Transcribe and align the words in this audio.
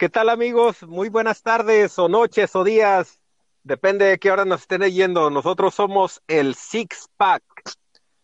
¿Qué 0.00 0.08
tal 0.08 0.30
amigos? 0.30 0.82
Muy 0.84 1.10
buenas 1.10 1.42
tardes 1.42 1.98
o 1.98 2.08
noches 2.08 2.56
o 2.56 2.64
días. 2.64 3.20
Depende 3.64 4.06
de 4.06 4.18
qué 4.18 4.30
hora 4.30 4.46
nos 4.46 4.62
estén 4.62 4.80
leyendo. 4.80 5.28
Nosotros 5.28 5.74
somos 5.74 6.22
el 6.26 6.54
Six 6.54 7.10
Pack. 7.18 7.42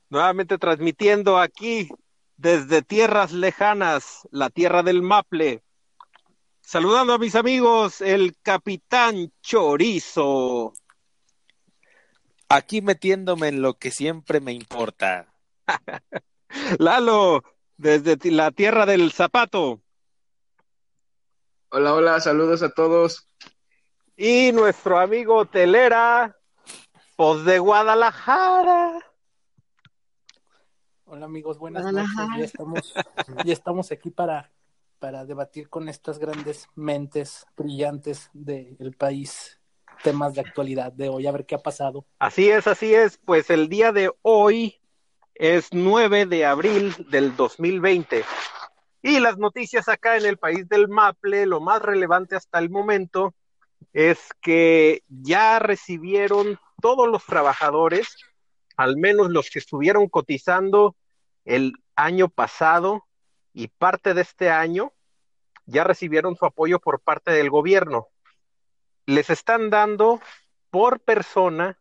Nuevamente 0.08 0.56
transmitiendo 0.56 1.38
aquí 1.38 1.90
desde 2.38 2.80
tierras 2.80 3.32
lejanas, 3.32 4.26
la 4.30 4.48
tierra 4.48 4.82
del 4.82 5.02
Maple. 5.02 5.62
Saludando 6.62 7.12
a 7.12 7.18
mis 7.18 7.34
amigos, 7.34 8.00
el 8.00 8.34
Capitán 8.40 9.30
Chorizo. 9.42 10.72
Aquí 12.48 12.80
metiéndome 12.80 13.48
en 13.48 13.60
lo 13.60 13.74
que 13.74 13.90
siempre 13.90 14.40
me 14.40 14.54
importa. 14.54 15.30
Lalo, 16.78 17.44
desde 17.76 18.16
la 18.30 18.50
tierra 18.50 18.86
del 18.86 19.12
zapato. 19.12 19.82
Hola, 21.70 21.94
hola, 21.94 22.20
saludos 22.20 22.62
a 22.62 22.70
todos. 22.70 23.28
Y 24.16 24.52
nuestro 24.52 25.00
amigo 25.00 25.46
Telera, 25.46 26.38
pues 27.16 27.44
de 27.44 27.58
Guadalajara. 27.58 29.04
Hola 31.06 31.26
amigos, 31.26 31.58
buenas 31.58 31.92
noches. 31.92 32.08
Ya 32.38 32.44
estamos, 32.44 32.94
ya 33.44 33.52
estamos 33.52 33.90
aquí 33.90 34.10
para, 34.10 34.52
para 35.00 35.24
debatir 35.24 35.68
con 35.68 35.88
estas 35.88 36.20
grandes 36.20 36.68
mentes 36.76 37.44
brillantes 37.56 38.30
del 38.32 38.94
país 38.96 39.60
temas 40.04 40.34
de 40.34 40.42
actualidad 40.42 40.92
de 40.92 41.08
hoy, 41.08 41.26
a 41.26 41.32
ver 41.32 41.46
qué 41.46 41.56
ha 41.56 41.62
pasado. 41.62 42.06
Así 42.20 42.48
es, 42.48 42.68
así 42.68 42.94
es. 42.94 43.18
Pues 43.18 43.50
el 43.50 43.68
día 43.68 43.90
de 43.90 44.12
hoy 44.22 44.80
es 45.34 45.72
9 45.72 46.26
de 46.26 46.46
abril 46.46 46.94
del 47.10 47.34
2020. 47.34 48.24
Y 49.08 49.20
las 49.20 49.38
noticias 49.38 49.88
acá 49.88 50.16
en 50.16 50.26
el 50.26 50.36
país 50.36 50.68
del 50.68 50.88
Maple, 50.88 51.46
lo 51.46 51.60
más 51.60 51.80
relevante 51.80 52.34
hasta 52.34 52.58
el 52.58 52.70
momento 52.70 53.36
es 53.92 54.18
que 54.42 55.04
ya 55.06 55.60
recibieron 55.60 56.58
todos 56.82 57.06
los 57.08 57.24
trabajadores, 57.24 58.16
al 58.76 58.96
menos 58.96 59.30
los 59.30 59.48
que 59.48 59.60
estuvieron 59.60 60.08
cotizando 60.08 60.96
el 61.44 61.74
año 61.94 62.28
pasado 62.28 63.04
y 63.52 63.68
parte 63.68 64.12
de 64.12 64.22
este 64.22 64.50
año, 64.50 64.92
ya 65.66 65.84
recibieron 65.84 66.34
su 66.34 66.44
apoyo 66.44 66.80
por 66.80 66.98
parte 66.98 67.30
del 67.30 67.48
gobierno. 67.48 68.08
Les 69.06 69.30
están 69.30 69.70
dando 69.70 70.20
por 70.68 70.98
persona 70.98 71.78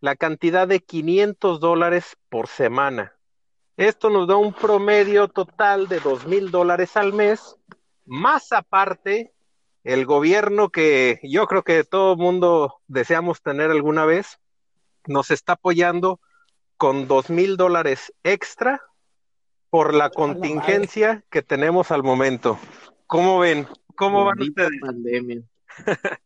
la 0.00 0.16
cantidad 0.16 0.66
de 0.66 0.80
500 0.80 1.60
dólares 1.60 2.16
por 2.30 2.46
semana. 2.46 3.12
Esto 3.76 4.10
nos 4.10 4.28
da 4.28 4.36
un 4.36 4.52
promedio 4.52 5.28
total 5.28 5.88
de 5.88 6.00
dos 6.00 6.26
mil 6.26 6.50
dólares 6.50 6.96
al 6.96 7.12
mes, 7.12 7.56
más 8.04 8.52
aparte 8.52 9.32
el 9.84 10.06
gobierno 10.06 10.70
que 10.70 11.18
yo 11.22 11.46
creo 11.46 11.64
que 11.64 11.82
todo 11.84 12.16
mundo 12.16 12.80
deseamos 12.86 13.42
tener 13.42 13.70
alguna 13.70 14.04
vez, 14.04 14.38
nos 15.06 15.30
está 15.30 15.54
apoyando 15.54 16.20
con 16.76 17.08
dos 17.08 17.30
mil 17.30 17.56
dólares 17.56 18.12
extra 18.22 18.82
por 19.70 19.94
la 19.94 20.10
contingencia 20.10 21.24
que 21.30 21.42
tenemos 21.42 21.90
al 21.90 22.02
momento. 22.02 22.58
¿Cómo 23.06 23.38
ven? 23.38 23.66
¿Cómo 23.96 24.24
van 24.24 24.40
ustedes? 24.40 24.80
Pandemia. 24.80 25.42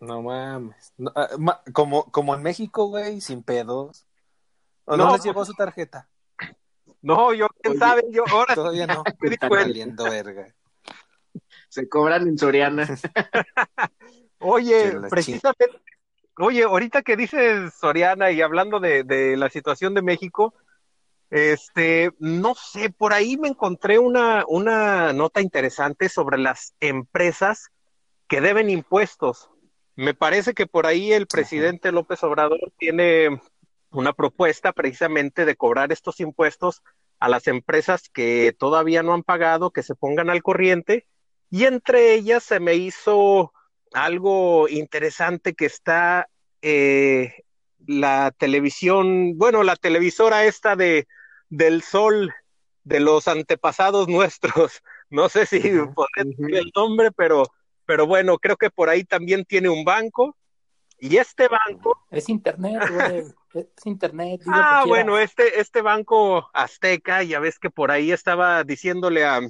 No 0.00 0.20
mames. 0.20 0.92
No, 0.98 1.12
ah, 1.16 1.28
como, 1.72 2.04
como 2.10 2.34
en 2.34 2.42
México, 2.42 2.88
güey, 2.88 3.22
sin 3.22 3.42
pedos. 3.42 4.06
¿O 4.84 4.98
no, 4.98 5.06
No. 5.06 5.12
les 5.14 5.24
llegó 5.24 5.46
su 5.46 5.54
tarjeta? 5.54 6.10
No, 7.04 7.34
yo 7.34 7.48
quién 7.60 7.72
Oye, 7.72 7.78
sabe, 7.78 8.02
yo 8.10 8.24
ahora 8.26 8.54
Todavía 8.54 8.86
no. 8.86 9.04
Están 9.06 9.48
cuenta. 9.48 9.48
valiendo 9.48 10.04
verga. 10.04 10.46
Se 11.68 11.86
cobran 11.86 12.26
en 12.26 12.38
Soriana. 12.38 12.88
Oye, 14.38 14.92
precisamente, 15.10 15.70
oye, 16.38 16.64
ahorita 16.64 17.02
que 17.02 17.16
dices 17.16 17.72
Soriana 17.74 18.30
y 18.30 18.42
hablando 18.42 18.78
de, 18.78 19.02
de 19.02 19.36
la 19.38 19.48
situación 19.48 19.94
de 19.94 20.02
México, 20.02 20.54
este, 21.30 22.12
no 22.18 22.54
sé, 22.54 22.90
por 22.90 23.12
ahí 23.12 23.36
me 23.38 23.48
encontré 23.48 23.98
una, 23.98 24.44
una 24.46 25.12
nota 25.14 25.40
interesante 25.40 26.08
sobre 26.08 26.38
las 26.38 26.74
empresas 26.80 27.70
que 28.28 28.40
deben 28.40 28.68
impuestos. 28.68 29.50
Me 29.96 30.12
parece 30.14 30.52
que 30.54 30.66
por 30.66 30.86
ahí 30.86 31.12
el 31.12 31.26
presidente 31.26 31.90
López 31.92 32.22
Obrador 32.22 32.72
tiene 32.76 33.40
una 33.94 34.12
propuesta 34.12 34.72
precisamente 34.72 35.44
de 35.44 35.56
cobrar 35.56 35.92
estos 35.92 36.20
impuestos 36.20 36.82
a 37.18 37.28
las 37.28 37.46
empresas 37.46 38.08
que 38.08 38.54
todavía 38.58 39.02
no 39.02 39.14
han 39.14 39.22
pagado, 39.22 39.70
que 39.70 39.82
se 39.82 39.94
pongan 39.94 40.30
al 40.30 40.42
corriente, 40.42 41.06
y 41.50 41.64
entre 41.64 42.14
ellas 42.14 42.42
se 42.42 42.60
me 42.60 42.74
hizo 42.74 43.52
algo 43.92 44.68
interesante 44.68 45.54
que 45.54 45.66
está 45.66 46.28
eh, 46.62 47.44
la 47.86 48.32
televisión, 48.36 49.38
bueno, 49.38 49.62
la 49.62 49.76
televisora 49.76 50.44
esta 50.44 50.76
de 50.76 51.06
del 51.48 51.82
sol 51.82 52.34
de 52.82 53.00
los 53.00 53.28
antepasados 53.28 54.08
nuestros. 54.08 54.82
No 55.10 55.28
sé 55.28 55.46
si 55.46 55.60
podré 55.60 56.24
decir 56.24 56.56
el 56.56 56.72
nombre, 56.74 57.12
pero, 57.12 57.44
pero 57.84 58.04
bueno, 58.04 58.36
creo 58.38 58.56
que 58.56 58.70
por 58.70 58.88
ahí 58.88 59.04
también 59.04 59.44
tiene 59.44 59.68
un 59.68 59.84
banco. 59.84 60.36
Y 60.98 61.18
este 61.18 61.46
banco, 61.46 62.04
Es 62.10 62.28
internet, 62.28 62.82
güey. 62.90 63.22
Es 63.54 63.86
internet. 63.86 64.40
ah, 64.52 64.84
bueno, 64.86 65.18
este, 65.18 65.60
este 65.60 65.80
banco 65.80 66.48
azteca, 66.52 67.22
ya 67.22 67.38
ves 67.40 67.58
que 67.58 67.70
por 67.70 67.90
ahí 67.90 68.12
estaba 68.12 68.64
diciéndole 68.64 69.24
a, 69.24 69.40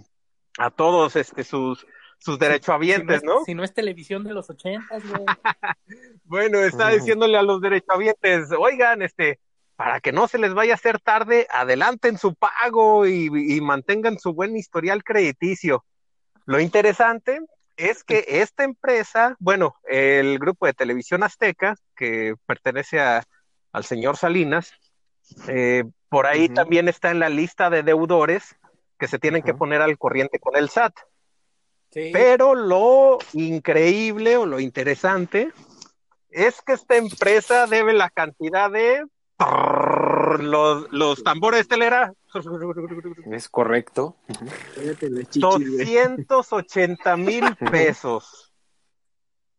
a 0.58 0.70
todos 0.70 1.16
este, 1.16 1.42
sus, 1.44 1.86
sus 2.18 2.38
derechohabientes, 2.38 3.20
si 3.20 3.26
no, 3.26 3.44
si 3.44 3.54
no 3.54 3.64
es 3.64 3.72
televisión 3.74 4.24
de 4.24 4.34
los 4.34 4.50
ochentas, 4.50 5.02
güey. 5.08 5.24
Bueno, 6.24 6.58
está 6.58 6.86
Ujú. 6.88 6.96
diciéndole 6.96 7.36
a 7.36 7.42
los 7.42 7.60
derechohabientes, 7.60 8.50
oigan, 8.58 9.02
este, 9.02 9.38
para 9.76 10.00
que 10.00 10.12
no 10.12 10.26
se 10.28 10.38
les 10.38 10.54
vaya 10.54 10.72
a 10.72 10.76
hacer 10.76 10.98
tarde, 10.98 11.46
adelanten 11.50 12.16
su 12.18 12.34
pago 12.34 13.06
y, 13.06 13.26
y 13.26 13.60
mantengan 13.60 14.18
su 14.18 14.32
buen 14.32 14.56
historial 14.56 15.04
crediticio. 15.04 15.84
Lo 16.46 16.60
interesante 16.60 17.40
es 17.76 18.04
que 18.04 18.24
esta 18.26 18.64
empresa, 18.64 19.36
bueno, 19.38 19.76
el 19.88 20.38
grupo 20.38 20.66
de 20.66 20.74
televisión 20.74 21.22
azteca, 21.22 21.76
que 21.96 22.34
pertenece 22.46 23.00
a- 23.00 23.22
al 23.74 23.84
señor 23.84 24.16
Salinas, 24.16 24.72
eh, 25.48 25.84
por 26.08 26.26
ahí 26.26 26.48
también 26.48 26.88
está 26.88 27.10
en 27.10 27.18
la 27.18 27.28
lista 27.28 27.70
de 27.70 27.82
deudores 27.82 28.56
que 28.98 29.08
se 29.08 29.18
tienen 29.18 29.42
que 29.42 29.52
poner 29.52 29.82
al 29.82 29.98
corriente 29.98 30.38
con 30.38 30.56
el 30.56 30.70
SAT. 30.70 30.94
Sí. 31.90 32.10
Pero 32.12 32.54
lo 32.54 33.18
increíble 33.32 34.36
o 34.36 34.46
lo 34.46 34.60
interesante 34.60 35.52
es 36.30 36.62
que 36.62 36.74
esta 36.74 36.96
empresa 36.96 37.66
debe 37.66 37.92
la 37.94 38.10
cantidad 38.10 38.70
de 38.70 39.04
los, 40.38 40.92
los 40.92 41.24
tambores 41.24 41.66
telera 41.66 42.12
Es 43.32 43.48
correcto. 43.48 44.16
Cállate 44.76 45.10
la 45.10 45.24
chichi, 45.24 45.40
güey. 45.40 46.24
280 46.28 47.16
mil 47.16 47.56
pesos. 47.72 48.43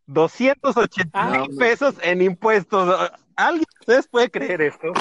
280 0.07 1.25
mil 1.25 1.49
No, 1.49 1.57
pesos 1.57 1.95
en 2.01 2.21
impuestos. 2.21 3.11
¿Alguien 3.35 3.65
de 3.65 3.79
ustedes 3.81 4.07
puede 4.07 4.29
creer 4.31 4.61
esto? 4.61 4.93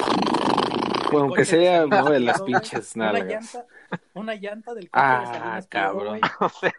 Pues 1.10 1.22
aunque 1.22 1.44
sea, 1.44 1.86
mueve 1.86 2.20
las 2.20 2.42
pinches 2.42 2.96
Una 2.96 3.12
nalgas. 3.12 3.28
llanta, 3.28 3.66
una 4.14 4.34
llanta 4.34 4.74
del 4.74 4.90
coche 4.90 5.16
de 5.18 5.26
Ah, 5.26 5.26
Salinas 5.26 5.66
cabrón. 5.68 6.20
O 6.40 6.48
sea, 6.48 6.72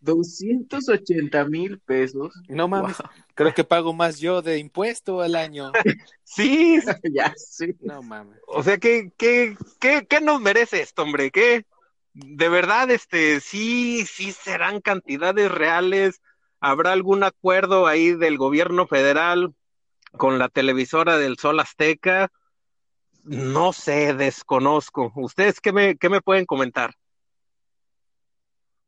280 0.00 1.44
mil 1.46 1.80
pesos. 1.80 2.32
No 2.48 2.68
mames. 2.68 2.96
Creo 3.34 3.52
que 3.52 3.64
pago 3.64 3.92
más 3.92 4.18
yo 4.20 4.42
de 4.42 4.58
impuesto 4.58 5.20
al 5.22 5.34
año. 5.34 5.72
sí, 6.24 6.78
ya, 7.12 7.32
sí. 7.36 7.76
No 7.80 8.02
mames. 8.02 8.38
o 8.46 8.62
sea, 8.62 8.78
¿qué, 8.78 9.12
qué, 9.16 9.56
qué, 9.80 10.06
qué 10.08 10.20
nos 10.20 10.40
merece 10.40 10.80
esto, 10.82 11.02
hombre? 11.02 11.30
¿Qué? 11.30 11.64
De 12.12 12.48
verdad, 12.48 12.90
este, 12.90 13.40
sí, 13.40 14.04
sí 14.06 14.32
serán 14.32 14.80
cantidades 14.80 15.50
reales. 15.50 16.20
¿Habrá 16.60 16.92
algún 16.92 17.22
acuerdo 17.22 17.86
ahí 17.86 18.12
del 18.12 18.36
gobierno 18.36 18.86
federal 18.86 19.54
con 20.12 20.38
la 20.38 20.48
televisora 20.48 21.16
del 21.18 21.38
Sol 21.38 21.60
Azteca? 21.60 22.30
No 23.22 23.72
sé, 23.72 24.14
desconozco. 24.14 25.12
¿Ustedes 25.16 25.60
qué 25.60 25.72
me, 25.72 25.96
qué 25.96 26.08
me 26.08 26.20
pueden 26.20 26.46
comentar? 26.46 26.94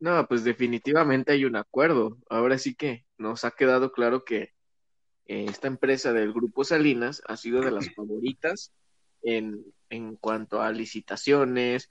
No, 0.00 0.26
pues 0.26 0.44
definitivamente 0.44 1.32
hay 1.32 1.44
un 1.44 1.56
acuerdo. 1.56 2.16
Ahora 2.30 2.56
sí 2.56 2.74
que 2.74 3.04
nos 3.18 3.44
ha 3.44 3.50
quedado 3.50 3.92
claro 3.92 4.24
que 4.24 4.54
eh, 5.26 5.44
esta 5.48 5.68
empresa 5.68 6.12
del 6.12 6.32
Grupo 6.32 6.64
Salinas 6.64 7.22
ha 7.26 7.36
sido 7.36 7.60
de 7.60 7.70
las 7.70 7.88
favoritas 7.94 8.72
en, 9.22 9.62
en 9.90 10.16
cuanto 10.16 10.62
a 10.62 10.72
licitaciones. 10.72 11.88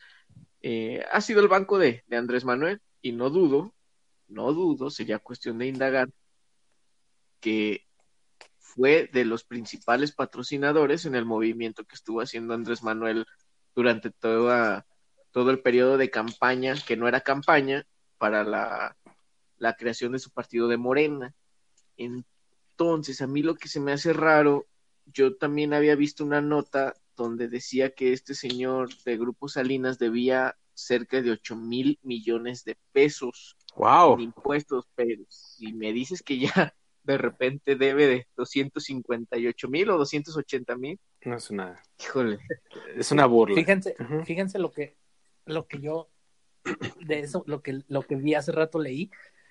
Eh, 0.61 1.05
ha 1.11 1.21
sido 1.21 1.39
el 1.39 1.47
banco 1.47 1.77
de, 1.77 2.03
de 2.07 2.17
Andrés 2.17 2.45
Manuel 2.45 2.81
y 3.01 3.11
no 3.11 3.29
dudo, 3.29 3.75
no 4.29 4.53
dudo, 4.53 4.89
sería 4.89 5.19
cuestión 5.19 5.57
de 5.57 5.67
indagar 5.67 6.09
que 7.39 7.85
fue 8.59 9.09
de 9.11 9.25
los 9.25 9.43
principales 9.43 10.11
patrocinadores 10.11 11.05
en 11.05 11.15
el 11.15 11.25
movimiento 11.25 11.85
que 11.85 11.95
estuvo 11.95 12.21
haciendo 12.21 12.53
Andrés 12.53 12.83
Manuel 12.83 13.25
durante 13.75 14.11
toda, 14.11 14.85
todo 15.31 15.51
el 15.51 15.61
periodo 15.61 15.97
de 15.97 16.09
campaña, 16.09 16.75
que 16.85 16.95
no 16.95 17.07
era 17.07 17.21
campaña, 17.21 17.85
para 18.17 18.43
la, 18.43 18.97
la 19.57 19.75
creación 19.75 20.11
de 20.11 20.19
su 20.19 20.31
partido 20.31 20.67
de 20.67 20.77
Morena. 20.77 21.33
Entonces, 21.97 23.21
a 23.21 23.27
mí 23.27 23.41
lo 23.41 23.55
que 23.55 23.69
se 23.69 23.79
me 23.79 23.93
hace 23.93 24.13
raro, 24.13 24.67
yo 25.05 25.35
también 25.35 25.73
había 25.73 25.95
visto 25.95 26.23
una 26.23 26.41
nota 26.41 26.93
donde 27.15 27.47
decía 27.47 27.91
que 27.91 28.13
este 28.13 28.33
señor 28.33 28.89
de 29.03 29.17
Grupo 29.17 29.49
Salinas 29.49 29.97
debía 29.99 30.57
cerca 30.73 31.21
de 31.21 31.31
8 31.31 31.55
mil 31.55 31.99
millones 32.03 32.63
de 32.63 32.77
pesos 32.93 33.57
Wow. 33.75 34.15
en 34.15 34.21
impuestos, 34.21 34.85
pero 34.95 35.23
si 35.29 35.73
me 35.73 35.93
dices 35.93 36.21
que 36.23 36.39
ya 36.39 36.73
de 37.03 37.17
repente 37.17 37.75
debe 37.75 38.07
de 38.07 38.27
258 38.35 39.67
mil 39.69 39.89
o 39.89 39.97
280 39.97 40.75
mil, 40.75 40.99
No 41.23 41.35
es 41.37 41.49
una, 41.49 41.81
híjole, 41.99 42.39
es 42.95 43.11
una 43.11 43.25
burla. 43.25 43.55
Fíjense, 43.55 43.95
fíjense 44.25 44.59
lo 44.59 44.71
que, 44.71 44.97
lo 45.45 45.67
que 45.67 45.79
yo 45.79 46.09
de 47.05 47.19
eso, 47.19 47.43
lo 47.47 47.61
que, 47.61 47.81
lo 47.87 48.01
que 48.03 48.15
vi 48.15 48.35
hace 48.35 48.51
rato 48.51 48.79
leí, 48.79 49.09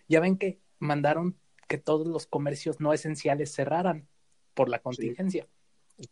ya 0.09 0.21
ven 0.21 0.37
que 0.39 0.61
mandaron 0.79 1.37
que 1.69 1.79
todos 1.79 2.07
los 2.07 2.27
comercios 2.27 2.81
no 2.81 2.93
esenciales 2.93 3.53
cerraran 3.53 4.09
por 4.55 4.69
la 4.69 4.79
contingencia. 4.81 5.47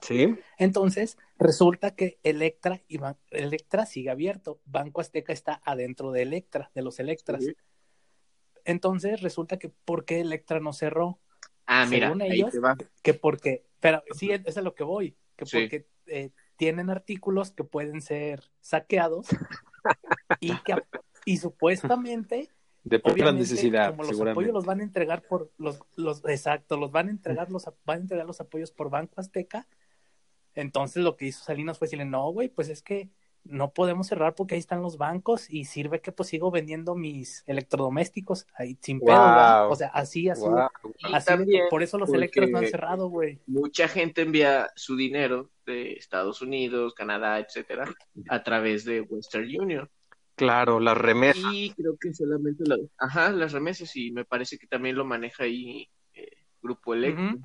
Sí. 0.00 0.34
Entonces, 0.58 1.16
resulta 1.38 1.94
que 1.94 2.18
Electra, 2.24 2.82
y 2.88 2.98
Ban- 2.98 3.18
Electra 3.30 3.86
sigue 3.86 4.10
abierto. 4.10 4.60
Banco 4.64 5.00
Azteca 5.00 5.32
está 5.32 5.62
adentro 5.64 6.10
de 6.10 6.22
Electra, 6.22 6.70
de 6.74 6.82
los 6.82 6.98
Electras. 6.98 7.44
Sí. 7.44 7.54
Entonces, 8.66 9.22
resulta 9.22 9.58
que 9.58 9.68
¿por 9.70 10.04
qué 10.04 10.20
Electra 10.20 10.60
no 10.60 10.72
cerró? 10.72 11.18
Ah, 11.66 11.86
mira, 11.88 12.08
Según 12.08 12.22
ahí 12.22 12.32
ellos, 12.32 12.52
te 12.52 12.58
va. 12.60 12.76
Que 13.02 13.14
porque, 13.14 13.64
pero 13.80 14.02
sí, 14.14 14.30
es 14.30 14.42
es 14.44 14.56
a 14.58 14.62
lo 14.62 14.74
que 14.74 14.84
voy, 14.84 15.16
que 15.36 15.46
Sí. 15.46 15.58
porque 15.62 15.88
eh, 16.06 16.30
tienen 16.56 16.90
artículos 16.90 17.50
que 17.52 17.64
pueden 17.64 18.00
ser 18.02 18.42
saqueados 18.60 19.26
y 20.40 20.56
que 20.62 20.74
y 21.24 21.38
supuestamente 21.38 22.48
De 22.84 23.00
obviamente, 23.02 23.40
necesidad, 23.40 23.90
como 23.90 24.02
los 24.02 24.10
seguramente. 24.10 24.32
apoyos 24.40 24.54
los 24.54 24.64
van 24.66 24.80
a 24.80 24.84
entregar 24.84 25.22
por 25.22 25.50
los, 25.58 25.80
los 25.96 26.24
exacto, 26.28 26.76
los 26.76 26.92
van 26.92 27.08
a 27.08 27.10
entregar 27.10 27.50
los 27.50 27.64
van 27.84 27.98
a 27.98 28.00
entregar 28.02 28.26
los 28.26 28.40
apoyos 28.40 28.70
por 28.70 28.90
Banco 28.90 29.20
Azteca. 29.20 29.66
Entonces 30.54 31.02
lo 31.02 31.16
que 31.16 31.26
hizo 31.26 31.44
Salinas 31.44 31.78
fue 31.78 31.86
decirle, 31.86 32.04
"No, 32.06 32.30
güey, 32.30 32.48
pues 32.48 32.68
es 32.68 32.82
que 32.82 33.10
no 33.48 33.72
podemos 33.72 34.06
cerrar 34.06 34.34
porque 34.34 34.54
ahí 34.54 34.58
están 34.58 34.82
los 34.82 34.98
bancos 34.98 35.50
y 35.50 35.64
sirve 35.64 36.00
que 36.00 36.12
pues 36.12 36.28
sigo 36.28 36.50
vendiendo 36.50 36.94
mis 36.94 37.42
electrodomésticos 37.46 38.46
ahí 38.54 38.76
sin 38.80 39.00
pedo. 39.00 39.70
O 39.70 39.76
sea, 39.76 39.88
así 39.88 40.28
así, 40.28 40.42
Wow. 40.42 40.68
Así 41.12 41.26
también 41.26 41.64
por 41.70 41.82
eso 41.82 41.98
los 41.98 42.12
electros 42.12 42.50
no 42.50 42.58
han 42.58 42.68
cerrado, 42.68 43.08
güey. 43.08 43.40
mucha 43.46 43.88
gente 43.88 44.22
envía 44.22 44.70
su 44.74 44.96
dinero 44.96 45.50
de 45.64 45.92
Estados 45.94 46.42
Unidos, 46.42 46.94
Canadá, 46.94 47.38
etcétera, 47.40 47.92
a 48.28 48.42
través 48.42 48.84
de 48.84 49.00
Western 49.00 49.44
Union. 49.44 49.90
Claro, 50.36 50.80
las 50.80 50.98
remesas. 50.98 51.42
Y 51.52 51.70
creo 51.70 51.96
que 51.98 52.12
solamente 52.12 52.64
la, 52.66 52.76
ajá, 52.98 53.30
las 53.30 53.52
remesas 53.52 53.94
y 53.96 54.12
me 54.12 54.24
parece 54.24 54.58
que 54.58 54.66
también 54.66 54.96
lo 54.96 55.04
maneja 55.04 55.44
ahí 55.44 55.88
eh, 56.14 56.30
Grupo 56.62 56.94
Electro. 56.94 57.38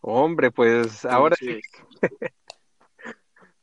Hombre, 0.00 0.50
pues 0.50 1.04
ahora 1.04 1.36
sí, 1.36 1.60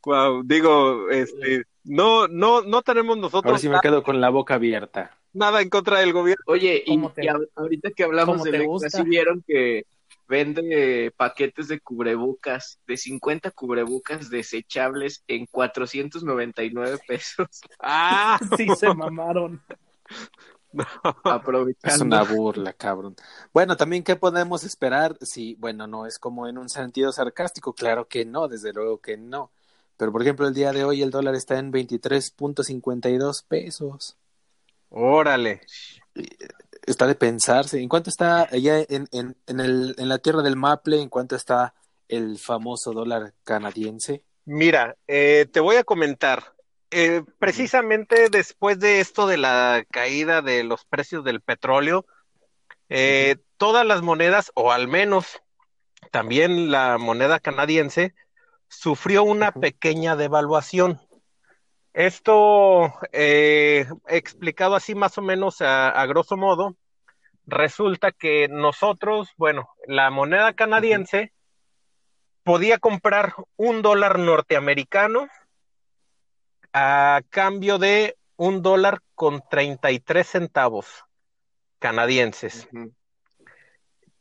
wow, 0.05 0.44
digo, 0.44 1.09
este, 1.09 1.65
no, 1.83 2.27
no, 2.27 2.61
no 2.61 2.81
tenemos 2.81 3.17
Ahora 3.17 3.21
nosotros 3.21 3.61
sí 3.61 3.69
me 3.69 3.79
quedo 3.81 4.03
con 4.03 4.19
la 4.21 4.29
boca 4.29 4.55
abierta. 4.55 5.17
nada 5.33 5.61
en 5.61 5.69
contra 5.69 6.00
del 6.00 6.13
gobierno. 6.13 6.44
Oye, 6.47 6.83
y, 6.85 6.91
¿Cómo 6.95 7.11
te- 7.11 7.25
y 7.25 7.27
a- 7.27 7.38
ahorita 7.55 7.91
que 7.91 8.03
hablamos 8.03 8.44
de 8.44 8.50
Electra? 8.51 8.89
¿sí 8.89 9.03
vieron 9.03 9.44
que 9.47 9.85
vende 10.27 11.11
paquetes 11.17 11.67
de 11.67 11.79
cubrebocas, 11.79 12.79
de 12.88 12.97
50 12.97 13.51
cubrebocas 13.51 14.29
desechables 14.29 15.23
en 15.27 15.45
499 15.47 16.99
pesos? 17.07 17.47
Ah, 17.79 18.39
Sí 18.57 18.73
se 18.75 18.94
mamaron. 18.94 19.61
Aprovechando. 21.23 21.95
Es 21.95 22.01
una 22.01 22.23
burla, 22.23 22.73
cabrón. 22.73 23.15
Bueno, 23.53 23.77
también, 23.77 24.03
¿qué 24.03 24.15
podemos 24.15 24.63
esperar? 24.63 25.15
Si, 25.21 25.56
bueno, 25.56 25.85
no 25.88 26.06
es 26.07 26.17
como 26.17 26.47
en 26.47 26.57
un 26.57 26.69
sentido 26.69 27.11
sarcástico, 27.11 27.73
claro 27.73 28.07
que 28.07 28.25
no, 28.25 28.47
desde 28.47 28.73
luego 28.73 28.99
que 28.99 29.17
no. 29.17 29.51
Pero, 30.03 30.11
por 30.11 30.21
ejemplo, 30.21 30.45
el 30.45 30.53
día 30.53 30.73
de 30.73 30.83
hoy 30.83 31.01
el 31.01 31.11
dólar 31.11 31.33
está 31.33 31.57
en 31.57 31.71
23.52 31.71 33.45
pesos. 33.47 34.17
órale. 34.89 35.61
Está 36.85 37.07
de 37.07 37.15
pensarse. 37.15 37.79
¿En 37.79 37.88
cuánto 37.88 38.09
está 38.09 38.50
allá 38.51 38.79
en, 38.79 39.07
en, 39.13 39.38
en, 39.47 39.59
el, 39.61 39.95
en 39.97 40.09
la 40.09 40.17
tierra 40.17 40.41
del 40.41 40.57
Maple? 40.57 41.01
¿En 41.01 41.07
cuánto 41.07 41.38
está 41.38 41.73
el 42.09 42.38
famoso 42.38 42.91
dólar 42.91 43.33
canadiense? 43.45 44.25
Mira, 44.44 44.97
eh, 45.07 45.47
te 45.50 45.61
voy 45.61 45.77
a 45.77 45.85
comentar. 45.85 46.53
Eh, 46.91 47.23
precisamente 47.39 48.27
después 48.29 48.79
de 48.79 48.99
esto 48.99 49.25
de 49.25 49.38
la 49.38 49.85
caída 49.89 50.41
de 50.41 50.65
los 50.65 50.83
precios 50.83 51.23
del 51.23 51.39
petróleo, 51.39 52.06
eh, 52.89 53.38
todas 53.56 53.85
las 53.85 54.01
monedas, 54.01 54.51
o 54.53 54.73
al 54.73 54.89
menos 54.89 55.41
también 56.11 56.71
la 56.71 56.97
moneda 56.97 57.39
canadiense, 57.39 58.13
sufrió 58.79 59.23
una 59.23 59.51
pequeña 59.51 60.15
devaluación. 60.15 61.01
Esto, 61.93 62.93
eh, 63.11 63.85
explicado 64.07 64.75
así 64.75 64.95
más 64.95 65.17
o 65.17 65.21
menos 65.21 65.61
a, 65.61 65.89
a 65.89 66.05
grosso 66.05 66.37
modo, 66.37 66.75
resulta 67.45 68.11
que 68.11 68.47
nosotros, 68.47 69.29
bueno, 69.37 69.69
la 69.87 70.09
moneda 70.09 70.53
canadiense 70.53 71.31
podía 72.43 72.77
comprar 72.79 73.33
un 73.55 73.81
dólar 73.81 74.19
norteamericano 74.19 75.27
a 76.73 77.21
cambio 77.29 77.77
de 77.77 78.17
un 78.35 78.61
dólar 78.61 78.99
con 79.15 79.43
33 79.49 80.27
centavos 80.27 81.05
canadienses. 81.79 82.67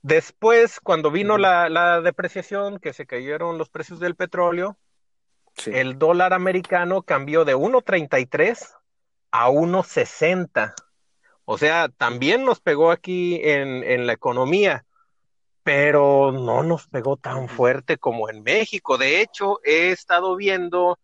Después, 0.03 0.81
cuando 0.81 1.11
vino 1.11 1.39
la, 1.39 1.69
la 1.69 2.01
depreciación, 2.01 2.79
que 2.79 2.93
se 2.93 3.07
cayeron 3.07 3.59
los 3.59 3.71
precios 3.71 4.01
del 4.01 4.17
petróleo, 4.17 4.79
Sí. 5.55 5.71
el 5.75 5.99
dólar 5.99 6.33
americano 6.33 7.03
cambió 7.03 7.45
de 7.45 7.55
1.33 7.55 8.75
a 9.31 9.51
1.60. 9.51 10.75
O 11.45 11.59
sea, 11.59 11.89
también 11.91 12.45
nos 12.45 12.61
pegó 12.61 12.91
aquí 12.91 13.39
en, 13.43 13.85
en 13.85 14.07
la 14.07 14.15
economía, 14.15 14.87
pero 15.63 16.33
no 16.33 16.63
nos 16.63 16.89
pegó 16.89 17.17
tan 17.17 17.49
fuerte 17.49 17.99
como 17.99 18.31
en 18.31 18.43
México. 18.43 18.99
De 18.99 19.21
hecho, 19.21 19.61
he 19.65 19.91
estado 19.91 20.37
viendo 20.37 20.99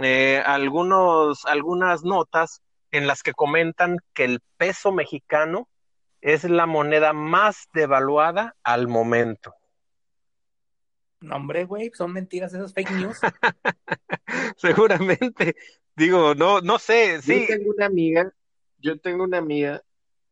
eh, 0.00 0.42
algunos, 0.44 1.44
algunas 1.46 2.02
notas 2.04 2.60
en 2.90 3.06
las 3.06 3.22
que 3.22 3.32
comentan 3.34 3.98
que 4.14 4.24
el 4.24 4.40
peso 4.56 4.92
mexicano 4.92 5.68
es 6.22 6.44
la 6.44 6.66
moneda 6.66 7.12
más 7.12 7.68
devaluada 7.74 8.56
al 8.62 8.88
momento. 8.88 9.54
No, 11.20 11.36
hombre, 11.36 11.64
güey, 11.64 11.90
son 11.94 12.12
mentiras 12.12 12.54
esas 12.54 12.72
fake 12.72 12.90
news. 12.92 13.18
Seguramente. 14.56 15.54
Digo, 15.94 16.34
no, 16.34 16.60
no 16.60 16.78
sé, 16.78 17.20
Yo 17.24 17.46
tengo 17.46 17.70
una 17.70 17.86
amiga, 17.86 18.32
yo 18.78 18.98
tengo 18.98 19.24
una 19.24 19.38
amiga 19.38 19.82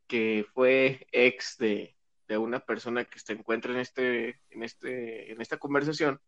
que 0.07 0.47
fue 0.55 1.07
ex 1.13 1.59
de, 1.59 1.95
de 2.27 2.39
una 2.39 2.61
persona 2.61 3.05
que 3.05 3.19
se 3.19 3.35
encuentra 3.35 3.73
en 3.73 3.81
este, 3.81 4.41
en 4.51 4.63
este, 4.63 5.31
en 5.31 5.41
esta 5.41 5.59
conversación, 5.59 6.21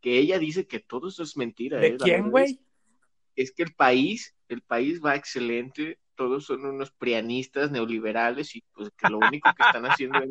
que 0.00 0.18
ella 0.18 0.38
dice 0.38 0.66
que 0.66 0.80
todo 0.80 1.08
eso 1.08 1.22
es 1.22 1.36
mentira. 1.36 1.78
¿eh? 1.78 1.92
¿De 1.92 1.98
La 1.98 2.04
quién, 2.04 2.30
güey? 2.30 2.44
Es, 2.44 2.58
es 3.36 3.52
que 3.52 3.64
el 3.64 3.74
país, 3.74 4.34
el 4.48 4.62
país 4.62 5.00
va 5.04 5.14
excelente, 5.14 5.99
todos 6.20 6.44
son 6.44 6.66
unos 6.66 6.90
prianistas 6.90 7.70
neoliberales 7.70 8.54
y 8.54 8.62
pues 8.74 8.90
que 8.94 9.08
lo 9.08 9.20
único 9.20 9.54
que 9.54 9.62
están 9.62 9.86
haciendo 9.86 10.22
es 10.22 10.28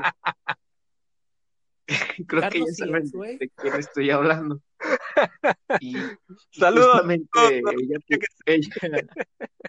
creo 2.28 2.48
que 2.48 2.60
ya 2.60 2.66
saben 2.74 3.10
de 3.40 3.50
quién 3.56 3.76
estoy 3.76 4.12
hablando. 4.12 4.62
Y, 5.82 5.98
y 5.98 6.04
Saludos. 6.52 6.92
justamente 6.92 7.58
ella, 7.58 7.98
ella- 8.46 8.68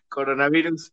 coronavirus, 0.08 0.92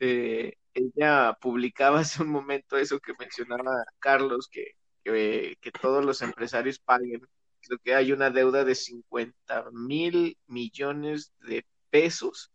eh, 0.00 0.52
ella 0.74 1.32
publicaba 1.40 2.00
hace 2.00 2.22
un 2.22 2.28
momento 2.28 2.76
eso 2.76 3.00
que 3.00 3.14
mencionaba 3.18 3.84
Carlos, 4.00 4.48
que, 4.52 4.72
que, 5.02 5.56
que 5.62 5.70
todos 5.70 6.04
los 6.04 6.20
empresarios 6.20 6.78
paguen. 6.78 7.22
Creo 7.62 7.78
que 7.82 7.94
hay 7.94 8.12
una 8.12 8.28
deuda 8.28 8.64
de 8.64 8.74
50 8.74 9.70
mil 9.72 10.36
millones 10.46 11.32
de 11.40 11.64
pesos 11.88 12.52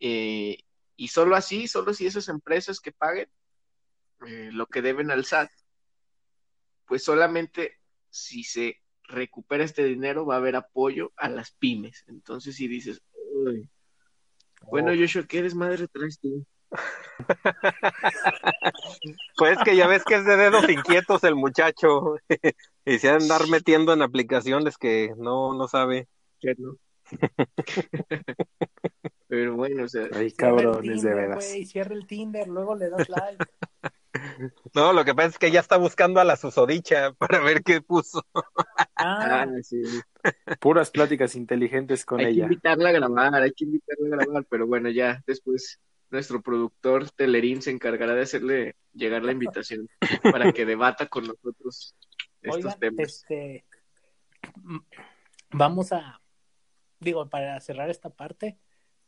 eh, 0.00 0.58
Y 0.96 1.08
solo 1.08 1.36
así, 1.36 1.68
solo 1.68 1.92
si 1.92 2.06
esas 2.06 2.28
empresas 2.28 2.80
que 2.80 2.92
paguen 2.92 3.28
eh, 4.26 4.50
lo 4.52 4.66
que 4.66 4.82
deben 4.82 5.10
al 5.10 5.24
SAT, 5.24 5.50
pues 6.86 7.04
solamente 7.04 7.78
si 8.10 8.44
se 8.44 8.80
recupera 9.04 9.64
este 9.64 9.84
dinero 9.84 10.24
va 10.24 10.34
a 10.34 10.38
haber 10.38 10.56
apoyo 10.56 11.12
a 11.16 11.28
las 11.28 11.52
pymes. 11.52 12.04
Entonces, 12.08 12.56
si 12.56 12.66
dices, 12.66 13.02
bueno, 14.62 14.92
oh. 14.92 14.96
Joshua, 14.96 15.26
¿qué 15.28 15.42
desmadre 15.42 15.88
traes 15.88 16.18
tú? 16.18 16.46
pues 19.36 19.56
que 19.64 19.76
ya 19.76 19.86
ves 19.86 20.02
que 20.04 20.16
es 20.16 20.24
de 20.24 20.36
dedos 20.36 20.68
inquietos 20.68 21.22
el 21.24 21.36
muchacho 21.36 22.16
y 22.84 22.98
se 22.98 23.08
andar 23.08 23.48
metiendo 23.48 23.92
en 23.92 24.02
aplicaciones 24.02 24.76
que 24.76 25.14
no, 25.16 25.54
no 25.54 25.68
sabe. 25.68 26.08
Pero 29.28 29.56
bueno, 29.56 29.84
o 29.84 29.88
sea, 29.88 30.08
Ay, 30.12 30.32
cabrones, 30.32 31.02
de 31.02 31.14
veras. 31.14 31.44
cierra 31.44 31.94
el 31.94 32.06
Tinder, 32.06 32.46
luego 32.48 32.74
le 32.76 32.90
das 32.90 33.08
like. 33.08 33.44
No, 34.74 34.94
lo 34.94 35.04
que 35.04 35.14
pasa 35.14 35.28
es 35.28 35.38
que 35.38 35.50
ya 35.50 35.60
está 35.60 35.76
buscando 35.76 36.20
a 36.20 36.24
la 36.24 36.36
susodicha 36.36 37.12
para 37.12 37.38
ver 37.40 37.62
qué 37.62 37.80
puso. 37.82 38.24
Ah, 38.98 39.42
ah 39.42 39.62
sí. 39.62 39.82
Puras 40.58 40.90
pláticas 40.90 41.34
inteligentes 41.36 42.06
con 42.06 42.18
ella. 42.18 42.28
Hay 42.28 42.34
que 42.34 42.40
invitarla 42.40 42.88
a 42.88 42.92
grabar, 42.92 43.34
hay 43.34 43.52
que 43.52 43.66
invitarla 43.66 44.06
a 44.06 44.10
grabar, 44.24 44.46
pero 44.48 44.66
bueno, 44.66 44.88
ya 44.88 45.22
después 45.26 45.78
nuestro 46.10 46.40
productor 46.40 47.10
Telerín 47.10 47.60
se 47.60 47.72
encargará 47.72 48.14
de 48.14 48.22
hacerle 48.22 48.76
llegar 48.94 49.22
la 49.22 49.32
invitación 49.32 49.86
para 50.22 50.50
que 50.52 50.64
debata 50.64 51.08
con 51.08 51.26
nosotros 51.26 51.94
estos 52.40 52.78
temas. 52.78 53.06
Este, 53.06 53.66
vamos 55.50 55.92
a, 55.92 56.18
digo, 57.00 57.28
para 57.28 57.60
cerrar 57.60 57.90
esta 57.90 58.10
parte, 58.10 58.58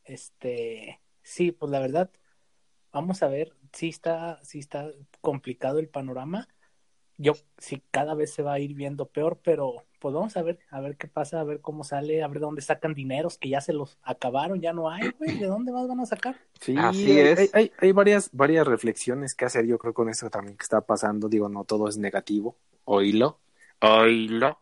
este, 0.04 1.00
sí, 1.22 1.52
pues 1.52 1.70
la 1.70 1.80
verdad, 1.80 2.10
vamos 2.92 3.22
a 3.22 3.28
ver, 3.28 3.54
sí 3.72 3.88
está, 3.88 4.40
sí 4.42 4.58
está 4.58 4.90
complicado 5.20 5.78
el 5.78 5.88
panorama. 5.88 6.48
Yo 7.16 7.34
sí 7.58 7.82
cada 7.90 8.14
vez 8.14 8.32
se 8.32 8.42
va 8.42 8.52
a 8.52 8.60
ir 8.60 8.74
viendo 8.74 9.06
peor, 9.06 9.40
pero 9.42 9.84
pues 9.98 10.14
vamos 10.14 10.36
a 10.36 10.42
ver, 10.42 10.60
a 10.70 10.80
ver 10.80 10.96
qué 10.96 11.08
pasa, 11.08 11.40
a 11.40 11.44
ver 11.44 11.60
cómo 11.60 11.82
sale, 11.82 12.22
a 12.22 12.28
ver 12.28 12.38
de 12.38 12.46
dónde 12.46 12.62
sacan 12.62 12.94
dineros 12.94 13.38
que 13.38 13.48
ya 13.48 13.60
se 13.60 13.72
los 13.72 13.98
acabaron, 14.02 14.60
ya 14.60 14.72
no 14.72 14.88
hay, 14.88 15.10
güey, 15.18 15.38
¿de 15.38 15.46
dónde 15.46 15.72
más 15.72 15.88
van 15.88 16.00
a 16.00 16.06
sacar? 16.06 16.36
Sí, 16.60 16.76
Así 16.78 17.18
es. 17.18 17.52
Hay, 17.54 17.72
hay, 17.78 17.92
varias, 17.92 18.30
varias 18.32 18.66
reflexiones 18.66 19.34
que 19.34 19.44
hacer, 19.44 19.66
yo 19.66 19.78
creo, 19.78 19.94
con 19.94 20.08
esto 20.08 20.30
también 20.30 20.56
que 20.56 20.62
está 20.62 20.80
pasando, 20.80 21.28
digo, 21.28 21.48
no 21.48 21.64
todo 21.64 21.88
es 21.88 21.98
negativo, 21.98 22.56
oílo, 22.84 23.40
oílo, 23.80 24.60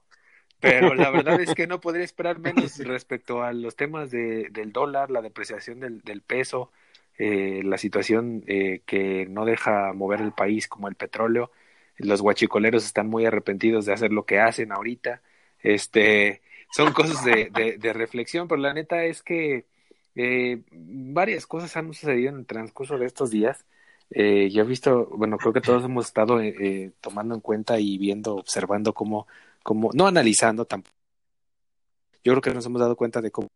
pero 0.60 0.94
la 0.94 1.10
verdad 1.10 1.40
es 1.40 1.54
que 1.54 1.66
no 1.66 1.80
podría 1.80 2.04
esperar 2.04 2.38
menos 2.38 2.78
respecto 2.78 3.42
a 3.42 3.52
los 3.52 3.76
temas 3.76 4.10
de, 4.10 4.48
del 4.50 4.72
dólar, 4.72 5.10
la 5.10 5.22
depreciación 5.22 5.80
del, 5.80 6.00
del 6.02 6.22
peso, 6.22 6.72
eh, 7.18 7.62
la 7.64 7.78
situación 7.78 8.44
eh, 8.46 8.82
que 8.86 9.26
no 9.26 9.44
deja 9.44 9.92
mover 9.92 10.20
el 10.20 10.32
país 10.32 10.68
como 10.68 10.88
el 10.88 10.94
petróleo, 10.94 11.50
los 11.98 12.22
guachicoleros 12.22 12.84
están 12.84 13.08
muy 13.08 13.25
arrepentidos 13.25 13.86
de 13.86 13.92
hacer 13.92 14.12
lo 14.12 14.26
que 14.26 14.40
hacen 14.40 14.72
ahorita. 14.72 15.22
Este, 15.60 16.42
son 16.70 16.92
cosas 16.92 17.25
de, 17.25 17.78
de, 17.78 17.92
reflexión, 17.92 18.48
pero 18.48 18.60
la 18.60 18.75
neta 18.75 19.04
es 19.04 19.22
que 19.22 19.66
eh, 20.14 20.62
varias 20.70 21.46
cosas 21.46 21.76
han 21.76 21.92
sucedido 21.92 22.30
en 22.30 22.36
el 22.40 22.46
transcurso 22.46 22.98
de 22.98 23.06
estos 23.06 23.30
días. 23.30 23.64
Eh, 24.10 24.50
yo 24.50 24.62
he 24.62 24.66
visto, 24.66 25.06
bueno, 25.16 25.36
creo 25.38 25.52
que 25.52 25.60
todos 25.60 25.84
hemos 25.84 26.06
estado 26.06 26.40
eh, 26.40 26.54
eh, 26.60 26.92
tomando 27.00 27.34
en 27.34 27.40
cuenta 27.40 27.80
y 27.80 27.98
viendo, 27.98 28.36
observando 28.36 28.94
cómo, 28.94 29.26
cómo, 29.66 29.90
no 29.94 30.06
analizando 30.06 30.64
tampoco. 30.64 30.96
Yo 32.23 32.32
creo 32.32 32.40
que 32.40 32.54
nos 32.54 32.64
hemos 32.66 32.80
dado 32.80 32.94
cuenta 32.94 33.20
de 33.20 33.32
cómo 33.32 33.49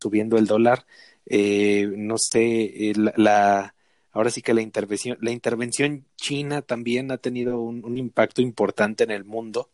subiendo 0.00 0.38
el 0.38 0.46
dólar, 0.46 0.86
eh, 1.26 1.86
no 1.94 2.16
sé, 2.16 2.92
la 3.16 3.74
ahora 4.12 4.30
sí 4.30 4.40
que 4.40 4.54
la 4.54 4.62
intervención, 4.62 5.18
la 5.20 5.30
intervención 5.30 6.06
china 6.16 6.62
también 6.62 7.10
ha 7.12 7.18
tenido 7.18 7.60
un, 7.60 7.98
impacto 7.98 8.40
importante 8.40 9.04
en 9.04 9.10
el 9.10 9.24
mundo 9.24 9.70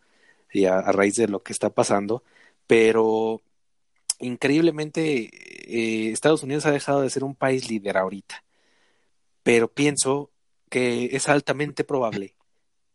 y 0.52 0.64
a, 0.64 0.80
raíz 0.92 1.14
de 1.14 1.28
lo 1.28 1.42
que 1.44 1.52
está 1.52 1.70
pasando, 1.70 2.24
pero 2.66 3.40
increíblemente 4.18 5.30
eh, 5.68 6.10
Estados 6.10 6.42
Unidos 6.42 6.66
ha 6.66 6.72
dejado 6.72 7.02
de 7.02 7.10
ser 7.10 7.22
un 7.24 7.36
país 7.36 7.70
líder 7.70 7.96
ahorita, 7.96 8.44
pero 9.44 9.72
pienso 9.72 10.30
que 10.68 11.10
es 11.12 11.28
altamente 11.28 11.84
probable, 11.84 12.34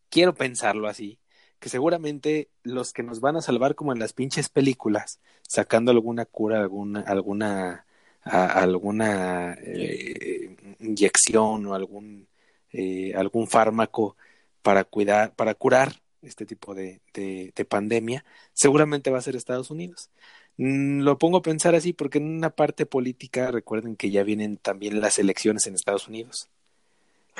quiero 0.10 0.36
pensarlo 0.36 0.88
así, 0.88 1.20
que 1.64 1.70
seguramente 1.70 2.50
los 2.64 2.92
que 2.92 3.04
nos 3.04 3.22
van 3.22 3.38
a 3.38 3.42
salvar 3.42 3.74
como 3.74 3.94
en 3.94 4.00
las 4.00 4.12
pinches 4.12 4.50
películas, 4.50 5.22
sacando 5.48 5.92
alguna 5.92 6.26
cura, 6.26 6.60
alguna, 6.60 7.00
alguna 7.00 7.86
a 8.26 8.60
alguna 8.60 9.54
eh, 9.62 10.58
inyección 10.82 11.66
o 11.66 11.74
algún, 11.74 12.28
eh, 12.74 13.14
algún 13.16 13.48
fármaco 13.48 14.18
para, 14.62 14.84
cuidar, 14.84 15.34
para 15.36 15.56
curar 15.56 16.02
este 16.22 16.46
tipo 16.46 16.76
de, 16.76 17.00
de, 17.14 17.66
pandemia, 17.66 18.26
seguramente 18.52 19.10
va 19.10 19.20
a 19.20 19.22
ser 19.22 19.38
Estados 19.38 19.72
Unidos. 19.72 20.10
Mm, 20.58 21.00
lo 21.00 21.18
pongo 21.18 21.38
a 21.38 21.42
pensar 21.42 21.76
así 21.76 21.94
porque 21.94 22.18
en 22.18 22.28
una 22.28 22.50
parte 22.50 22.86
política 22.86 23.52
recuerden 23.52 23.96
que 23.96 24.12
ya 24.12 24.24
vienen 24.24 24.58
también 24.58 25.00
las 25.00 25.18
elecciones 25.18 25.66
en 25.66 25.76
Estados 25.76 26.10
Unidos. 26.10 26.50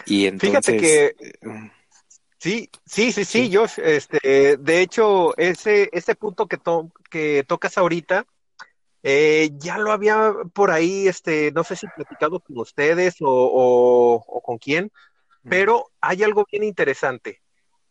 Y 0.06 0.28
entonces, 0.28 0.62
Fíjate 0.62 0.78
que 0.78 1.06
eh. 1.20 1.72
Sí, 2.44 2.70
sí, 2.86 3.14
sí, 3.14 3.24
sí, 3.24 3.50
yo, 3.50 3.66
este, 3.78 4.58
de 4.58 4.82
hecho, 4.82 5.34
ese, 5.38 5.90
ese 5.94 6.14
punto 6.14 6.46
que, 6.48 6.60
que 7.10 7.46
tocas 7.48 7.78
ahorita, 7.78 8.26
eh, 9.02 9.52
ya 9.56 9.78
lo 9.78 9.94
había 9.94 10.34
por 10.52 10.70
ahí, 10.70 11.08
este, 11.08 11.54
no 11.54 11.64
sé 11.64 11.78
si 11.78 11.88
platicado 11.88 12.42
con 12.42 12.58
ustedes 12.58 13.16
o, 13.22 14.42
con 14.44 14.58
quién, 14.58 14.92
pero 15.48 15.90
hay 16.02 16.24
algo 16.24 16.46
bien 16.52 16.66
interesante. 16.66 17.42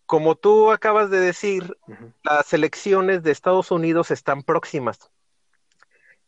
Como 0.04 0.35
tú 0.35 0.71
acabas 0.71 1.09
de 1.09 1.21
decir, 1.21 1.75
las 2.23 2.52
elecciones 2.52 3.23
de 3.23 3.30
Estados 3.30 3.71
Unidos 3.71 4.11
están 4.11 4.42
próximas. 4.42 5.11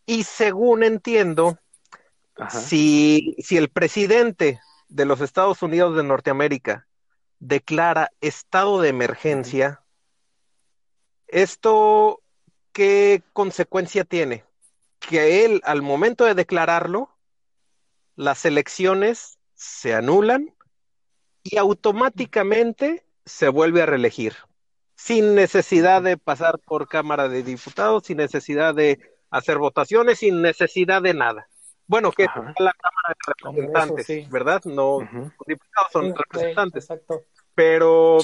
Y 0.06 0.24
según 0.24 0.82
entiendo, 0.82 1.58
si, 2.48 3.36
si 3.38 3.58
el 3.58 3.68
presidente 3.68 4.60
de 4.88 5.04
los 5.04 5.20
Estados 5.20 5.62
Unidos 5.62 5.94
de 5.94 6.04
Norteamérica 6.04 6.86
declara 7.46 8.10
estado 8.20 8.80
de 8.80 8.88
emergencia, 8.88 9.82
¿esto 11.28 12.20
qué 12.72 13.22
consecuencia 13.32 14.04
tiene? 14.04 14.44
que 15.08 15.44
él, 15.44 15.60
al 15.64 15.82
momento 15.82 16.24
de 16.24 16.34
declararlo, 16.34 17.10
las 18.16 18.44
elecciones 18.44 19.38
se 19.54 19.94
anulan 19.94 20.54
y 21.42 21.56
automáticamente 21.58 23.04
se 23.24 23.48
vuelve 23.48 23.82
a 23.82 23.86
reelegir, 23.86 24.34
sin 24.96 25.34
necesidad 25.34 26.02
de 26.02 26.16
pasar 26.16 26.58
por 26.58 26.88
Cámara 26.88 27.28
de 27.28 27.42
Diputados, 27.42 28.04
sin 28.04 28.18
necesidad 28.18 28.74
de 28.74 29.00
hacer 29.30 29.58
votaciones, 29.58 30.20
sin 30.20 30.42
necesidad 30.42 31.02
de 31.02 31.14
nada. 31.14 31.48
Bueno, 31.86 32.12
que 32.12 32.24
es 32.24 32.30
la 32.34 32.72
Cámara 32.72 33.08
de 33.08 33.14
Representantes, 33.26 34.30
¿verdad? 34.30 34.62
No, 34.64 34.98
diputados 35.46 35.92
son 35.92 36.14
representantes. 36.14 36.88
Pero 37.54 38.18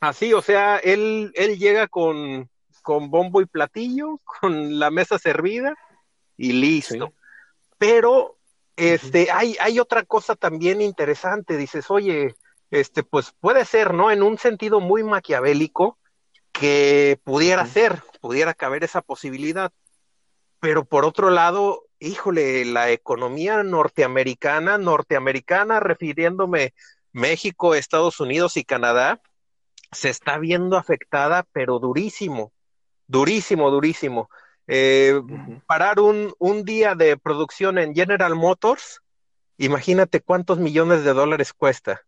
así, 0.00 0.32
o 0.34 0.42
sea, 0.42 0.78
él, 0.78 1.32
él 1.34 1.58
llega 1.58 1.86
con, 1.86 2.50
con 2.82 3.10
bombo 3.10 3.40
y 3.40 3.46
platillo, 3.46 4.18
con 4.24 4.78
la 4.78 4.90
mesa 4.90 5.18
servida, 5.18 5.76
y 6.36 6.52
listo. 6.52 7.12
Pero 7.78 8.36
este, 8.76 9.30
hay, 9.30 9.56
hay 9.60 9.78
otra 9.78 10.04
cosa 10.04 10.34
también 10.34 10.80
interesante, 10.80 11.56
dices, 11.56 11.90
oye, 11.90 12.34
este, 12.70 13.02
pues 13.02 13.34
puede 13.40 13.64
ser, 13.64 13.94
¿no? 13.94 14.10
En 14.10 14.22
un 14.22 14.38
sentido 14.38 14.80
muy 14.80 15.02
maquiavélico, 15.02 15.98
que 16.52 17.18
pudiera 17.24 17.66
ser, 17.66 18.02
pudiera 18.20 18.54
caber 18.54 18.84
esa 18.84 19.02
posibilidad. 19.02 19.72
Pero 20.60 20.84
por 20.84 21.04
otro 21.04 21.30
lado, 21.30 21.84
híjole, 22.00 22.64
la 22.64 22.90
economía 22.90 23.62
norteamericana, 23.62 24.78
norteamericana, 24.78 25.78
refiriéndome 25.78 26.74
México, 27.12 27.74
Estados 27.74 28.18
Unidos 28.20 28.56
y 28.56 28.64
Canadá, 28.64 29.20
se 29.92 30.08
está 30.08 30.38
viendo 30.38 30.76
afectada, 30.76 31.46
pero 31.52 31.78
durísimo, 31.78 32.52
durísimo, 33.06 33.70
durísimo. 33.70 34.30
Eh, 34.66 35.20
parar 35.66 36.00
un, 36.00 36.32
un 36.38 36.64
día 36.64 36.94
de 36.94 37.16
producción 37.16 37.78
en 37.78 37.94
General 37.94 38.34
Motors, 38.34 39.02
imagínate 39.58 40.20
cuántos 40.20 40.58
millones 40.58 41.04
de 41.04 41.12
dólares 41.12 41.52
cuesta. 41.52 42.02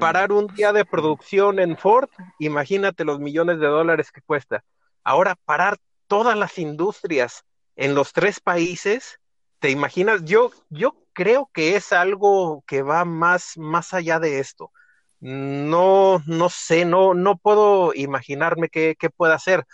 Parar 0.00 0.32
un 0.32 0.48
día 0.48 0.72
de 0.72 0.84
producción 0.84 1.60
en 1.60 1.78
Ford, 1.78 2.10
imagínate 2.40 3.04
los 3.04 3.20
millones 3.20 3.60
de 3.60 3.68
dólares 3.68 4.10
que 4.10 4.20
cuesta. 4.20 4.64
Ahora, 5.04 5.36
parar 5.44 5.78
todas 6.08 6.36
las 6.36 6.58
industrias 6.58 7.44
en 7.78 7.94
los 7.94 8.12
tres 8.12 8.40
países, 8.40 9.20
¿te 9.60 9.70
imaginas? 9.70 10.26
Yo, 10.26 10.52
yo 10.70 10.96
creo 11.14 11.50
que 11.54 11.76
es 11.76 11.94
algo 11.94 12.64
que 12.66 12.82
va 12.82 13.06
más, 13.06 13.56
más 13.56 13.94
allá 13.94 14.20
de 14.20 14.40
esto. 14.40 14.72
No, 15.20 16.22
no 16.26 16.50
sé, 16.50 16.84
no, 16.84 17.14
no 17.14 17.38
puedo 17.38 17.94
imaginarme 17.94 18.68
qué, 18.68 18.96
qué 18.98 19.10
puede 19.10 19.34
hacer 19.34 19.64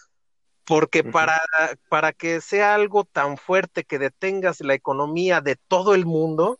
porque 0.64 1.04
para, 1.04 1.40
para 1.88 2.12
que 2.12 2.40
sea 2.40 2.74
algo 2.74 3.04
tan 3.04 3.36
fuerte 3.36 3.84
que 3.84 3.98
detengas 3.98 4.60
la 4.60 4.74
economía 4.74 5.40
de 5.40 5.56
todo 5.56 5.94
el 5.94 6.06
mundo, 6.06 6.58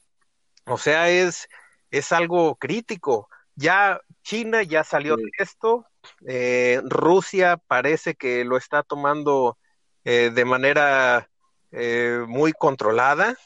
O 0.66 0.78
sea, 0.78 1.10
es, 1.10 1.48
es 1.90 2.12
algo 2.12 2.56
crítico. 2.56 3.28
Ya 3.56 4.00
China 4.22 4.62
ya 4.62 4.84
salió 4.84 5.16
de 5.16 5.30
esto, 5.38 5.86
eh, 6.26 6.80
Rusia 6.84 7.58
parece 7.58 8.14
que 8.14 8.44
lo 8.44 8.56
está 8.56 8.82
tomando 8.82 9.58
eh, 10.04 10.30
de 10.34 10.44
manera 10.44 11.30
eh, 11.76 12.24
muy 12.28 12.52
controlada, 12.52 13.36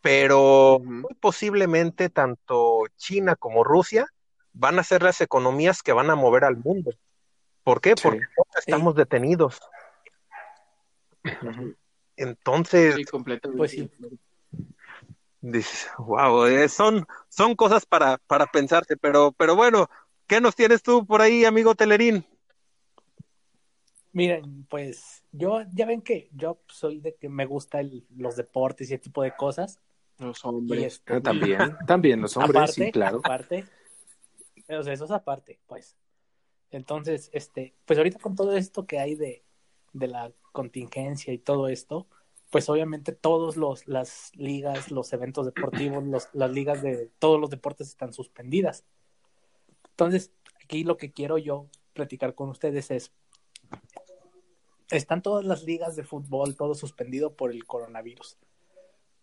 pero 0.00 0.80
muy 0.82 1.12
posiblemente 1.20 2.08
tanto 2.08 2.84
China 2.96 3.36
como 3.36 3.64
Rusia 3.64 4.06
van 4.54 4.78
a 4.78 4.82
ser 4.82 5.02
las 5.02 5.20
economías 5.20 5.82
que 5.82 5.92
van 5.92 6.08
a 6.08 6.14
mover 6.14 6.44
al 6.44 6.56
mundo. 6.56 6.92
¿Por 7.62 7.82
qué? 7.82 7.96
Porque 8.02 8.22
estamos 8.56 8.94
detenidos. 8.94 9.60
Entonces, 12.16 12.94
sí, 12.94 13.04
completamente. 13.04 13.58
Pues 13.58 13.72
sí. 15.68 15.86
wow, 15.98 16.46
eh, 16.46 16.70
son, 16.70 17.06
son 17.28 17.56
cosas 17.56 17.84
para, 17.84 18.16
para 18.26 18.46
pensarse, 18.46 18.96
pero, 18.96 19.32
pero 19.32 19.54
bueno, 19.54 19.90
¿qué 20.26 20.40
nos 20.40 20.56
tienes 20.56 20.82
tú 20.82 21.04
por 21.04 21.20
ahí, 21.20 21.44
amigo 21.44 21.74
Telerín? 21.74 22.24
Miren, 24.14 24.64
pues 24.70 25.24
yo, 25.32 25.62
ya 25.72 25.86
ven 25.86 26.00
que 26.00 26.30
yo 26.32 26.60
soy 26.68 27.00
de 27.00 27.16
que 27.16 27.28
me 27.28 27.46
gusta 27.46 27.80
los 28.16 28.36
deportes 28.36 28.88
y 28.88 28.94
ese 28.94 29.02
tipo 29.02 29.24
de 29.24 29.34
cosas. 29.34 29.80
Los 30.18 30.44
hombres. 30.44 30.84
Este, 30.84 31.20
también, 31.20 31.58
también 31.88 32.20
los 32.20 32.36
hombres, 32.36 32.54
aparte, 32.54 32.72
sí, 32.72 32.92
claro. 32.92 33.18
Aparte, 33.18 33.64
o 34.68 34.82
sea, 34.84 34.92
eso 34.92 35.04
es 35.04 35.10
aparte, 35.10 35.58
pues. 35.66 35.96
Entonces, 36.70 37.28
este, 37.32 37.74
pues 37.84 37.98
ahorita 37.98 38.20
con 38.20 38.36
todo 38.36 38.56
esto 38.56 38.86
que 38.86 39.00
hay 39.00 39.16
de, 39.16 39.42
de 39.92 40.06
la 40.06 40.32
contingencia 40.52 41.32
y 41.32 41.38
todo 41.38 41.66
esto, 41.66 42.06
pues 42.50 42.68
obviamente 42.68 43.10
todos 43.10 43.56
los 43.56 43.88
las 43.88 44.30
ligas, 44.36 44.92
los 44.92 45.12
eventos 45.12 45.44
deportivos, 45.44 46.04
los, 46.06 46.28
las 46.34 46.52
ligas 46.52 46.82
de 46.82 47.10
todos 47.18 47.40
los 47.40 47.50
deportes 47.50 47.88
están 47.88 48.12
suspendidas. 48.12 48.84
Entonces, 49.90 50.30
aquí 50.62 50.84
lo 50.84 50.98
que 50.98 51.10
quiero 51.10 51.36
yo 51.36 51.66
platicar 51.94 52.36
con 52.36 52.48
ustedes 52.48 52.92
es 52.92 53.12
están 54.90 55.22
todas 55.22 55.44
las 55.44 55.64
ligas 55.64 55.96
de 55.96 56.04
fútbol 56.04 56.56
todo 56.56 56.74
suspendido 56.74 57.34
por 57.34 57.50
el 57.50 57.64
coronavirus. 57.64 58.38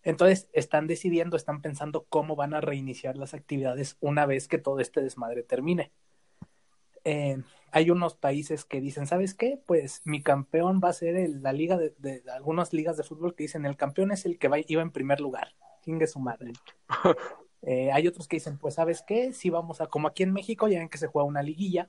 Entonces, 0.02 0.48
están 0.52 0.86
decidiendo, 0.86 1.36
están 1.36 1.62
pensando 1.62 2.06
cómo 2.08 2.34
van 2.34 2.54
a 2.54 2.60
reiniciar 2.60 3.16
las 3.16 3.34
actividades 3.34 3.96
una 4.00 4.26
vez 4.26 4.48
que 4.48 4.58
todo 4.58 4.80
este 4.80 5.00
desmadre 5.00 5.42
termine. 5.42 5.92
Eh, 7.04 7.38
hay 7.70 7.90
unos 7.90 8.14
países 8.14 8.64
que 8.64 8.80
dicen, 8.80 9.06
¿sabes 9.06 9.34
qué? 9.34 9.60
Pues 9.64 10.02
mi 10.04 10.22
campeón 10.22 10.80
va 10.82 10.88
a 10.90 10.92
ser 10.92 11.16
el, 11.16 11.42
la 11.42 11.52
liga 11.52 11.76
de, 11.78 11.94
de, 11.98 12.22
algunas 12.32 12.72
ligas 12.72 12.96
de 12.96 13.04
fútbol 13.04 13.34
que 13.34 13.44
dicen, 13.44 13.64
el 13.64 13.76
campeón 13.76 14.12
es 14.12 14.24
el 14.26 14.38
que 14.38 14.48
va, 14.48 14.58
iba 14.66 14.82
en 14.82 14.90
primer 14.90 15.20
lugar. 15.20 15.54
Chingue 15.84 16.06
su 16.06 16.18
madre. 16.18 16.52
eh, 17.62 17.90
hay 17.92 18.06
otros 18.06 18.28
que 18.28 18.36
dicen, 18.36 18.58
pues, 18.58 18.74
¿sabes 18.74 19.02
qué? 19.02 19.32
Si 19.32 19.50
vamos 19.50 19.80
a, 19.80 19.86
como 19.86 20.08
aquí 20.08 20.22
en 20.22 20.32
México, 20.32 20.68
ya 20.68 20.80
ven 20.80 20.88
que 20.88 20.98
se 20.98 21.06
juega 21.06 21.26
una 21.26 21.42
liguilla, 21.42 21.88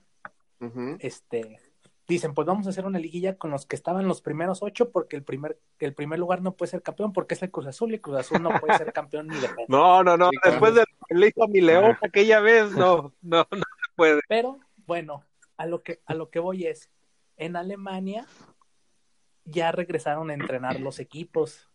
uh 0.61 0.65
-huh. 0.65 0.97
este, 0.99 1.59
dicen, 2.07 2.33
pues 2.33 2.45
vamos 2.45 2.67
a 2.67 2.71
hacer 2.71 2.85
una 2.85 2.99
liguilla 2.99 3.37
con 3.37 3.51
los 3.51 3.65
que 3.65 3.75
estaban 3.75 4.07
los 4.07 4.21
primeros 4.21 4.61
ocho, 4.61 4.91
porque 4.91 5.15
el 5.15 5.23
primer, 5.23 5.59
el 5.79 5.93
primer 5.93 6.19
lugar 6.19 6.41
no 6.41 6.55
puede 6.55 6.71
ser 6.71 6.81
campeón 6.81 7.13
porque 7.13 7.35
es 7.35 7.43
el 7.43 7.51
Cruz 7.51 7.67
Azul 7.67 7.93
y 7.93 7.99
Cruz 7.99 8.17
Azul 8.17 8.41
no 8.41 8.49
puede 8.59 8.77
ser 8.77 8.91
campeón 8.91 9.27
ni 9.27 9.39
de. 9.39 9.47
No, 9.67 10.03
no, 10.03 10.17
no, 10.17 10.29
sí, 10.29 10.37
después 10.43 10.73
de 10.75 10.81
lo 10.81 11.05
que 11.07 11.15
le 11.15 11.27
hizo 11.27 11.43
a 11.43 11.47
mi 11.47 11.61
León 11.61 11.97
aquella 12.01 12.39
vez, 12.39 12.71
no, 12.71 13.13
no, 13.21 13.47
no 13.49 13.57
se 13.57 13.95
puede. 13.95 14.21
Pero, 14.27 14.59
bueno, 14.85 15.23
a 15.57 15.65
lo 15.65 15.83
que, 15.83 16.01
a 16.05 16.13
lo 16.13 16.29
que 16.29 16.39
voy 16.39 16.65
es, 16.65 16.89
en 17.37 17.55
Alemania 17.55 18.27
ya 19.45 19.71
regresaron 19.71 20.29
a 20.29 20.33
entrenar 20.33 20.79
los 20.79 20.99
equipos. 20.99 21.69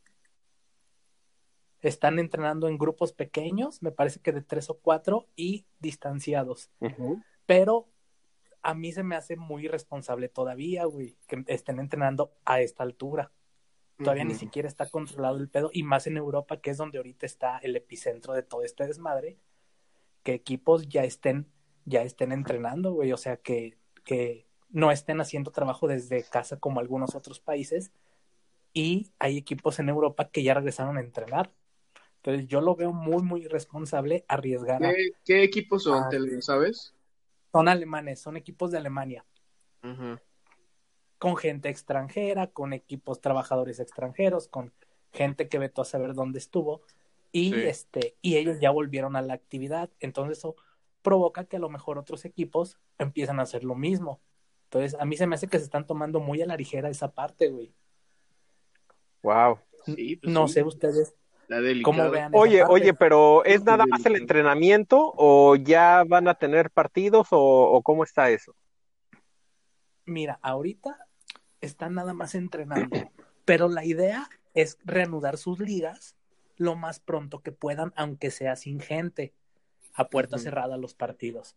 Están 1.81 2.19
entrenando 2.19 2.69
en 2.69 2.77
grupos 2.77 3.13
pequeños, 3.13 3.83
me 3.83 3.93
parece 3.93 4.21
que 4.21 4.33
de 4.33 4.43
tres 4.43 4.69
o 4.69 4.79
cuatro, 4.79 5.29
y 5.37 5.65
distanciados. 5.79 6.71
Uh 6.81 6.89
-huh. 6.89 7.25
Pero 7.47 7.89
a 8.63 8.75
mí 8.75 8.93
se 8.93 9.03
me 9.03 9.17
hace 9.17 9.37
muy 9.37 9.65
irresponsable 9.65 10.29
todavía, 10.29 10.85
güey, 10.85 11.17
que 11.27 11.45
estén 11.47 11.79
entrenando 11.79 12.33
a 12.45 12.61
esta 12.61 12.83
altura. 12.83 13.33
Todavía 13.99 14.23
uh 14.23 14.27
-huh. 14.27 14.31
ni 14.31 14.35
siquiera 14.35 14.69
está 14.69 14.89
controlado 14.89 15.39
el 15.39 15.49
pedo, 15.49 15.71
y 15.73 15.83
más 15.83 16.07
en 16.07 16.17
Europa, 16.17 16.61
que 16.61 16.71
es 16.71 16.77
donde 16.77 16.99
ahorita 16.99 17.27
está 17.27 17.59
el 17.59 17.75
epicentro 17.75 18.33
de 18.33 18.43
todo 18.43 18.63
este 18.63 18.87
desmadre, 18.87 19.39
que 20.23 20.35
equipos 20.35 20.89
ya 20.89 21.05
estén, 21.05 21.47
ya 21.85 22.03
estén 22.03 22.33
entrenando, 22.33 22.93
güey, 22.93 23.13
o 23.13 23.17
sea, 23.17 23.39
que, 23.39 23.77
que 24.05 24.47
no 24.71 24.93
estén 24.93 25.21
haciendo 25.21 25.51
trabajo 25.51 25.89
desde 25.89 26.23
casa 26.23 26.59
como 26.59 26.81
algunos 26.81 27.15
otros 27.15 27.41
países, 27.41 27.93
y 28.73 29.11
hay 29.19 29.37
equipos 29.37 29.79
en 29.79 29.89
Europa 29.89 30.31
que 30.31 30.43
ya 30.43 30.55
regresaron 30.55 30.97
a 30.97 31.01
entrenar. 31.01 31.51
Entonces 32.17 32.47
yo 32.47 32.61
lo 32.61 32.77
veo 32.77 32.93
muy, 32.93 33.23
muy 33.23 33.45
irresponsable 33.45 34.25
arriesgar. 34.29 34.81
¿Qué, 34.81 34.87
a, 34.87 34.95
¿qué 35.25 35.43
equipos 35.43 35.85
son, 35.85 36.05
a, 36.05 36.09
te 36.09 36.19
lo 36.19 36.43
sabes? 36.43 36.95
Son 37.53 37.69
alemanes, 37.69 38.21
son 38.21 38.37
equipos 38.37 38.71
de 38.71 38.79
Alemania. 38.79 39.25
Uh 39.83 39.89
-huh. 39.89 40.21
Con 41.19 41.37
gente 41.37 41.69
extranjera, 41.69 42.49
con 42.49 42.73
equipos 42.73 43.21
trabajadores 43.21 43.81
extranjeros, 43.81 44.49
con 44.49 44.73
gente 45.13 45.49
que 45.49 45.59
vetó 45.59 45.83
a 45.83 45.87
saber 45.87 46.15
dónde 46.15 46.39
estuvo. 46.39 46.83
Y 47.33 47.53
sí. 47.53 47.61
este, 47.63 48.17
y 48.23 48.37
ellos 48.37 48.61
ya 48.61 48.71
volvieron 48.71 49.17
a 49.17 49.23
la 49.23 49.35
actividad. 49.35 49.91
Entonces 50.01 50.39
eso 50.39 50.57
provoca 51.03 51.45
que 51.45 51.57
a 51.57 51.61
lo 51.61 51.69
mejor 51.69 51.99
otros 51.99 52.25
equipos 52.25 52.79
empiezan 52.99 53.41
a 53.41 53.43
hacer 53.43 53.65
lo 53.65 53.75
mismo. 53.75 54.21
Entonces, 54.65 55.01
a 55.01 55.07
mí 55.07 55.17
se 55.17 55.27
me 55.27 55.35
hace 55.35 55.49
que 55.49 55.59
se 55.59 55.65
están 55.65 55.87
tomando 55.87 56.21
muy 56.21 56.43
a 56.43 56.47
la 56.47 56.57
ligera 56.57 56.91
esa 56.91 57.13
parte, 57.13 57.49
güey. 57.49 57.73
Wow. 59.23 59.59
Sí, 59.87 60.17
pues 60.17 60.33
no 60.33 60.47
sí. 60.47 60.55
sé 60.55 60.63
ustedes 60.63 61.15
cómo 61.83 62.11
vean. 62.11 62.33
Oye, 62.35 62.63
oye, 62.65 62.95
pero 62.95 63.45
¿es 63.45 63.65
nada 63.65 63.87
más 63.87 64.05
el 64.07 64.17
entrenamiento 64.17 65.13
o 65.17 65.57
ya 65.57 66.05
van 66.07 66.29
a 66.29 66.35
tener 66.35 66.71
partidos 66.71 67.29
o, 67.31 67.41
o 67.41 67.83
cómo 67.83 68.05
está 68.05 68.31
eso? 68.31 68.55
Mira, 70.05 70.39
ahorita 70.43 70.99
están 71.61 71.95
nada 71.95 72.15
más 72.15 72.35
entrenando, 72.35 72.91
pero 73.45 73.69
la 73.69 73.85
idea 73.85 74.29
es 74.55 74.79
reanudar 74.85 75.37
sus 75.37 75.61
ligas 75.61 76.17
lo 76.57 76.75
más 76.75 77.01
pronto 77.01 77.41
que 77.41 77.53
puedan, 77.53 77.93
aunque 77.97 78.31
sea 78.31 78.57
sin 78.57 78.81
gente, 78.81 79.33
a 79.95 80.09
puerta 80.09 80.37
uh 80.37 80.39
-huh. 80.39 80.43
cerrada 80.43 80.77
los 80.77 80.95
partidos. 80.95 81.57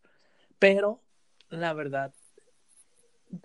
Pero 0.59 1.01
la 1.49 1.73
verdad, 1.73 2.13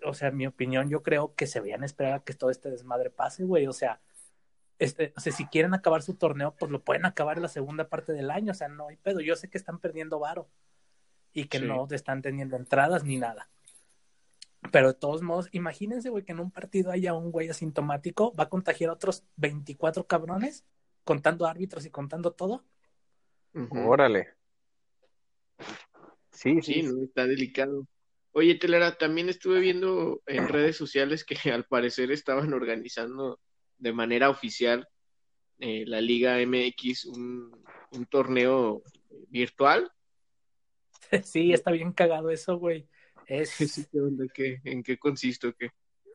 o 0.05 0.15
sea, 0.15 0.29
en 0.29 0.37
mi 0.37 0.47
opinión, 0.47 0.89
yo 0.89 1.03
creo 1.03 1.35
que 1.35 1.47
se 1.47 1.61
vayan 1.61 1.83
a 1.83 1.87
esperar 1.87 2.15
a 2.15 2.21
que 2.21 2.35
todo 2.35 2.51
este 2.51 2.71
desmadre 2.71 3.11
pase, 3.11 3.45
güey. 3.45 3.67
O 3.67 3.73
sea, 3.73 4.01
este, 4.79 5.12
o 5.17 5.21
sea, 5.21 5.33
si 5.33 5.47
quieren 5.47 5.75
acabar 5.75 6.03
su 6.03 6.15
torneo, 6.15 6.55
pues 6.59 6.71
lo 6.71 6.83
pueden 6.83 7.07
acabar 7.07 7.39
en 7.39 7.43
la 7.43 7.49
segunda 7.49 7.89
parte 7.89 8.12
del 8.12 8.31
año. 8.31 8.53
O 8.53 8.55
sea, 8.55 8.69
no 8.69 8.89
hay 8.89 8.97
pedo. 8.97 9.21
Yo 9.21 9.37
sé 9.37 9.49
que 9.49 9.59
están 9.59 9.79
perdiendo 9.79 10.19
varo 10.19 10.49
y 11.33 11.47
que 11.47 11.59
sí. 11.59 11.65
no 11.65 11.87
están 11.91 12.23
teniendo 12.23 12.57
entradas 12.57 13.05
ni 13.05 13.17
nada. 13.17 13.49
Pero 14.73 14.89
de 14.89 14.99
todos 14.99 15.23
modos, 15.23 15.49
imagínense, 15.53 16.11
güey, 16.11 16.25
que 16.25 16.33
en 16.33 16.41
un 16.41 16.51
partido 16.51 16.91
haya 16.91 17.15
un 17.15 17.31
güey 17.31 17.49
asintomático, 17.49 18.35
va 18.35 18.45
a 18.45 18.49
contagiar 18.49 18.91
a 18.91 18.95
otros 18.95 19.25
24 19.37 20.07
cabrones, 20.07 20.65
contando 21.05 21.47
árbitros 21.47 21.87
y 21.87 21.91
contando 21.91 22.33
todo. 22.33 22.65
Uh 23.55 23.61
-huh. 23.61 23.89
Órale. 23.89 24.35
Sí, 26.33 26.61
sí, 26.61 26.75
sí, 26.75 26.83
no, 26.83 27.03
está 27.03 27.27
delicado. 27.27 27.87
Oye, 28.33 28.57
Telera, 28.57 28.99
también 28.99 29.31
estuve 29.31 29.61
viendo 29.61 30.23
en 30.27 30.49
redes 30.49 30.77
sociales 30.77 31.25
que 31.25 31.51
al 31.51 31.65
parecer 31.65 32.11
estaban 32.11 32.53
organizando 32.53 33.41
de 33.79 33.93
manera 33.93 34.31
oficial 34.31 34.89
eh, 35.59 35.85
la 35.87 36.01
Liga 36.01 36.37
MX 36.45 37.07
un, 37.07 37.65
un, 37.93 38.07
torneo 38.07 38.83
virtual. 39.29 39.91
Sí, 41.23 41.53
está 41.53 41.71
bien 41.71 41.93
cagado 41.93 42.31
eso, 42.31 42.59
güey. 42.59 42.89
Es... 43.27 43.57
¿Qué, 44.35 44.61
¿En 44.65 44.83
qué 44.83 44.99
consiste 44.99 45.55
qué? 45.59 45.71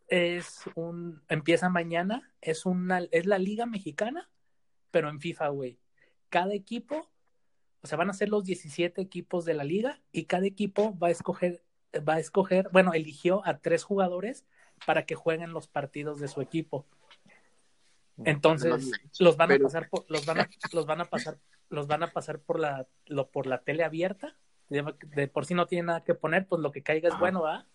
Es 0.07 0.63
un... 0.75 1.21
Empieza 1.29 1.69
mañana, 1.69 2.33
es, 2.41 2.65
una... 2.65 2.99
es 3.11 3.25
la 3.25 3.39
Liga 3.39 3.65
Mexicana, 3.65 4.29
pero 4.91 5.09
en 5.09 5.19
FIFA, 5.19 5.47
güey. 5.49 5.79
Cada 6.29 6.53
equipo, 6.53 7.09
o 7.81 7.87
sea, 7.87 7.97
van 7.97 8.09
a 8.09 8.13
ser 8.13 8.29
los 8.29 8.43
17 8.43 9.01
equipos 9.01 9.45
de 9.45 9.53
la 9.53 9.63
liga 9.63 10.01
y 10.11 10.25
cada 10.25 10.45
equipo 10.45 10.97
va 10.97 11.07
a 11.07 11.11
escoger, 11.11 11.63
va 12.07 12.15
a 12.15 12.19
escoger, 12.19 12.69
bueno, 12.71 12.93
eligió 12.93 13.41
a 13.45 13.59
tres 13.59 13.83
jugadores 13.83 14.45
para 14.85 15.05
que 15.05 15.15
jueguen 15.15 15.51
los 15.51 15.67
partidos 15.67 16.19
de 16.19 16.27
su 16.27 16.41
equipo. 16.41 16.85
Entonces, 18.25 18.91
los 19.19 19.37
van 19.37 19.51
a 19.51 19.59
pasar 19.59 19.89
por, 19.89 20.05
los 20.09 20.25
van 20.25 20.41
a, 20.41 20.49
los 20.73 20.85
van 20.85 21.01
a 21.01 21.05
pasar, 21.05 21.37
los 21.69 21.87
van 21.87 22.03
a 22.03 22.11
pasar 22.11 22.39
por 22.39 22.59
la, 22.59 22.87
lo, 23.05 23.29
por 23.29 23.47
la 23.47 23.61
tele 23.61 23.83
abierta. 23.83 24.35
De, 24.69 24.85
de, 25.15 25.27
por 25.27 25.45
si 25.45 25.53
no 25.53 25.67
tiene 25.67 25.87
nada 25.87 26.03
que 26.03 26.15
poner, 26.15 26.45
pues 26.45 26.61
lo 26.61 26.71
que 26.71 26.81
caiga 26.81 27.09
es 27.09 27.19
bueno, 27.19 27.41
¿va? 27.41 27.65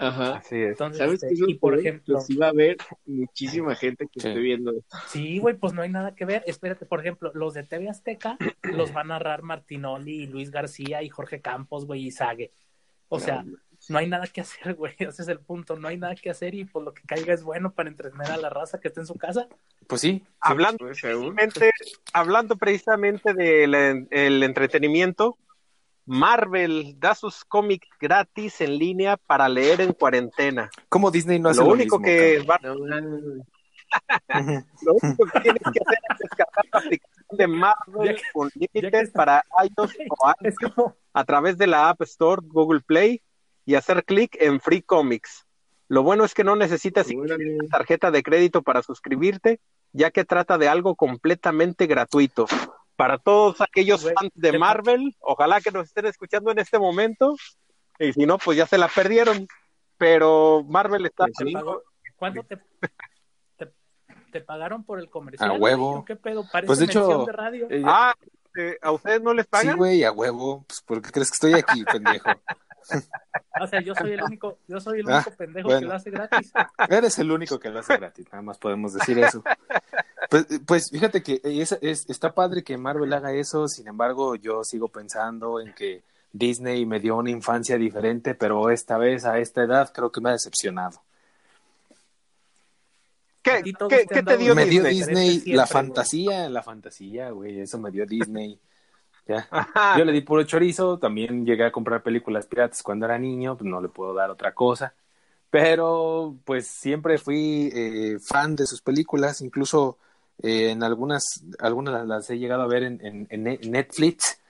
Ajá. 0.00 0.36
Así 0.36 0.56
es. 0.56 0.70
Entonces, 0.70 0.98
¿Sabes 0.98 1.22
este, 1.22 1.50
y 1.50 1.54
por 1.54 1.78
ejemplo, 1.78 2.14
pues 2.14 2.30
iba 2.30 2.46
a 2.46 2.50
haber 2.50 2.78
muchísima 3.04 3.74
gente 3.74 4.08
que 4.10 4.20
sí. 4.20 4.28
esté 4.28 4.40
viendo. 4.40 4.72
Sí, 5.06 5.38
güey, 5.38 5.56
pues 5.56 5.74
no 5.74 5.82
hay 5.82 5.90
nada 5.90 6.14
que 6.14 6.24
ver. 6.24 6.42
Espérate, 6.46 6.86
por 6.86 7.00
ejemplo, 7.00 7.30
los 7.34 7.54
de 7.54 7.64
TV 7.64 7.88
Azteca 7.88 8.38
los 8.62 8.96
va 8.96 9.02
a 9.02 9.04
narrar 9.04 9.42
Martinoli, 9.42 10.22
y 10.22 10.26
Luis 10.26 10.50
García 10.50 11.02
y 11.02 11.10
Jorge 11.10 11.40
Campos, 11.40 11.86
güey, 11.86 12.06
y 12.06 12.10
Sague. 12.10 12.50
O 13.08 13.20
sea, 13.20 13.42
no 13.42 13.58
hay 13.98 14.08
nada 14.08 14.26
que 14.26 14.40
hacer, 14.40 14.74
güey. 14.76 14.94
Ese 14.98 15.22
es 15.22 15.28
el 15.28 15.40
punto. 15.40 15.76
No 15.76 15.88
hay 15.88 15.96
nada 15.98 16.14
que 16.14 16.30
hacer 16.30 16.54
y 16.54 16.64
pues 16.64 16.84
lo 16.84 16.92
que 16.94 17.02
caiga 17.02 17.34
es 17.34 17.42
bueno 17.42 17.72
para 17.72 17.88
entretener 17.88 18.30
a 18.30 18.36
la 18.36 18.50
raza 18.50 18.78
que 18.80 18.88
está 18.88 19.00
en 19.00 19.06
su 19.06 19.14
casa. 19.16 19.46
Pues 19.86 20.00
sí. 20.00 20.24
Hablando, 20.40 20.78
pues, 20.86 21.00
precisamente, 21.00 21.70
hablando 22.12 22.56
precisamente 22.56 23.34
del 23.34 24.06
el 24.10 24.42
entretenimiento, 24.42 25.36
Marvel 26.06 26.96
da 26.98 27.14
sus 27.14 27.44
cómics 27.44 27.86
gratis 28.00 28.60
en 28.60 28.78
línea 28.78 29.16
para 29.16 29.48
leer 29.48 29.80
en 29.80 29.92
cuarentena. 29.92 30.70
Como 30.88 31.10
Disney 31.10 31.38
no 31.38 31.50
hace 31.50 31.60
lo 31.60 31.66
lo, 31.66 31.72
único 31.72 31.98
mismo, 31.98 32.04
que 32.06 32.44
No, 32.62 32.74
no, 32.74 33.44
lo 34.82 34.94
único 35.02 35.24
que 35.26 35.40
tienes 35.40 35.62
que 35.62 35.80
hacer 35.80 35.98
es 36.10 36.18
descargar 36.18 36.64
la 36.72 36.78
aplicación 36.78 37.26
de 37.30 37.46
Marvel 37.46 38.16
que- 38.70 38.90
que 38.90 38.98
está- 39.00 39.12
para 39.18 39.44
iOS 39.64 39.96
o 40.08 40.32
Es 40.42 40.56
como, 40.58 40.96
a 41.12 41.24
través 41.24 41.58
de 41.58 41.66
la 41.66 41.88
App 41.90 42.02
Store, 42.02 42.42
Google 42.44 42.80
Play 42.80 43.22
y 43.64 43.74
hacer 43.74 44.04
clic 44.04 44.36
en 44.40 44.60
Free 44.60 44.82
Comics. 44.82 45.46
Lo 45.88 46.02
bueno 46.02 46.24
es 46.24 46.34
que 46.34 46.44
no 46.44 46.54
necesitas 46.56 47.08
órale. 47.14 47.56
tarjeta 47.70 48.10
de 48.10 48.22
crédito 48.22 48.62
para 48.62 48.82
suscribirte, 48.82 49.60
ya 49.92 50.10
que 50.10 50.24
trata 50.24 50.56
de 50.58 50.68
algo 50.68 50.94
completamente 50.94 51.86
gratuito. 51.86 52.46
Para 52.96 53.18
todos 53.18 53.60
aquellos 53.60 54.04
fans 54.04 54.30
de 54.34 54.58
Marvel, 54.58 55.16
ojalá 55.20 55.60
que 55.60 55.70
nos 55.72 55.86
estén 55.88 56.06
escuchando 56.06 56.50
en 56.50 56.58
este 56.58 56.78
momento, 56.78 57.34
y 57.98 58.12
si 58.12 58.24
no, 58.26 58.38
pues 58.38 58.56
ya 58.58 58.66
se 58.66 58.78
la 58.78 58.88
perdieron. 58.88 59.46
Pero 59.98 60.62
Marvel 60.68 61.06
está 61.06 61.24
Pues 61.24 61.36
te 61.36 61.44
sí. 61.46 61.52
pagó- 61.52 61.82
¿Cuándo 62.16 62.42
te, 62.44 62.58
te, 63.56 63.72
te 64.32 64.40
pagaron 64.42 64.84
por 64.84 64.98
el 64.98 65.10
comercial? 65.10 65.50
A 65.50 65.54
huevo. 65.54 66.04
¿Qué 66.06 66.16
pedo? 66.16 66.44
Parece 66.50 66.66
Pues, 66.66 66.78
de 66.78 66.84
hecho, 66.86 67.24
de 67.26 67.32
radio. 67.32 67.66
Eh, 67.70 67.82
Ah, 67.84 68.14
¿a 68.82 68.92
ustedes 68.92 69.20
no 69.22 69.34
les 69.34 69.44
sí, 69.46 69.50
pagan? 69.50 69.76
güey, 69.76 70.04
a 70.04 70.12
huevo. 70.12 70.64
Pues, 70.68 70.82
¿por 70.82 71.02
qué 71.02 71.10
crees 71.10 71.30
que 71.30 71.34
estoy 71.34 71.54
aquí, 71.54 71.84
pendejo? 72.20 72.30
O 73.60 73.66
sea, 73.66 73.80
yo 73.80 73.94
soy 73.94 74.12
el 74.12 74.22
único, 74.22 74.58
yo 74.68 74.80
soy 74.80 75.00
el 75.00 75.10
Ah, 75.10 75.16
único 75.16 75.30
pendejo 75.36 75.68
que 75.68 75.80
lo 75.80 75.92
hace 75.94 76.10
gratis. 76.10 76.52
Eres 76.88 77.18
el 77.18 77.30
único 77.30 77.58
que 77.58 77.70
lo 77.70 77.80
hace 77.80 77.96
gratis, 77.96 78.26
nada 78.32 78.42
más 78.42 78.58
podemos 78.58 78.92
decir 78.94 79.18
eso. 79.18 79.42
Pues, 80.28 80.46
pues 80.66 80.90
fíjate 80.90 81.22
que 81.22 81.40
es, 81.44 81.72
es- 81.82 82.08
está 82.08 82.32
padre 82.34 82.62
que 82.62 82.76
Marvel 82.78 83.12
haga 83.12 83.32
eso, 83.32 83.66
sin 83.68 83.88
embargo 83.88 84.36
yo 84.36 84.62
sigo 84.64 84.88
pensando 84.88 85.60
en 85.60 85.74
que 85.74 86.02
Disney 86.32 86.86
me 86.86 87.00
dio 87.00 87.16
una 87.16 87.30
infancia 87.30 87.76
diferente, 87.76 88.34
pero 88.34 88.70
esta 88.70 88.96
vez 88.98 89.24
a 89.24 89.38
esta 89.38 89.62
edad 89.64 89.92
creo 89.92 90.12
que 90.12 90.20
me 90.20 90.28
ha 90.30 90.32
decepcionado. 90.32 91.02
¿Qué, 93.42 93.62
qué- 93.88 94.06
te 94.06 94.22
qué 94.22 94.36
dio 94.36 94.54
me 94.54 94.66
dio 94.66 94.82
Disney? 94.84 94.94
Disney 94.98 95.30
Siempre, 95.30 95.52
la 95.54 95.62
güey. 95.64 95.72
fantasía, 95.72 96.48
la 96.50 96.62
fantasía, 96.62 97.30
güey, 97.30 97.60
eso 97.60 97.78
me 97.78 97.90
dio 97.90 98.04
Disney. 98.06 98.58
Ya. 99.30 99.48
Yo 99.96 100.04
le 100.04 100.12
di 100.12 100.22
puro 100.22 100.42
chorizo, 100.44 100.98
también 100.98 101.44
llegué 101.46 101.64
a 101.64 101.72
comprar 101.72 102.02
películas 102.02 102.46
piratas 102.46 102.82
cuando 102.82 103.06
era 103.06 103.18
niño, 103.18 103.56
pues 103.56 103.68
no 103.70 103.80
le 103.80 103.88
puedo 103.88 104.14
dar 104.14 104.30
otra 104.30 104.54
cosa. 104.54 104.94
Pero 105.50 106.36
pues 106.44 106.66
siempre 106.68 107.18
fui 107.18 107.70
eh, 107.74 108.18
fan 108.20 108.56
de 108.56 108.66
sus 108.66 108.82
películas, 108.82 109.40
incluso 109.42 109.98
eh, 110.42 110.70
en 110.72 110.82
algunas, 110.84 111.44
algunas 111.60 112.06
las, 112.06 112.30
he 112.30 112.38
llegado 112.38 112.62
a 112.62 112.68
ver 112.68 112.84
en, 112.84 113.04
en- 113.06 113.26
en 113.30 113.42
Ne- 113.44 113.60
Netflix. 113.64 114.40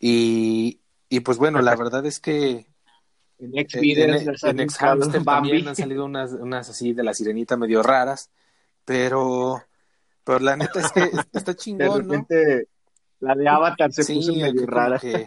Y, 0.00 0.80
y 1.10 1.20
pues 1.20 1.38
bueno, 1.38 1.62
la 1.62 1.76
verdad 1.76 2.06
es 2.06 2.20
que 2.20 2.66
En 3.38 3.52
Xvideos 3.68 4.26
en, 5.14 5.24
Bambi. 5.24 5.26
también 5.28 5.68
han 5.68 5.76
salido 5.76 6.04
unas, 6.04 6.32
unas 6.32 6.68
así 6.70 6.92
de 6.92 7.02
la 7.04 7.14
sirenita 7.14 7.56
medio 7.56 7.82
raras, 7.82 8.30
pero, 8.84 9.62
pero 10.24 10.38
la 10.40 10.56
neta 10.56 10.80
es 10.80 10.92
que 10.92 11.10
está 11.34 11.54
De 11.76 11.88
chingón, 11.88 12.08
¿no? 12.08 12.30
La 13.20 13.34
de 13.34 13.48
Avatar 13.48 13.92
se 13.92 14.04
Sí, 14.04 14.14
puso 14.14 14.34
medio 14.36 14.66
rara. 14.66 15.00
que, 15.00 15.26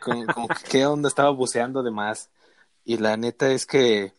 como, 0.00 0.30
como 0.30 0.48
que 0.48 0.62
qué 0.68 0.86
onda, 0.86 1.08
estaba 1.08 1.30
buceando 1.30 1.82
de 1.82 1.90
más. 1.90 2.30
Y 2.84 2.98
la 2.98 3.16
neta 3.16 3.50
es 3.52 3.66
que 3.66 4.14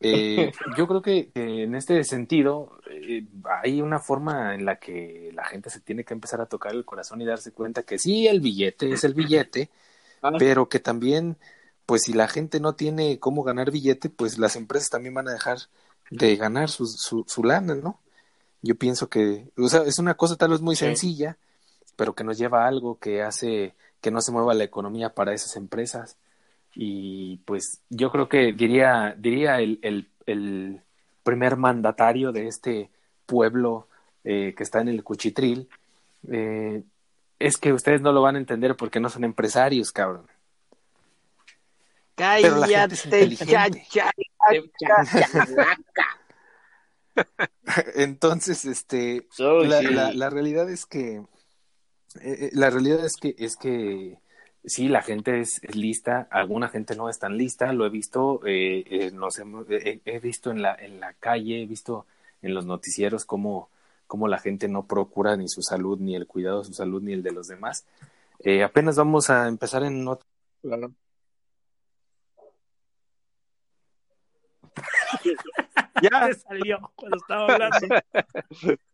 eh, 0.00 0.52
yo 0.76 0.86
creo 0.88 1.02
que, 1.02 1.30
en 1.34 1.74
este 1.74 2.04
sentido 2.04 2.80
eh, 2.90 3.26
hay 3.62 3.82
una 3.82 3.98
forma 4.00 4.54
en 4.54 4.64
la 4.66 4.78
que 4.78 5.30
la 5.34 5.44
gente 5.44 5.70
se 5.70 5.80
tiene 5.80 6.04
que 6.04 6.14
empezar 6.14 6.40
a 6.40 6.46
tocar 6.46 6.72
el 6.74 6.84
corazón 6.84 7.20
y 7.22 7.26
darse 7.26 7.52
cuenta 7.52 7.82
que 7.84 7.98
sí, 7.98 8.26
el 8.28 8.40
billete 8.40 8.92
es 8.92 9.04
el 9.04 9.14
billete, 9.14 9.70
Ah, 10.22 10.30
pero 10.36 10.68
que 10.68 10.80
también, 10.80 11.38
pues 11.86 12.02
si 12.02 12.12
la 12.12 12.28
gente 12.28 12.60
no 12.60 12.74
tiene 12.74 13.18
cómo 13.20 13.42
ganar 13.42 13.70
billete, 13.70 14.10
pues 14.10 14.38
las 14.38 14.56
empresas 14.56 14.90
también 14.90 15.14
van 15.14 15.28
a 15.28 15.32
dejar 15.32 15.58
de 16.10 16.36
ganar 16.36 16.70
su, 16.70 16.86
su, 16.86 17.24
su 17.28 17.44
lana, 17.44 17.74
¿no? 17.74 18.00
Yo 18.62 18.76
pienso 18.76 19.08
que, 19.08 19.50
o 19.56 19.68
sea, 19.68 19.82
es 19.84 19.98
una 19.98 20.16
cosa 20.16 20.36
tal 20.36 20.50
vez 20.50 20.60
muy 20.60 20.76
Sí. 20.76 20.86
sencilla, 20.86 21.38
pero 22.00 22.14
que 22.14 22.24
nos 22.24 22.38
lleva 22.38 22.64
a 22.64 22.66
algo 22.66 22.98
que 22.98 23.20
hace 23.20 23.74
que 24.00 24.10
no 24.10 24.22
se 24.22 24.32
mueva 24.32 24.54
la 24.54 24.64
economía 24.64 25.10
para 25.10 25.34
esas 25.34 25.54
empresas. 25.56 26.16
Y 26.74 27.36
pues 27.44 27.82
yo 27.90 28.10
creo 28.10 28.26
que 28.26 28.54
diría, 28.54 29.14
diría 29.18 29.60
el, 29.60 29.78
el, 29.82 30.08
el 30.24 30.80
primer 31.22 31.58
mandatario 31.58 32.32
de 32.32 32.46
este 32.46 32.88
pueblo 33.26 33.86
eh, 34.24 34.54
que 34.56 34.62
está 34.62 34.80
en 34.80 34.88
el 34.88 35.04
Cuchitril, 35.04 35.68
eh, 36.30 36.82
es 37.38 37.58
que 37.58 37.74
ustedes 37.74 38.00
no 38.00 38.12
lo 38.12 38.22
van 38.22 38.36
a 38.36 38.38
entender 38.38 38.76
porque 38.76 38.98
no 38.98 39.10
son 39.10 39.24
empresarios, 39.24 39.92
cabrón. 39.92 40.26
Cállate. 42.14 42.96
Entonces, 47.94 48.64
este, 48.64 49.28
la, 49.36 49.80
sí. 49.80 49.86
la, 49.88 50.14
la 50.14 50.30
realidad 50.30 50.70
es 50.70 50.86
que, 50.86 51.22
eh, 52.20 52.46
eh, 52.46 52.50
la 52.54 52.70
realidad 52.70 53.04
es 53.04 53.16
que, 53.16 53.34
es 53.38 53.56
que 53.56 54.18
sí, 54.64 54.88
la 54.88 55.02
gente 55.02 55.40
es, 55.40 55.62
es 55.62 55.76
lista, 55.76 56.28
alguna 56.30 56.68
gente 56.68 56.96
no 56.96 57.08
es 57.08 57.18
tan 57.18 57.36
lista, 57.36 57.72
lo 57.72 57.86
he 57.86 57.90
visto, 57.90 58.40
eh, 58.46 58.84
eh, 58.90 59.10
nos 59.12 59.38
hemos- 59.38 59.66
eh, 59.70 60.00
he 60.04 60.18
visto 60.20 60.50
en 60.50 60.62
la, 60.62 60.74
en 60.74 61.00
la 61.00 61.14
calle, 61.14 61.62
he 61.62 61.66
visto 61.66 62.06
en 62.42 62.54
los 62.54 62.66
noticieros 62.66 63.24
cómo, 63.24 63.70
cómo 64.06 64.28
la 64.28 64.38
gente 64.38 64.68
no 64.68 64.86
procura 64.86 65.36
ni 65.36 65.48
su 65.48 65.62
salud, 65.62 65.98
ni 66.00 66.16
el 66.16 66.26
cuidado 66.26 66.60
de 66.60 66.64
su 66.66 66.72
salud, 66.74 67.02
ni 67.02 67.12
el 67.12 67.22
de 67.22 67.32
los 67.32 67.48
demás. 67.48 67.84
Eh, 68.40 68.62
apenas 68.62 68.96
vamos 68.96 69.30
a 69.30 69.48
empezar 69.48 69.84
en 69.84 70.06
otro 70.08 70.26
Claro. 70.62 70.92
Ya, 76.02 76.26
Se 76.28 76.40
salió 76.40 76.78
cuando 76.94 77.16
estaba 77.16 77.52
hablando. 77.52 77.78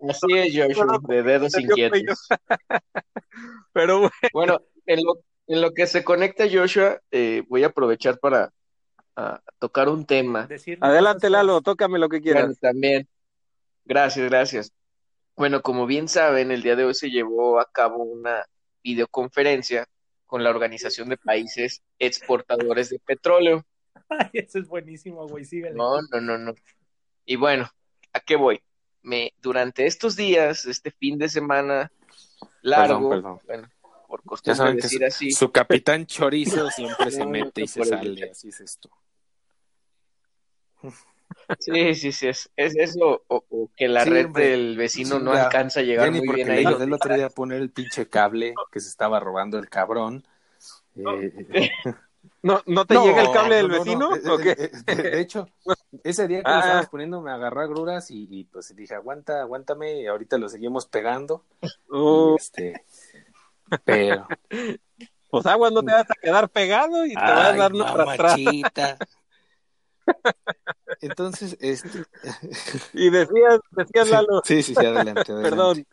Así 0.08 0.32
es, 0.34 0.54
Joshua, 0.56 0.98
de 1.08 1.22
dedos 1.22 1.58
inquietos. 1.58 2.28
pero 3.72 3.98
bueno, 4.00 4.12
Bueno, 4.32 4.60
en 4.86 5.04
lo, 5.04 5.18
en 5.46 5.60
lo 5.60 5.72
que 5.72 5.86
se 5.86 6.04
conecta 6.04 6.44
Joshua, 6.50 7.00
eh, 7.10 7.42
voy 7.48 7.64
a 7.64 7.68
aprovechar 7.68 8.18
para 8.18 8.52
tocar 9.58 9.88
un 9.88 10.04
tema. 10.04 10.46
Decir 10.46 10.78
adelante 10.80 11.30
Lalo, 11.30 11.62
tócame 11.62 11.98
lo 11.98 12.08
que 12.08 12.20
Bueno, 12.20 12.40
quieras. 12.40 12.58
también. 12.60 13.08
Gracias, 13.84 14.28
gracias. 14.28 14.72
Bueno, 15.36 15.62
como 15.62 15.86
bien 15.86 16.08
saben, 16.08 16.50
el 16.50 16.62
día 16.62 16.76
de 16.76 16.84
hoy 16.84 16.94
se 16.94 17.10
llevó 17.10 17.60
a 17.60 17.70
cabo 17.70 18.02
una 18.02 18.44
videoconferencia 18.82 19.86
con 20.26 20.42
la 20.42 20.50
Organización 20.50 21.08
de 21.08 21.16
Países 21.16 21.82
Exportadores 21.98 22.90
de 22.90 22.98
Petróleo. 22.98 23.64
Ay, 24.08 24.30
ese 24.34 24.60
es 24.60 24.68
buenísimo, 24.68 25.26
güey. 25.28 25.44
Síguele. 25.44 25.74
No, 25.74 26.00
no, 26.10 26.20
no, 26.20 26.38
no. 26.38 26.54
Y 27.26 27.36
bueno, 27.36 27.68
¿a 28.12 28.20
qué 28.20 28.36
voy? 28.36 28.62
Me, 29.02 29.32
durante 29.42 29.86
estos 29.86 30.16
días, 30.16 30.64
este 30.66 30.90
fin 30.90 31.18
de 31.18 31.28
semana 31.28 31.92
largo, 32.62 33.10
perdón. 33.10 33.40
bueno, 33.46 33.68
por 34.08 34.20
Ya 34.20 34.24
costumbre 34.24 34.72
decir 34.74 35.00
su, 35.00 35.04
así, 35.06 35.30
su 35.32 35.52
capitán 35.52 36.06
chorizo 36.06 36.70
siempre 36.70 37.10
se 37.10 37.24
No, 37.24 37.30
mete 37.30 37.60
y 37.60 37.64
no 37.64 37.68
se 37.68 37.84
sale, 37.84 38.30
así 38.30 38.48
es 38.48 38.60
esto. 38.60 38.90
sí, 41.58 41.94
sí, 41.94 42.12
sí, 42.12 42.28
es, 42.28 42.50
es 42.56 42.76
eso, 42.76 43.22
o, 43.28 43.44
o 43.50 43.70
que 43.76 43.88
la 43.88 44.04
Sí, 44.04 44.10
red 44.10 44.26
hombre. 44.26 44.48
del 44.50 44.76
vecino 44.76 45.18
no 45.18 45.32
Chinga. 45.32 45.44
alcanza 45.44 45.80
a 45.80 45.82
Ya 45.82 45.86
llegar 45.86 46.12
muy 46.12 46.28
bien 46.32 46.50
ahí. 46.50 46.64
el 46.64 46.92
otro 46.92 47.14
día 47.14 47.28
poner 47.28 47.60
el 47.60 47.70
pinche 47.70 48.08
cable 48.08 48.54
que 48.72 48.80
se 48.80 48.88
estaba 48.88 49.20
robando 49.20 49.58
el 49.58 49.68
cabrón. 49.68 50.24
Eh, 50.98 51.70
¿No, 52.42 52.60
no 52.66 52.84
te 52.84 52.94
no, 52.94 53.04
llega 53.04 53.22
el 53.22 53.30
cable 53.32 53.56
del 53.56 53.68
no, 53.68 53.74
no, 53.78 53.84
vecino? 53.84 54.10
no. 54.16 54.34
¿O 54.34 54.38
qué? 54.38 54.54
De, 54.86 55.20
hecho, 55.20 55.48
ese 56.04 56.26
día 56.28 56.42
que 56.42 56.48
lo 56.48 56.54
Ah. 56.54 56.60
estábamos 56.60 56.88
poniendo 56.88 57.20
me 57.20 57.30
agarró 57.32 57.60
a 57.62 57.66
gruras 57.66 58.10
y, 58.10 58.26
y, 58.30 58.44
pues 58.44 58.74
dije, 58.76 58.94
aguanta, 58.94 59.40
aguántame, 59.40 60.00
y 60.02 60.06
ahorita 60.06 60.38
lo 60.38 60.48
seguimos 60.48 60.86
pegando. 60.86 61.44
Uh, 61.88 62.36
este, 62.36 62.84
pero. 63.84 64.26
pues 65.30 65.46
agua 65.46 65.70
no 65.70 65.82
te 65.82 65.92
vas 65.92 66.10
a 66.10 66.14
quedar 66.14 66.48
pegado 66.48 67.04
y 67.04 67.10
te 67.14 67.20
vas 67.20 67.30
a 67.30 67.50
Ay, 67.52 67.58
dar 67.58 67.72
una 67.72 67.92
mamachita. 67.92 68.98
Entonces, 71.00 71.56
este. 71.60 72.04
Y 72.92 73.10
decías, 73.10 73.60
decías 73.72 74.08
Lalo, 74.08 74.40
Sí, 74.44 74.62
sí, 74.62 74.74
sí, 74.74 74.84
adelante, 74.86 75.32
adelante. 75.32 75.42
perdón. 75.42 75.86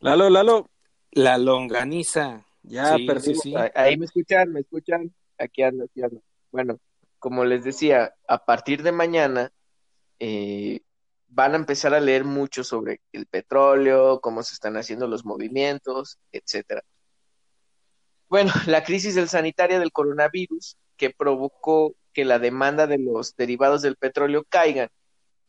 Lalo, 0.00 0.28
Lalo, 0.30 0.66
La 1.12 1.36
longaniza. 1.38 2.46
ya 2.62 2.96
Sí, 2.96 3.08
sí, 3.34 3.54
Ahí 3.74 3.96
me 3.96 4.06
escuchan, 4.06 4.52
me 4.52 4.60
escuchan. 4.60 5.14
Aquí 5.38 5.62
ando, 5.62 5.84
aquí 5.84 6.02
ando. 6.02 6.22
Bueno, 6.50 6.80
como 7.18 7.44
les 7.44 7.64
decía, 7.64 8.14
a 8.26 8.44
partir 8.44 8.82
de 8.82 8.92
mañana 8.92 9.52
eh, 10.18 10.80
van 11.28 11.52
a 11.52 11.56
empezar 11.56 11.94
a 11.94 12.00
leer 12.00 12.24
mucho 12.24 12.64
sobre 12.64 13.00
el 13.12 13.26
petróleo, 13.26 14.20
cómo 14.20 14.42
se 14.42 14.54
están 14.54 14.76
haciendo 14.76 15.06
los 15.06 15.24
movimientos, 15.24 16.18
etcétera. 16.32 16.82
bueno, 18.28 18.52
la 18.66 18.82
crisis 18.82 19.14
del 19.14 19.28
sanitaria 19.28 19.78
del 19.78 19.92
coronavirus 19.92 20.76
que 20.96 21.10
provocó 21.10 21.94
que 22.12 22.24
la 22.24 22.38
demanda 22.38 22.86
de 22.86 22.98
los 22.98 23.36
derivados 23.36 23.82
del 23.82 23.96
petróleo 23.96 24.44
caigan. 24.48 24.88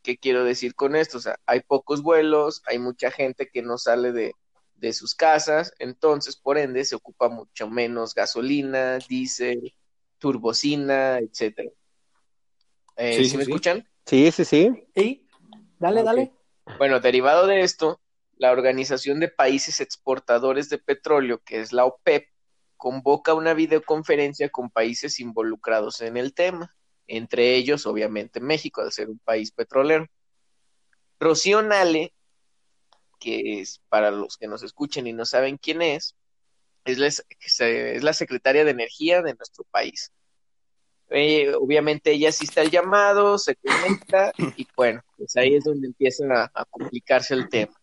¿Qué 0.01 0.17
quiero 0.17 0.43
decir 0.43 0.75
con 0.75 0.95
esto? 0.95 1.17
O 1.17 1.21
sea, 1.21 1.37
hay 1.45 1.61
pocos 1.61 2.01
vuelos, 2.01 2.61
hay 2.65 2.79
mucha 2.79 3.11
gente 3.11 3.49
que 3.51 3.61
no 3.61 3.77
sale 3.77 4.11
de, 4.11 4.33
de 4.75 4.93
sus 4.93 5.15
casas, 5.15 5.73
entonces, 5.79 6.35
por 6.35 6.57
ende, 6.57 6.83
se 6.85 6.95
ocupa 6.95 7.29
mucho 7.29 7.69
menos 7.69 8.13
gasolina, 8.13 8.97
diésel, 9.07 9.73
turbocina, 10.17 11.19
etcétera. 11.19 11.69
Eh, 12.97 13.13
Sí, 13.17 13.23
¿sí 13.23 13.29
sí, 13.31 13.37
me 13.37 13.45
sí. 13.45 13.51
escuchan? 13.51 13.89
Sí, 14.05 14.31
sí, 14.31 14.45
sí. 14.45 14.87
Y 14.95 15.25
dale, 15.79 16.03
dale. 16.03 16.33
Bueno, 16.77 16.99
derivado 16.99 17.47
de 17.47 17.61
esto, 17.61 18.01
la 18.37 18.51
Organización 18.51 19.19
de 19.19 19.29
Países 19.29 19.79
Exportadores 19.79 20.69
de 20.69 20.77
Petróleo, 20.77 21.41
que 21.43 21.61
es 21.61 21.71
la 21.71 21.85
OPEP, 21.85 22.27
convoca 22.77 23.33
una 23.33 23.53
videoconferencia 23.53 24.49
con 24.49 24.69
países 24.69 25.19
involucrados 25.19 26.01
en 26.01 26.17
el 26.17 26.33
tema, 26.33 26.75
entre 27.07 27.55
ellos, 27.55 27.85
obviamente, 27.85 28.41
México, 28.41 28.81
al 28.81 28.91
ser 28.91 29.09
un 29.09 29.19
país 29.19 29.51
petrolero. 29.51 30.07
Rocío 31.19 31.61
Nale, 31.61 32.13
que 33.23 33.61
es 33.61 33.81
para 33.87 34.11
los 34.11 34.37
que 34.37 34.47
nos 34.47 34.63
escuchen 34.63 35.07
y 35.07 35.13
no 35.13 35.25
saben 35.25 35.57
quién 35.57 35.81
es, 35.81 36.15
es 36.83 36.97
la, 36.97 37.07
es 37.07 38.03
la 38.03 38.13
secretaria 38.13 38.65
de 38.65 38.71
Energía 38.71 39.21
de 39.21 39.33
nuestro 39.33 39.63
país. 39.71 40.11
Eh, 41.09 41.53
obviamente 41.55 42.11
ella 42.11 42.29
asiste 42.29 42.59
al 42.59 42.71
llamado, 42.71 43.37
se 43.37 43.55
conecta 43.55 44.33
y 44.57 44.67
bueno, 44.75 45.01
pues 45.17 45.35
ahí 45.37 45.55
es 45.55 45.63
donde 45.63 45.87
empieza 45.87 46.25
a, 46.33 46.51
a 46.53 46.65
complicarse 46.65 47.33
el 47.33 47.47
tema. 47.49 47.73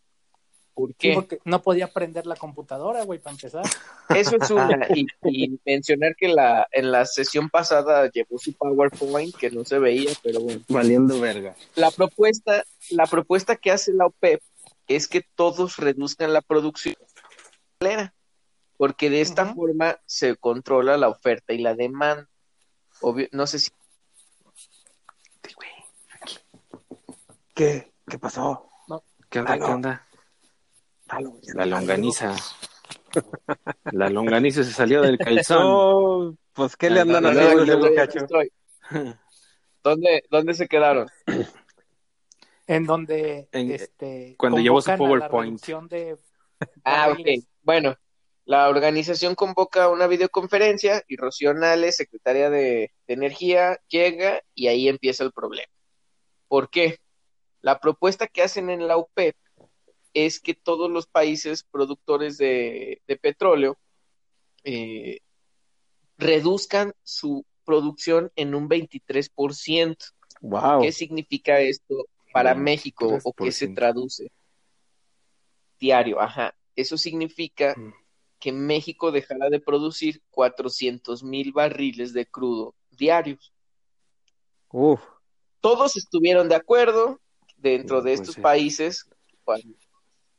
¿Por 0.75 0.95
qué? 0.95 1.15
porque 1.15 1.39
no 1.45 1.63
podía 1.63 1.89
prender 1.89 2.27
la 2.27 2.37
computadora, 2.37 3.03
güey, 3.05 3.19
para 3.19 3.35
empezar. 3.35 3.65
Eso 4.17 4.37
es 4.37 4.51
una. 4.51 4.87
Y, 4.95 5.07
y 5.25 5.61
mencionar 5.65 6.15
que 6.17 6.29
la, 6.29 6.67
en 6.73 6.91
la 6.91 7.05
sesión 7.07 7.51
pasada 7.51 8.11
llevó 8.11 8.39
su 8.39 8.53
PowerPoint 8.55 9.35
que 9.37 9.51
no 9.51 9.65
se 9.65 9.79
veía, 9.79 10.11
pero 10.23 10.41
bueno. 10.41 10.61
Valiendo 10.69 11.21
verga. 11.21 11.55
La 11.75 11.91
propuesta, 11.91 12.65
la 12.91 13.07
propuesta 13.07 13.57
que 13.57 13.71
hace 13.71 13.93
la 13.93 14.07
OPEP 14.07 14.41
es 14.97 15.09
que 15.09 15.25
todos 15.35 15.77
reduzcan 15.77 16.33
la 16.33 16.43
producción 16.43 16.97
porque 18.77 19.11
de 19.11 19.21
esta 19.21 19.55
forma 19.55 19.99
se 20.07 20.37
controla 20.37 20.97
la 20.97 21.09
oferta 21.09 21.53
y 21.53 21.59
la 21.59 21.75
demanda. 21.75 22.29
Obvio, 23.01 23.29
no 23.33 23.47
sé 23.47 23.59
si 23.59 23.71
¿Qué? 27.55 27.93
¿Qué 28.09 28.19
pasó? 28.19 28.71
¿Qué 29.29 29.41
onda? 29.41 29.53
Aló. 29.53 29.67
¿Qué 29.67 29.73
onda? 29.73 30.07
Aló, 31.09 31.41
La 31.55 31.67
longaniza. 31.67 32.35
La 33.93 34.09
longaniza 34.09 34.65
se 34.65 34.73
salió 34.73 35.03
del 35.03 35.19
calzón. 35.19 35.59
No, 35.63 36.37
pues, 36.55 36.77
¿qué 36.77 36.89
le 36.89 37.01
andan 37.01 37.27
haciendo. 37.27 37.67
¿Dónde, 39.83 40.25
¿Dónde 40.31 40.55
se 40.55 40.69
quedaron? 40.69 41.09
En 42.71 42.87
donde 42.87 43.49
En- 43.51 43.73
este, 43.73 44.37
cuando 44.39 44.59
llevó 44.59 44.81
su 44.81 44.97
PowerPoint. 44.97 45.61
de 45.91 46.17
Ah, 46.85 47.11
ok. 47.11 47.45
Bueno, 47.63 47.97
la 48.45 48.69
organización 48.69 49.35
convoca 49.35 49.89
una 49.89 50.07
videoconferencia 50.07 51.03
y 51.09 51.17
Rocío 51.17 51.53
Nales, 51.53 51.97
secretaria 51.97 52.49
de, 52.49 52.93
de 53.09 53.15
Energía, 53.15 53.81
llega 53.89 54.43
y 54.55 54.69
ahí 54.69 54.89
empieza 54.89 55.25
el 55.25 55.33
problema. 55.33 55.73
¿Por 56.47 56.71
qué? 56.71 56.99
La 57.61 57.81
propuesta 57.81 58.29
que 58.29 58.43
hacen 58.43 58.71
en 58.71 58.87
la 58.87 58.97
OPEP 58.97 59.35
es 60.15 60.41
que 60.41 60.55
todos 60.55 60.89
los 60.91 61.07
países 61.09 61.65
productores 61.65 62.39
de, 62.39 63.03
de 63.09 63.17
petróleo 63.17 63.79
eh, 64.63 65.21
reduzcan 66.19 66.93
su 67.03 67.45
producción 67.65 68.31
en 68.37 68.55
un 68.55 68.69
23%. 68.69 69.97
Wow. 70.41 70.83
¿Qué 70.83 70.93
significa 70.93 71.61
esto 71.61 72.07
para 72.33 72.55
México 72.55 73.19
o 73.25 73.33
qué 73.33 73.51
se 73.53 73.67
23%. 73.69 73.75
traduce? 73.75 74.31
Diario, 75.79 76.21
ajá. 76.21 76.55
Eso 76.77 76.97
significa 76.97 77.75
Mm. 77.77 77.93
que 78.39 78.53
México 78.53 79.11
dejará 79.13 79.49
de 79.51 79.61
producir 79.61 80.23
400 80.31 81.23
mil 81.23 81.53
barriles 81.53 82.13
de 82.13 82.27
crudo 82.27 82.75
diarios. 82.91 83.53
Uf. 84.73 85.01
Todos 85.61 85.97
estuvieron 85.97 86.49
de 86.49 86.55
acuerdo 86.55 87.21
dentro 87.57 87.97
No 87.99 88.03
de 88.03 88.11
puede 88.11 88.15
estos 88.15 88.35
ser. 88.35 88.43
países 88.43 89.05
cuando, 89.45 89.75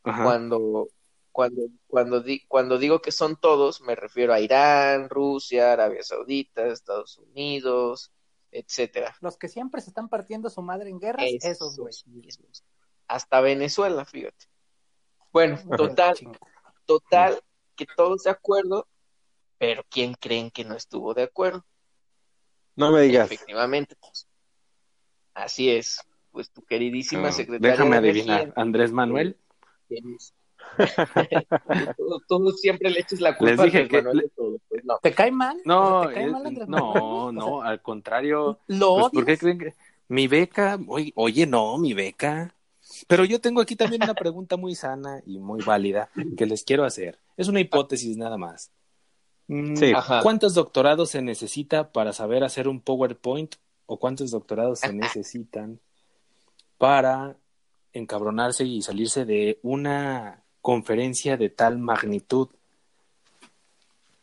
cuando, 0.03 0.87
cuando, 1.31 1.61
cuando, 1.87 2.21
di- 2.21 2.43
cuando 2.47 2.77
digo 2.77 3.01
que 3.01 3.11
son 3.11 3.35
todos, 3.35 3.81
me 3.81 3.95
refiero 3.95 4.33
a 4.33 4.39
Irán, 4.39 5.09
Rusia, 5.09 5.73
Arabia 5.73 6.01
Saudita, 6.03 6.67
Estados 6.67 7.17
Unidos, 7.17 8.11
etcétera. 8.51 9.15
Los 9.21 9.37
que 9.37 9.47
siempre 9.47 9.81
se 9.81 9.89
están 9.89 10.09
partiendo 10.09 10.49
su 10.49 10.61
madre 10.61 10.89
en 10.89 10.99
guerras, 10.99 11.25
esos, 11.41 11.77
güey. 11.77 11.93
mismos. 12.05 12.63
Hasta 13.07 13.41
Venezuela, 13.41 14.05
fíjate. 14.05 14.45
Bueno, 15.31 15.57
total, 15.77 16.15
total, 16.85 17.41
que 17.75 17.85
todos 17.95 18.23
de 18.23 18.31
acuerdo, 18.31 18.87
pero 19.57 19.83
¿quién 19.89 20.13
creen 20.13 20.51
que 20.51 20.65
no 20.65 20.75
estuvo 20.75 21.13
de 21.13 21.23
acuerdo? 21.23 21.65
No 22.75 22.91
me 22.91 23.01
digas. 23.01 23.31
Efectivamente, 23.31 23.95
pues. 23.95 24.27
Así 25.33 25.69
es. 25.69 26.01
Pues 26.31 26.49
tu 26.51 26.61
queridísima 26.63 27.29
Ah, 27.29 27.31
secretaria 27.31 27.71
Déjame 27.71 28.01
de 28.01 28.09
adivinar. 28.09 28.53
Andrés 28.55 28.91
Manuel. 28.91 29.37
Tú- 31.97 32.21
Tú 32.27 32.51
siempre 32.51 32.89
le 32.89 32.99
echas 33.01 33.19
la 33.21 33.37
culpa 33.37 33.63
Les 33.65 33.73
dije 33.73 33.83
a 33.83 33.87
que- 33.87 33.97
Manuel 34.01 34.17
de 34.19 34.29
todo. 34.29 34.57
Pues 34.69 34.83
no. 34.85 34.97
¿Te 35.01 35.13
cae 35.13 35.31
mal? 35.31 35.57
No, 35.65 36.07
¿te 36.07 36.13
cae 36.13 36.25
es- 36.25 36.31
mal 36.31 36.45
Andrés 36.45 36.67
Manuel? 36.67 36.93
no, 37.03 37.25
O 37.27 37.31
no, 37.31 37.61
sea, 37.61 37.69
al 37.69 37.81
contrario. 37.81 38.59
¿Lo 38.67 38.95
Pues, 38.99 39.11
¿Por 39.11 39.25
qué 39.25 39.37
creen 39.37 39.59
que 39.59 39.73
mi 40.07 40.27
beca? 40.27 40.79
Oye, 40.87 41.11
oye, 41.15 41.45
no, 41.47 41.77
mi 41.77 41.93
beca. 41.93 42.53
Pero 43.07 43.23
yo 43.25 43.39
tengo 43.39 43.61
aquí 43.61 43.75
también 43.75 44.03
una 44.03 44.13
pregunta 44.13 44.57
muy 44.57 44.75
sana 44.75 45.21
y 45.25 45.39
muy 45.39 45.61
válida 45.63 46.09
que 46.37 46.45
les 46.45 46.63
quiero 46.63 46.83
hacer. 46.83 47.17
Es 47.37 47.47
una 47.47 47.59
hipótesis 47.61 48.17
nada 48.17 48.37
más. 48.37 48.71
Mm, 49.47 49.75
Sí. 49.75 49.93
¿Cuántos 50.23 50.53
doctorados 50.53 51.09
se 51.11 51.21
necesita 51.21 51.91
para 51.91 52.11
saber 52.13 52.43
hacer 52.43 52.67
un 52.67 52.81
PowerPoint? 52.81 53.55
¿O 53.85 53.97
cuántos 53.97 54.31
doctorados 54.31 54.79
se 54.79 54.91
necesitan 55.23 55.79
para 56.77 57.35
encabronarse 57.93 58.63
y 58.65 58.81
salirse 58.81 59.25
de 59.25 59.59
una 59.63 60.43
conferencia 60.61 61.37
de 61.37 61.49
tal 61.49 61.79
magnitud? 61.79 62.49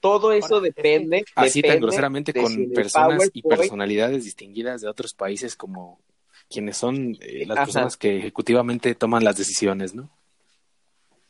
Todo 0.00 0.32
eso 0.32 0.56
Ahora, 0.56 0.70
depende. 0.74 1.24
Así 1.34 1.62
tan 1.62 1.80
groseramente 1.80 2.32
con 2.32 2.48
si 2.48 2.66
personas 2.66 3.30
y 3.32 3.42
personalidades 3.42 4.24
distinguidas 4.24 4.80
de 4.80 4.88
otros 4.88 5.12
países 5.12 5.56
como 5.56 5.98
quienes 6.48 6.76
son 6.76 7.16
eh, 7.20 7.44
las 7.46 7.58
Ajá. 7.58 7.66
personas 7.66 7.96
que 7.96 8.16
ejecutivamente 8.16 8.94
toman 8.94 9.24
las 9.24 9.36
decisiones, 9.36 9.94
¿no? 9.94 10.08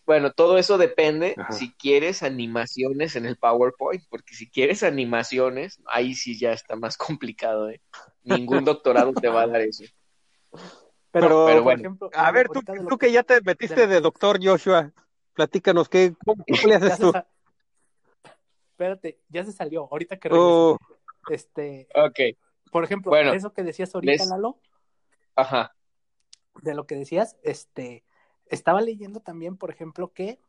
Bueno, 0.04 0.32
todo 0.32 0.56
eso 0.56 0.78
depende 0.78 1.34
Ajá. 1.38 1.52
si 1.52 1.72
quieres 1.72 2.22
animaciones 2.22 3.14
en 3.16 3.26
el 3.26 3.36
PowerPoint, 3.36 4.02
porque 4.08 4.34
si 4.34 4.48
quieres 4.48 4.82
animaciones, 4.82 5.82
ahí 5.86 6.14
sí 6.14 6.38
ya 6.38 6.52
está 6.52 6.76
más 6.76 6.96
complicado, 6.96 7.68
¿eh? 7.70 7.80
Ningún 8.24 8.64
doctorado 8.64 9.12
te 9.12 9.28
va 9.28 9.42
a 9.42 9.46
dar 9.46 9.60
eso. 9.62 9.84
Pero- 11.10 11.46
pero 11.46 11.54
por 11.56 11.62
bueno. 11.62 11.80
ejemplo, 11.80 12.10
A 12.14 12.30
ver, 12.32 12.46
tú, 12.48 12.54
ahorita 12.56 12.72
de 12.74 12.82
lo 12.82 12.88
tú 12.88 12.98
que 12.98 13.10
ya 13.12 13.22
te 13.22 13.40
metiste 13.40 13.86
de 13.86 14.00
doctor 14.00 14.38
Joshua, 14.42 14.92
platícanos, 15.34 15.88
¿qué, 15.88 16.14
cómo, 16.24 16.44
le 16.46 16.74
haces 16.96 16.98
tú? 16.98 17.12
Espérate, 18.72 19.18
ya 19.28 19.44
se 19.44 19.52
salió. 19.52 19.88
Ahorita 19.90 20.18
que 20.18 20.28
Oh, 20.32 20.78
regrese. 21.26 21.48
Este, 21.48 21.88
Ok, 21.94 22.38
por 22.70 22.84
ejemplo, 22.84 23.10
Bueno, 23.10 23.32
eso 23.32 23.52
que 23.52 23.62
decías 23.62 23.94
ahorita, 23.94 24.12
les- 24.12 24.28
Lalo, 24.28 24.58
ajá. 25.34 25.74
de 26.62 26.74
lo 26.74 26.86
que 26.86 26.94
decías, 26.94 27.36
este, 27.42 28.04
estaba 28.46 28.80
leyendo 28.80 29.20
también, 29.20 29.56
por 29.56 29.70
ejemplo, 29.70 30.12
que 30.12 30.40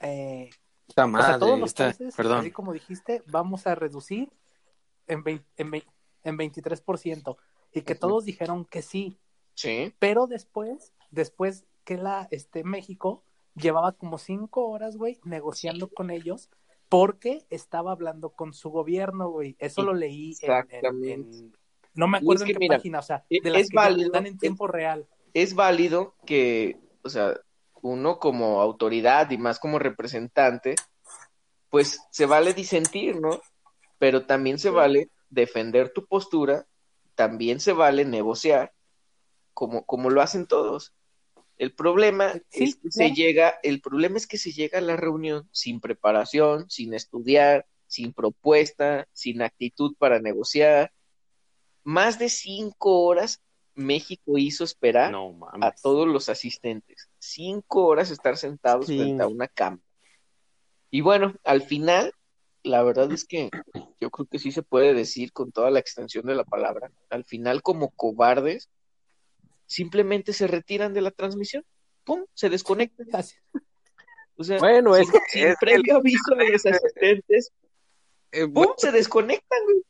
eh, 0.00 0.50
Está 0.88 1.04
o 1.04 1.06
sea, 1.06 1.06
madre, 1.06 1.38
todos 1.38 1.58
los 1.58 1.70
está- 1.70 1.84
países, 1.86 2.14
perdón. 2.16 2.40
así 2.40 2.50
como 2.50 2.72
dijiste, 2.72 3.22
vamos 3.26 3.66
a 3.66 3.74
reducir 3.74 4.30
en, 5.06 5.22
vein- 5.24 5.44
en, 5.56 5.70
vein- 5.70 5.86
en 6.24 6.36
23%, 6.36 7.36
y 7.72 7.82
que 7.82 7.94
todos 7.94 8.24
dijeron 8.24 8.64
que 8.64 8.82
sí, 8.82 9.18
Sí, 9.54 9.92
pero 9.98 10.26
después, 10.26 10.92
después 11.10 11.64
que 11.84 11.96
la, 11.96 12.28
este, 12.30 12.64
México 12.64 13.22
llevaba 13.54 13.92
como 13.92 14.18
cinco 14.18 14.66
horas, 14.68 14.96
güey, 14.96 15.18
negociando 15.24 15.88
con 15.88 16.10
ellos, 16.10 16.48
porque 16.88 17.44
estaba 17.50 17.92
hablando 17.92 18.30
con 18.30 18.52
su 18.54 18.70
gobierno, 18.70 19.30
güey, 19.30 19.56
eso 19.58 19.82
lo 19.82 19.94
leí 19.94 20.36
en- 20.42 20.50
en, 20.52 20.58
Exactamente. 20.60 21.12
en- 21.12 21.52
no 21.94 22.08
me 22.08 22.18
acuerdo 22.18 22.44
es 22.44 22.46
que 22.46 22.52
en 22.52 22.58
qué 22.58 22.64
mira, 22.64 22.76
página, 22.78 22.98
o 23.00 23.02
sea, 23.02 23.24
e- 23.28 23.40
de 23.42 23.50
las 23.50 23.62
es 23.62 23.70
que 23.70 23.76
válido, 23.76 24.10
dan 24.10 24.26
en 24.26 24.34
es- 24.34 24.38
tiempo 24.40 24.66
real. 24.66 25.06
es 25.34 25.54
válido 25.54 26.14
que, 26.26 26.78
o 27.02 27.08
sea, 27.10 27.34
uno 27.82 28.18
como 28.18 28.60
autoridad 28.60 29.30
y 29.30 29.38
más 29.38 29.58
como 29.58 29.78
representante, 29.78 30.74
pues 31.70 32.00
se 32.10 32.26
vale 32.26 32.54
disentir, 32.54 33.20
¿no? 33.20 33.40
Pero 33.98 34.26
también 34.26 34.58
se 34.58 34.70
vale 34.70 35.08
defender 35.30 35.92
tu 35.92 36.06
postura, 36.06 36.66
también 37.14 37.60
se 37.60 37.72
vale 37.72 38.04
negociar, 38.04 38.72
como, 39.54 39.84
como 39.84 40.10
lo 40.10 40.22
hacen 40.22 40.46
todos. 40.46 40.92
El 41.58 41.72
problema 41.74 42.32
Sí, 42.50 42.64
es 42.64 42.76
que 42.76 42.90
se 42.90 43.12
llega, 43.12 43.54
el 43.62 43.80
problema 43.80 44.16
es 44.16 44.26
que 44.26 44.38
se 44.38 44.52
llega 44.52 44.78
a 44.78 44.82
la 44.82 44.96
reunión 44.96 45.48
sin 45.52 45.80
preparación, 45.80 46.68
sin 46.68 46.94
estudiar, 46.94 47.66
sin 47.86 48.12
propuesta, 48.12 49.06
sin 49.12 49.42
actitud 49.42 49.94
para 49.98 50.18
negociar. 50.18 50.92
Más 51.84 52.18
de 52.18 52.28
cinco 52.28 53.02
horas 53.04 53.40
México 53.74 54.36
hizo 54.38 54.64
esperar 54.64 55.10
No 55.12 55.38
a 55.60 55.72
todos 55.72 56.06
los 56.06 56.28
asistentes. 56.28 57.08
Cinco 57.18 57.86
horas 57.86 58.10
estar 58.10 58.36
sentados 58.36 58.86
Sí. 58.86 58.96
frente 58.98 59.22
a 59.22 59.28
una 59.28 59.48
cama. 59.48 59.80
Y 60.90 61.00
bueno, 61.00 61.34
al 61.44 61.62
final, 61.62 62.12
la 62.62 62.82
verdad 62.82 63.10
es 63.12 63.24
que 63.24 63.50
yo 64.00 64.10
creo 64.10 64.26
que 64.26 64.38
sí 64.38 64.52
se 64.52 64.62
puede 64.62 64.94
decir 64.94 65.32
con 65.32 65.52
toda 65.52 65.70
la 65.70 65.78
extensión 65.78 66.26
de 66.26 66.34
la 66.34 66.44
palabra. 66.44 66.90
Al 67.08 67.24
final, 67.24 67.62
como 67.62 67.90
cobardes, 67.90 68.68
simplemente 69.72 70.32
se 70.32 70.46
retiran 70.46 70.92
de 70.94 71.00
la 71.00 71.10
transmisión. 71.10 71.64
¡Pum! 72.04 72.24
Se 72.34 72.48
desconectan. 72.50 73.06
O 74.34 74.44
sea, 74.44 74.58
Bueno, 74.58 74.96
es 74.96 75.06
sin, 75.08 75.12
que- 75.12 75.20
sin 75.28 75.46
es 75.48 75.56
previo 75.60 75.96
aviso 75.98 76.34
de 76.36 76.48
los 76.50 76.64
asistentes, 76.66 77.52
Eh, 78.32 78.48
¡pum! 78.48 78.66
Se 78.78 78.90
desconectan, 78.90 79.58
güey. 79.66 79.82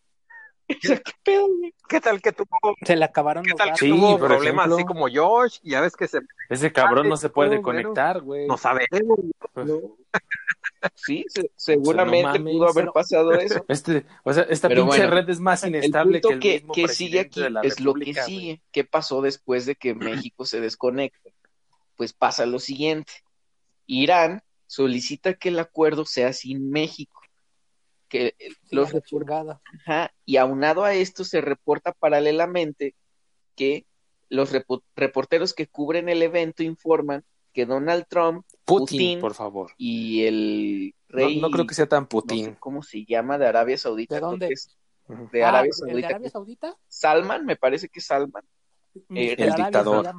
O 0.85 0.87
sea, 0.89 0.97
¿qué 1.01 1.13
pedo, 1.23 1.47
güey? 1.47 1.75
¿Qué 1.89 2.01
tal 2.01 2.21
que 2.21 2.33
tuvo, 2.33 2.49
Se 2.85 2.97
le 2.97 3.05
acabaron 3.05 3.45
qué 3.45 3.51
los 3.51 3.61
que. 3.61 3.77
Sí, 3.77 3.91
tuvo 3.91 4.19
por 4.19 4.29
problemas 4.29 4.67
ejemplo. 4.67 4.75
así 4.77 4.85
como 4.85 5.07
Josh? 5.13 5.59
Ya 5.63 5.81
ves 5.81 5.95
que 5.95 6.09
se 6.09 6.21
Ese 6.49 6.73
cabrón 6.73 7.09
no 7.09 7.17
se 7.17 7.29
puede 7.29 7.63
conectar, 7.63 8.21
güey. 8.21 8.47
no 8.49 8.57
sabemos. 8.59 9.19
No. 9.55 9.97
Sí, 10.95 11.25
se- 11.29 11.51
seguramente 11.57 12.39
no 12.39 12.45
mames, 12.45 12.53
pudo 12.55 12.69
haber 12.69 12.87
pasado 12.93 13.33
eso. 13.61 13.65
Este, 13.69 14.05
o 14.25 14.33
sea, 14.33 14.45
esta 14.45 14.69
Pero 14.69 14.83
pinche 14.85 14.99
bueno, 15.07 15.15
red 15.15 15.29
es 15.31 15.41
más 15.41 15.63
El 15.63 15.71
inestable 15.71 16.21
punto 16.21 16.29
que 16.29 16.35
el 16.35 16.41
que, 16.41 16.53
mismo 16.61 16.75
que 16.75 16.89
sigue 16.89 17.21
aquí 17.21 17.41
de 17.43 17.51
la 17.51 17.61
es 17.63 17.81
lo 17.81 17.95
que 17.95 18.15
sigue. 18.15 18.63
¿Qué 18.73 18.85
pasó 18.85 19.23
después 19.23 19.67
de 19.67 19.75
que 19.77 19.95
México 19.95 20.45
se 20.45 20.61
desconecta? 20.61 21.31
Pues 21.97 22.13
pasa 22.13 22.47
lo 22.47 22.59
siguiente. 22.59 23.13
Irán 23.87 24.43
solicita 24.67 25.35
que 25.35 25.51
el 25.51 25.59
acuerdo 25.59 26.05
sea 26.07 26.33
sin 26.33 26.71
México. 26.71 27.21
Que 28.09 28.35
los. 28.71 28.93
Ajá, 29.87 30.13
y 30.27 30.37
aunado 30.37 30.85
a 30.85 30.95
esto 30.95 31.25
se 31.25 31.41
reporta 31.41 31.93
paralelamente 31.93 32.95
que 33.57 33.87
los 34.29 34.53
repo- 34.53 34.83
reporteros 34.97 35.55
que 35.55 35.67
cubren 35.67 36.09
el 36.09 36.23
evento 36.23 36.63
informan 36.63 37.25
que 37.53 37.67
Donald 37.67 38.07
Trump 38.09 38.47
Putin, 38.65 38.87
Putin. 38.99 39.21
por 39.21 39.35
favor. 39.35 39.73
y 39.77 40.25
el 40.25 40.95
No, 41.09 41.17
rey, 41.19 41.41
no 41.41 41.51
creo 41.51 41.67
que 41.67 41.75
sea 41.75 41.87
tan 41.89 42.05
no 42.05 42.09
Putin. 42.09 42.45
sé 42.47 42.57
cómo 42.61 42.83
se 42.83 43.05
llama, 43.05 43.39
de 43.39 43.47
Arabia 43.47 43.77
Saudita, 43.77 44.15
¿De 44.17 44.21
dónde? 44.21 44.49
es 44.51 44.77
de 45.33 45.45
Ah, 45.45 45.49
Arabia 45.49 45.71
¿el 45.71 45.87
de 45.87 45.91
Saudita, 45.91 46.09
Arabia 46.09 46.31
Saudita? 46.31 46.77
Salman, 46.89 47.45
me 47.45 47.57
parece 47.57 47.89
que 47.89 47.99
es 48.01 48.07
Salman, 48.07 48.45
Eh, 48.95 49.01
De 49.11 49.33
el 49.33 49.43
Arabia 49.51 49.65
dictador. 49.67 50.15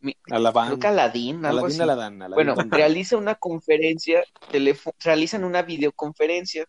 Mi- 0.00 0.16
Alabán. 0.30 0.66
creo 0.68 0.78
que 0.80 0.86
Aladín, 0.86 1.36
algo 1.46 1.58
Aladín, 1.60 1.74
así. 1.76 1.82
Aladán, 1.82 2.22
Aladín. 2.22 2.34
Bueno, 2.34 2.54
realiza 2.70 3.16
una 3.16 3.36
conferencia, 3.36 4.22
realizan 5.02 5.44
una 5.44 5.62
videoconferencia 5.62 6.66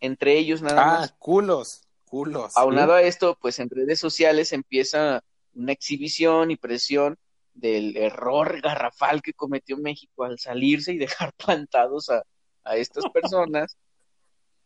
entre 0.00 0.36
ellos 0.38 0.60
nada 0.62 0.82
Ah, 0.82 0.98
más. 1.00 1.12
culos, 1.18 1.82
culos. 2.04 2.56
Aunado 2.56 2.92
a 2.94 3.02
esto, 3.02 3.38
pues 3.40 3.58
en 3.60 3.70
redes 3.70 3.98
sociales 3.98 4.52
empieza 4.52 5.22
una 5.54 5.72
exhibición 5.72 6.50
y 6.50 6.56
presión 6.56 7.16
del 7.56 7.96
error 7.96 8.60
garrafal 8.60 9.22
que 9.22 9.32
cometió 9.32 9.76
México 9.78 10.24
al 10.24 10.38
salirse 10.38 10.92
y 10.92 10.98
dejar 10.98 11.32
plantados 11.44 12.10
a, 12.10 12.22
a 12.64 12.76
estas 12.76 13.04
personas. 13.12 13.76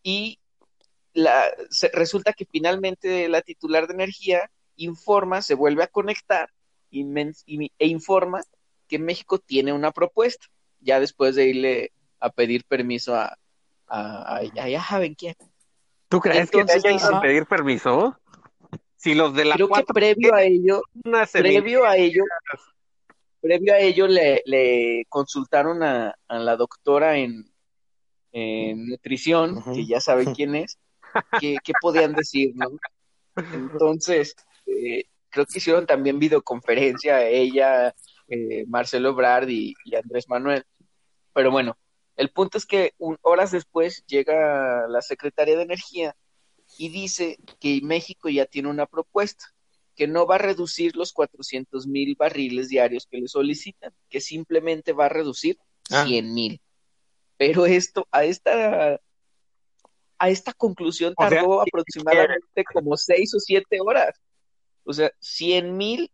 Y 0.02 0.38
la, 1.12 1.44
se- 1.70 1.90
resulta 1.92 2.32
que 2.32 2.46
finalmente 2.46 3.28
la 3.28 3.42
titular 3.42 3.86
de 3.86 3.94
energía 3.94 4.50
informa, 4.76 5.42
se 5.42 5.54
vuelve 5.54 5.82
a 5.84 5.88
conectar 5.88 6.50
y 6.90 7.04
y- 7.46 7.72
e 7.78 7.86
informa 7.86 8.42
que 8.88 8.98
México 8.98 9.38
tiene 9.38 9.72
una 9.72 9.92
propuesta, 9.92 10.46
ya 10.80 10.98
después 10.98 11.36
de 11.36 11.48
irle 11.48 11.92
a 12.18 12.30
pedir 12.30 12.64
permiso 12.64 13.14
a, 13.14 13.36
a, 13.86 14.36
a- 14.36 14.42
ya 14.68 14.82
saben 14.82 15.14
quién. 15.14 15.36
¿Tú 16.08 16.18
crees 16.20 16.50
Entonces, 16.50 16.82
que 16.82 16.88
le 16.88 16.88
hayan 16.90 16.98
ido 17.00 17.08
ajá. 17.08 17.18
a 17.18 17.20
pedir 17.20 17.46
permiso? 17.46 18.18
Si 18.96 19.14
los 19.14 19.32
de 19.34 19.44
la 19.44 19.54
Creo 19.54 19.68
que 19.68 19.84
previo 19.84 20.34
a 20.34 20.42
ello, 20.42 20.82
previo 21.32 21.86
a 21.86 21.96
ello, 21.96 22.24
previo 23.40 23.74
a 23.74 23.78
ello 23.78 24.06
le, 24.06 24.42
le 24.46 25.04
consultaron 25.08 25.82
a, 25.82 26.14
a 26.28 26.38
la 26.38 26.56
doctora 26.56 27.16
en, 27.18 27.50
en 28.32 28.86
nutrición, 28.86 29.62
que 29.74 29.86
ya 29.86 30.00
saben 30.00 30.34
quién 30.34 30.54
es, 30.54 30.78
qué, 31.40 31.56
qué 31.62 31.72
podían 31.80 32.12
decir, 32.14 32.52
¿no? 32.54 32.68
Entonces, 33.52 34.34
eh, 34.66 35.04
creo 35.28 35.46
que 35.46 35.58
hicieron 35.58 35.86
también 35.86 36.18
videoconferencia 36.18 37.26
ella, 37.26 37.94
eh, 38.28 38.64
Marcelo 38.68 39.10
Ebrard 39.10 39.48
y, 39.48 39.74
y 39.84 39.94
Andrés 39.96 40.28
Manuel. 40.28 40.64
Pero 41.32 41.50
bueno, 41.50 41.76
el 42.16 42.30
punto 42.30 42.58
es 42.58 42.66
que 42.66 42.92
un- 42.98 43.18
horas 43.22 43.50
después 43.52 44.04
llega 44.06 44.86
la 44.88 45.00
secretaria 45.02 45.56
de 45.56 45.62
Energía 45.62 46.14
y 46.78 46.88
dice 46.90 47.38
que 47.60 47.80
México 47.82 48.28
ya 48.28 48.46
tiene 48.46 48.68
una 48.68 48.86
propuesta, 48.86 49.44
que 50.00 50.06
no 50.08 50.26
va 50.26 50.36
a 50.36 50.38
reducir 50.38 50.96
los 50.96 51.12
400 51.12 51.86
mil 51.86 52.16
barriles 52.16 52.70
diarios 52.70 53.06
que 53.06 53.18
le 53.18 53.28
solicitan, 53.28 53.92
que 54.08 54.22
simplemente 54.22 54.94
va 54.94 55.04
a 55.04 55.08
reducir 55.10 55.58
Ah. 55.90 56.06
100 56.06 56.32
mil. 56.32 56.58
Pero 57.36 57.66
esto, 57.66 58.08
a 58.10 58.24
esta, 58.24 58.98
a 60.18 60.30
esta 60.30 60.54
conclusión 60.54 61.12
O 61.18 61.22
sea, 61.22 61.28
tardó 61.28 61.60
aproximadamente 61.60 62.64
como 62.72 62.96
seis 62.96 63.34
o 63.34 63.40
siete 63.40 63.78
horas. 63.78 64.18
O 64.84 64.94
sea, 64.94 65.12
100 65.20 65.76
mil 65.76 66.10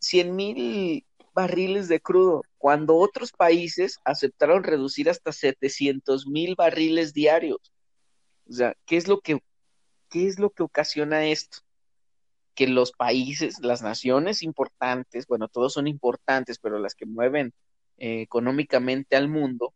100 0.00 0.34
mil 0.34 1.06
barriles 1.32 1.86
de 1.86 2.00
crudo, 2.00 2.42
cuando 2.56 2.96
otros 2.96 3.30
países 3.30 4.00
aceptaron 4.04 4.64
reducir 4.64 5.08
hasta 5.08 5.30
700 5.30 6.26
mil 6.26 6.56
barriles 6.56 7.14
diarios. 7.14 7.72
O 8.50 8.52
sea, 8.52 8.74
¿qué 8.84 8.96
es 8.96 9.06
lo 9.06 9.20
que, 9.20 9.38
qué 10.08 10.26
es 10.26 10.40
lo 10.40 10.50
que 10.50 10.64
ocasiona 10.64 11.24
esto? 11.26 11.58
Que 12.58 12.66
los 12.66 12.90
países, 12.90 13.60
las 13.60 13.82
naciones 13.82 14.42
importantes, 14.42 15.28
bueno, 15.28 15.46
todos 15.46 15.72
son 15.74 15.86
importantes, 15.86 16.58
pero 16.58 16.80
las 16.80 16.96
que 16.96 17.06
mueven 17.06 17.52
eh, 17.98 18.20
económicamente 18.22 19.14
al 19.14 19.28
mundo, 19.28 19.74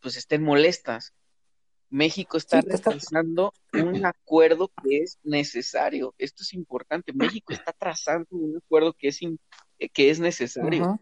pues 0.00 0.16
estén 0.16 0.42
molestas. 0.42 1.12
México 1.90 2.36
está 2.38 2.60
Sí, 2.60 2.66
está- 2.70 2.90
retrasando 2.90 3.52
un 3.72 4.04
acuerdo 4.04 4.70
que 4.82 4.98
es 4.98 5.18
necesario. 5.22 6.12
Esto 6.18 6.42
es 6.42 6.52
importante. 6.54 7.12
México 7.12 7.52
está 7.52 7.72
trazando 7.72 8.26
un 8.30 8.56
acuerdo 8.56 8.92
que 8.92 9.08
es, 9.08 9.22
in- 9.22 9.38
eh, 9.78 9.88
que 9.88 10.10
es 10.10 10.18
necesario. 10.18 10.98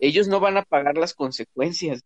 Ellos 0.00 0.26
no 0.26 0.40
van 0.40 0.56
a 0.56 0.62
pagar 0.62 0.96
las 0.98 1.14
consecuencias. 1.14 2.02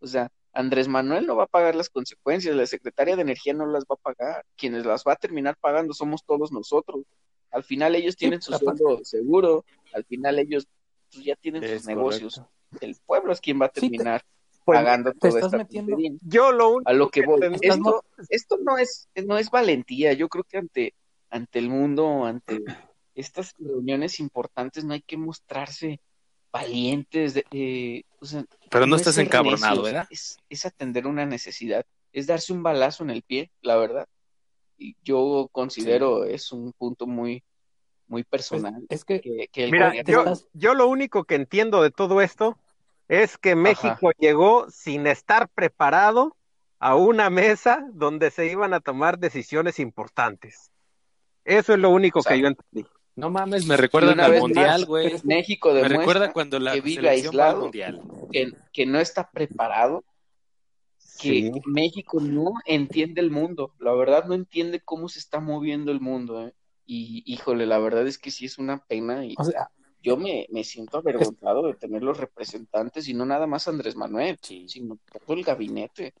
O 0.00 0.06
sea, 0.06 0.30
Andrés 0.52 0.86
Manuel 0.88 1.26
no 1.26 1.36
va 1.36 1.44
a 1.44 1.46
pagar 1.46 1.74
las 1.74 1.88
consecuencias, 1.88 2.54
la 2.54 2.66
secretaria 2.66 3.16
de 3.16 3.22
Energía 3.22 3.54
no 3.54 3.64
las 3.66 3.84
va 3.84 3.94
a 3.94 4.12
pagar. 4.12 4.44
Quienes 4.56 4.84
las 4.84 5.02
va 5.06 5.14
a 5.14 5.16
terminar 5.16 5.56
pagando 5.58 5.94
somos 5.94 6.24
todos 6.26 6.52
nosotros. 6.52 7.04
Al 7.52 7.62
final 7.64 7.94
ellos 7.94 8.16
tienen 8.16 8.42
su 8.42 8.52
sueldo 8.52 9.00
seguro, 9.04 9.64
al 9.92 10.04
final 10.04 10.38
ellos 10.38 10.66
pues, 11.12 11.24
ya 11.24 11.36
tienen 11.36 11.62
Es 11.62 11.70
sus 11.82 11.86
negocios. 11.86 12.42
El 12.80 12.96
pueblo 13.06 13.32
es 13.32 13.40
quien 13.40 13.60
va 13.60 13.66
a 13.66 13.68
Sí, 13.74 13.80
te- 13.80 13.80
terminar 13.90 14.24
Pues, 14.64 14.78
pagando 14.78 15.12
te 15.12 15.18
toda 15.18 15.28
estás 15.40 15.44
esta 15.44 15.56
metiendo-. 15.58 15.96
Yo 16.22 16.50
lo 16.52 16.70
único 16.76 16.90
A 16.90 16.92
lo 16.94 17.10
que 17.10 17.22
voy. 17.22 17.40
Estás 17.42 17.60
Esto, 17.78 18.04
esto 18.30 18.58
no 18.62 18.78
es, 18.78 19.08
no 19.26 19.36
es 19.38 19.50
valentía. 19.50 20.12
Yo 20.14 20.28
creo 20.28 20.44
que 20.44 20.58
ante, 20.58 20.94
ante 21.30 21.58
el 21.58 21.68
mundo, 21.68 22.24
ante 22.24 22.62
estas 23.14 23.54
reuniones 23.58 24.18
importantes, 24.20 24.84
no 24.84 24.94
hay 24.94 25.02
que 25.02 25.16
mostrarse 25.18 26.00
valientes. 26.52 27.34
de- 27.34 27.44
eh, 27.50 28.02
o 28.20 28.24
sea, 28.24 28.44
Pero 28.70 28.86
no 28.86 28.96
es 28.96 29.02
estás 29.02 29.18
encabronado, 29.18 29.76
necios, 29.82 29.84
¿verdad? 29.84 30.06
Es, 30.10 30.38
es 30.48 30.64
atender 30.66 31.06
una 31.06 31.26
necesidad, 31.26 31.84
es 32.12 32.26
darse 32.26 32.52
un 32.52 32.62
balazo 32.62 33.02
en 33.04 33.10
el 33.10 33.22
pie, 33.22 33.50
la 33.62 33.76
verdad. 33.76 34.06
Y 34.78 34.96
yo 35.04 35.48
considero 35.52 36.24
es 36.24 36.52
un 36.52 36.72
punto 36.72 37.06
muy, 37.06 37.42
muy 38.08 38.24
personal. 38.24 38.84
Es 38.88 39.04
que 39.04 39.20
que, 39.20 39.48
que 39.50 39.64
el 39.64 39.70
Mira, 39.70 39.92
yo, 40.02 40.20
estás- 40.20 40.46
yo 40.52 40.74
lo 40.74 40.88
único 40.88 41.24
que 41.24 41.34
entiendo 41.36 41.82
de 41.82 41.90
todo 41.90 42.20
esto 42.20 42.58
es 43.08 43.38
que 43.38 43.54
México 43.54 44.10
llegó 44.18 44.68
sin 44.70 45.06
estar 45.06 45.48
preparado 45.48 46.36
a 46.78 46.96
una 46.96 47.30
mesa 47.30 47.86
donde 47.92 48.30
se 48.30 48.46
iban 48.46 48.74
a 48.74 48.80
tomar 48.80 49.18
decisiones 49.18 49.78
importantes. 49.78 50.70
Eso 51.44 51.74
es 51.74 51.78
lo 51.78 51.90
único 51.90 52.20
O 52.20 52.22
sea, 52.22 52.32
que 52.32 52.40
yo 52.40 52.48
entendí. 52.48 52.86
No 53.14 53.28
mames, 53.28 53.66
me 53.66 53.76
recuerdan 53.76 54.14
una 54.14 54.24
al 54.26 54.38
mundial, 54.38 54.86
güey. 54.86 55.12
México 55.24 55.72
Me 55.74 55.86
recuerda 55.88 56.32
cuando 56.32 56.58
la 56.58 56.72
que 56.72 56.80
vive 56.80 57.08
aislado, 57.08 57.62
mundial. 57.62 58.00
que, 58.32 58.52
que 58.72 58.86
no 58.86 58.98
está 58.98 59.30
preparado, 59.30 60.02
que 61.18 61.28
Sí. 61.28 61.52
México 61.66 62.20
no 62.20 62.52
entiende 62.66 63.20
el 63.20 63.30
mundo, 63.30 63.72
la 63.78 63.92
verdad 63.94 64.24
no 64.26 64.34
entiende 64.34 64.80
cómo 64.80 65.08
se 65.08 65.18
está 65.18 65.40
moviendo 65.40 65.92
el 65.92 66.00
mundo, 66.00 66.46
¿eh? 66.46 66.52
Y 66.86 67.22
híjole, 67.26 67.66
la 67.66 67.78
verdad 67.78 68.06
es 68.06 68.18
que 68.18 68.30
sí 68.30 68.46
es 68.46 68.58
una 68.58 68.84
pena 68.84 69.24
y 69.24 69.34
o 69.38 69.44
sea, 69.44 69.70
yo 70.02 70.16
me, 70.16 70.46
me 70.50 70.64
siento 70.64 70.98
avergonzado 70.98 71.62
de 71.66 71.74
tener 71.74 72.02
los 72.02 72.18
representantes 72.18 73.08
y 73.08 73.14
no 73.14 73.24
nada 73.24 73.46
más 73.46 73.68
Andrés 73.68 73.94
Manuel, 73.94 74.36
Sí. 74.42 74.66
sino 74.68 74.98
todo 75.26 75.36
el 75.36 75.44
gabinete, 75.44 76.12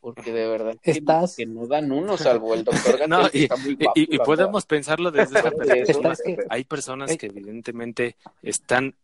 porque 0.00 0.32
de 0.32 0.48
verdad 0.48 0.76
que, 0.82 0.90
Estás- 0.92 1.36
que 1.36 1.46
no 1.46 1.66
dan 1.68 1.92
uno, 1.92 2.16
salvo 2.16 2.54
el 2.54 2.64
doctor 2.64 2.72
Gatel, 2.98 3.08
No, 3.10 3.30
que 3.30 3.38
y, 3.38 3.42
está 3.44 3.56
muy 3.56 3.70
y- 3.72 3.84
guapo, 3.84 3.92
y- 4.00 4.14
y 4.14 4.16
la 4.16 4.24
podemos 4.24 4.66
pensarlo 4.66 5.10
desde 5.12 5.38
esa 5.38 5.50
perspectiva. 5.50 6.14
Que- 6.24 6.38
Hay 6.48 6.64
personas 6.64 7.16
que 7.16 7.26
evidentemente 7.26 8.16
están 8.42 8.96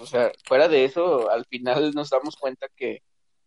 O 0.00 0.06
sea, 0.06 0.32
fuera 0.44 0.66
de 0.68 0.84
eso, 0.84 1.30
al 1.30 1.44
final 1.44 1.92
nos 1.94 2.10
damos 2.10 2.34
cuenta 2.36 2.66
que, 2.74 3.02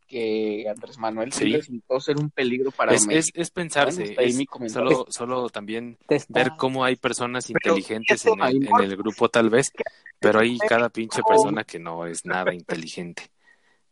que 0.07 0.65
Andrés 0.69 0.97
Manuel 0.97 1.31
sí, 1.31 1.51
resultó 1.51 1.99
ser 1.99 2.17
un 2.17 2.29
peligro 2.29 2.71
para 2.71 2.93
es, 2.93 3.05
México. 3.05 3.19
Es, 3.35 3.47
es 3.47 3.51
pensarse, 3.51 4.15
bueno, 4.15 4.65
es 4.65 4.71
solo, 4.71 5.05
solo 5.09 5.49
también 5.49 5.97
ver 6.29 6.51
cómo 6.57 6.83
hay 6.83 6.95
personas 6.95 7.49
inteligentes 7.49 8.25
en 8.25 8.41
el, 8.41 8.67
en 8.67 8.81
el, 8.81 8.95
grupo 8.95 9.29
tal 9.29 9.49
vez, 9.49 9.71
pero 10.19 10.39
hay 10.39 10.57
cada 10.57 10.89
pinche 10.89 11.21
persona 11.27 11.63
que 11.63 11.77
no 11.77 12.05
es 12.05 12.25
nada 12.25 12.53
inteligente. 12.53 13.29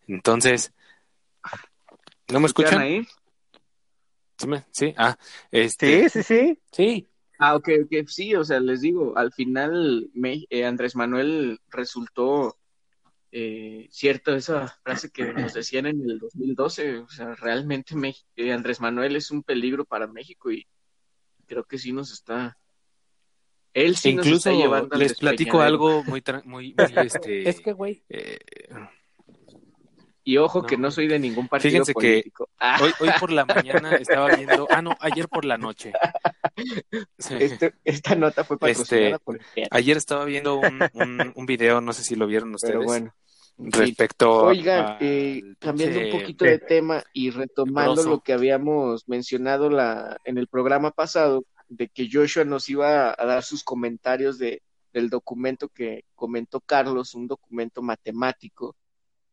Entonces, 0.08 0.74
¿no 2.32 2.40
me 2.40 2.48
escuchan? 2.48 2.80
ahí? 2.80 3.08
Sí, 4.72 4.94
ah, 4.98 5.18
este... 5.52 6.10
Sí, 6.10 6.22
sí, 6.22 6.24
sí. 6.24 6.60
Sí. 6.72 7.08
Ah, 7.38 7.56
ok, 7.56 7.70
ok, 7.84 8.08
sí, 8.08 8.34
o 8.36 8.44
sea, 8.44 8.60
les 8.60 8.82
digo, 8.82 9.18
al 9.18 9.34
final 9.34 10.10
me, 10.14 10.46
eh, 10.50 10.66
Andrés 10.66 10.96
Manuel 10.96 11.60
resultó 11.70 12.56
eh, 13.38 13.90
cierto 13.92 14.34
esa 14.34 14.70
frase 14.82 15.12
que 15.12 15.34
nos 15.34 15.54
decían 15.54 15.88
en 15.88 16.10
el 16.10 16.20
2012, 16.20 17.00
o 17.00 17.10
sea, 17.10 17.36
realmente 17.36 17.94
me, 17.94 18.16
eh, 18.38 18.54
Andrés 18.54 18.80
Manuel 18.80 19.18
es 19.18 19.30
un 19.30 19.44
peligro 19.44 19.84
para 19.84 20.08
México 20.08 20.54
y 20.54 20.66
creo 21.46 21.66
que 21.66 21.78
sí 21.78 21.92
nos 21.92 22.14
está... 22.14 22.58
Él 23.74 23.98
sí 23.98 24.12
Incluso 24.12 24.30
nos 24.30 24.38
está 24.38 24.52
llevando 24.54 24.96
les 24.96 25.16
platico 25.16 25.60
algo 25.60 26.02
muy, 26.06 26.24
muy, 26.46 26.46
muy 26.46 26.76
este... 27.06 27.50
es 27.50 27.60
que, 27.60 27.74
güey... 27.74 28.06
Eh, 28.08 28.40
y 30.24 30.38
ojo 30.38 30.62
no. 30.62 30.66
que 30.66 30.78
no 30.78 30.90
soy 30.90 31.08
de 31.08 31.20
ningún 31.20 31.50
partido 31.50 31.72
Fíjense 31.72 31.94
político. 31.94 32.50
que 32.58 32.84
hoy, 32.84 32.94
hoy 33.02 33.10
por 33.20 33.34
la 33.34 33.44
mañana 33.44 33.96
estaba 33.98 34.34
viendo, 34.34 34.66
ah 34.72 34.82
no, 34.82 34.96
ayer 35.02 35.28
por 35.28 35.44
la 35.44 35.58
noche. 35.58 35.92
Sí. 37.20 37.34
Este, 37.40 37.74
esta 37.84 38.16
nota 38.16 38.46
fue 38.46 38.58
patrocinada 38.58 39.18
este, 39.18 39.20
por 39.20 39.40
Ayer 39.72 39.98
estaba 39.98 40.24
viendo 40.24 40.56
un, 40.56 40.80
un, 40.94 41.34
un, 41.36 41.46
video, 41.46 41.82
no 41.82 41.92
sé 41.92 42.02
si 42.02 42.16
lo 42.16 42.28
vieron 42.28 42.56
ustedes. 42.56 42.76
Pero 42.76 42.86
bueno. 42.86 43.14
Respecto 43.58 44.44
Oigan, 44.44 44.86
a, 44.86 44.98
eh, 45.00 45.42
cambiando 45.60 46.00
un 46.00 46.12
poquito 46.12 46.44
de 46.44 46.60
tema 46.60 47.04
y 47.14 47.30
retomando 47.30 48.04
lo 48.04 48.20
que 48.22 48.34
habíamos 48.34 49.08
mencionado 49.08 49.70
la, 49.70 50.18
en 50.26 50.38
el 50.38 50.48
programa 50.48 50.92
pasado, 50.92 51.46
de 51.70 51.88
que 51.88 52.10
Joshua 52.12 52.44
nos 52.44 52.70
iba 52.70 53.16
a 53.18 53.26
dar 53.26 53.44
sus 53.44 53.64
comentarios 53.64 54.38
de, 54.38 54.62
del 54.92 55.10
documento 55.10 55.70
que 55.70 56.04
comentó 56.16 56.60
Carlos, 56.60 57.16
un 57.16 57.28
documento 57.28 57.82
matemático, 57.82 58.76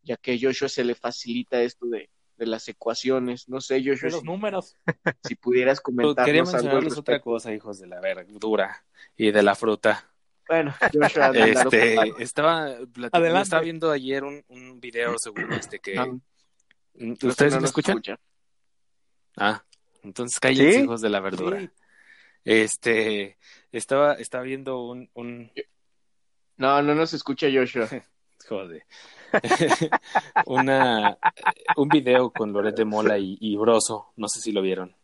ya 0.02 0.16
que 0.16 0.32
a 0.32 0.38
Joshua 0.40 0.68
se 0.68 0.84
le 0.84 0.94
facilita 0.94 1.60
esto 1.60 1.86
de, 1.86 2.08
de 2.36 2.46
las 2.46 2.68
ecuaciones. 2.68 3.48
No 3.48 3.60
sé, 3.60 3.80
Joshua, 3.84 4.08
De 4.08 4.12
los 4.12 4.20
si, 4.20 4.26
números. 4.26 4.76
si 5.24 5.34
pudieras 5.34 5.80
quería 5.80 6.04
comentarnos 6.14 6.26
algo 6.26 6.48
al 6.48 6.52
mencionarles 6.62 6.98
otra 6.98 7.20
cosa, 7.20 7.52
hijos 7.52 7.80
de 7.80 7.88
la 7.88 8.00
verdura 8.00 8.84
y 9.16 9.30
de 9.30 9.42
la 9.42 9.54
fruta. 9.54 10.11
Bueno, 10.52 10.74
Joshua, 10.92 11.26
adelante. 11.26 11.94
Este, 11.94 12.22
estaba, 12.22 12.68
plati- 12.78 13.08
Adelante. 13.12 13.42
estaba 13.44 13.62
viendo 13.62 13.90
ayer 13.90 14.22
un, 14.22 14.44
un 14.48 14.80
video 14.80 15.14
según 15.18 15.50
este 15.54 15.78
que 15.78 15.96
Ah, 15.98 16.06
¿Ustedes 17.22 17.54
no 17.54 17.60
me 17.62 17.66
escuchan? 17.66 18.02
Ah, 19.38 19.64
entonces 20.02 20.38
cállense, 20.38 20.72
¿Sí? 20.74 20.84
hijos 20.84 21.00
de 21.00 21.08
la 21.08 21.20
verdura. 21.20 21.58
Sí. 21.58 21.70
Este, 22.44 23.38
estaba, 23.70 24.12
estaba 24.14 24.44
viendo 24.44 24.82
un, 24.82 25.08
un, 25.14 25.50
No, 26.58 26.82
no 26.82 26.94
nos 26.94 27.14
escucha 27.14 27.46
Joshua. 27.50 27.88
joder, 28.46 28.84
una, 30.44 31.16
un 31.76 31.88
video 31.88 32.30
con 32.30 32.52
Loret 32.52 32.76
de 32.76 32.84
Mola 32.84 33.16
y, 33.16 33.38
y 33.40 33.56
Broso, 33.56 34.12
no 34.16 34.28
sé 34.28 34.40
si 34.42 34.52
lo 34.52 34.60
vieron. 34.60 34.94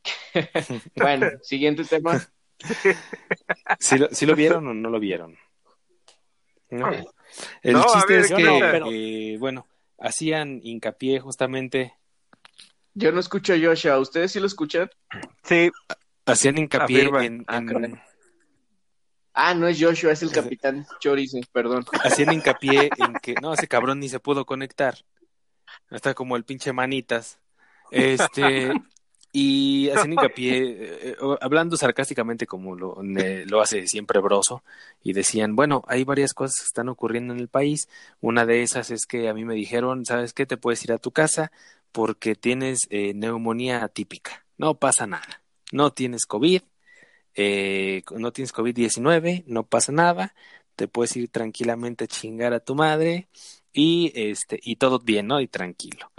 Bueno, 0.95 1.31
siguiente 1.41 1.85
tema. 1.85 2.21
¿Sí 3.79 3.99
lo, 3.99 4.09
sí 4.11 4.27
lo 4.27 4.35
vieron 4.37 4.67
o 4.67 4.75
no 4.75 4.91
lo 4.91 5.01
vieron? 5.01 5.37
No. 6.71 6.91
El 7.63 7.73
No, 7.75 7.83
a 7.83 7.87
chiste 7.95 8.13
ver, 8.15 8.25
es 8.25 8.33
que, 8.33 8.43
no, 8.43 8.59
pero- 8.61 8.87
eh, 8.91 9.37
bueno, 9.39 9.67
hacían 9.99 10.61
hincapié 10.63 11.21
justamente, 11.21 11.95
Yo 12.95 13.13
no 13.13 13.21
escucho 13.21 13.53
a 13.55 13.57
Joshua. 13.63 13.99
¿Ustedes 13.99 14.33
sí 14.33 14.41
lo 14.41 14.47
escuchan? 14.47 14.91
Sí, 15.45 15.71
hacían 16.27 16.59
hincapié 16.59 17.03
en, 17.23 17.45
Ah, 17.47 17.59
en-. 17.59 18.01
Ah, 19.35 19.55
no 19.55 19.69
es 19.69 19.81
Joshua, 19.81 20.11
es 20.13 20.23
el 20.23 20.33
capitán 20.33 20.85
Chorizo, 20.99 21.39
perdón. 21.53 21.85
hacían 22.03 22.33
hincapié 22.33 22.91
en 22.99 23.13
que, 23.23 23.35
no, 23.41 23.53
ese 23.55 23.69
cabrón 23.69 24.01
ni 24.01 24.09
se 24.09 24.19
pudo 24.21 24.45
conectar. 24.45 24.97
Está 25.91 26.15
como 26.15 26.37
el 26.37 26.45
pinche 26.45 26.73
manitas. 26.73 27.39
Este, 27.91 28.73
y 29.33 29.91
hacían 29.91 30.13
hincapié, 30.15 30.59
eh, 30.59 30.99
eh, 31.11 31.17
hablando 31.41 31.77
sarcásticamente 31.77 32.47
como 32.47 32.75
lo, 32.77 33.03
ne- 33.03 33.45
lo 33.47 33.61
hace 33.61 33.87
siempre 33.87 34.21
Broso, 34.21 34.65
y 35.03 35.13
decían, 35.13 35.57
bueno, 35.57 35.85
hay 35.89 36.05
varias 36.05 36.35
cosas 36.35 36.57
que 36.61 36.67
están 36.67 36.89
ocurriendo 36.89 37.35
en 37.35 37.41
el 37.41 37.49
país. 37.49 37.89
Una 38.21 38.47
de 38.47 38.63
esas 38.63 38.91
es 38.91 39.07
que 39.07 39.29
a 39.29 39.35
mí 39.35 39.45
me 39.45 39.55
dijeron, 39.55 40.05
¿sabes 40.07 40.33
qué? 40.33 40.47
Te 40.47 40.57
puedes 40.57 40.83
ir 40.85 40.93
a 40.93 40.99
tu 40.99 41.13
casa 41.13 41.53
porque 41.93 42.35
tienes 42.35 42.81
eh, 42.91 43.15
neumonía 43.15 43.85
atípica. 43.85 44.47
No 44.57 44.75
pasa 44.79 45.07
nada. 45.07 45.43
No 45.73 45.93
tienes 45.93 46.27
COVID, 46.27 46.63
eh, 47.35 48.03
no 48.17 48.33
tienes 48.33 48.53
COVID-19, 48.55 49.45
no 49.47 49.67
pasa 49.67 49.93
nada, 49.93 50.35
te 50.77 50.89
puedes 50.89 51.17
ir 51.17 51.29
tranquilamente 51.31 52.05
a 52.05 52.09
chingar 52.09 52.53
a 52.55 52.61
tu 52.61 52.75
madre 52.75 53.29
y 53.73 54.13
este 54.15 54.59
y 54.63 54.77
todo 54.77 54.99
bien, 55.01 55.27
¿no? 55.29 55.41
Y 55.41 55.49
tranquilo. 55.49 56.11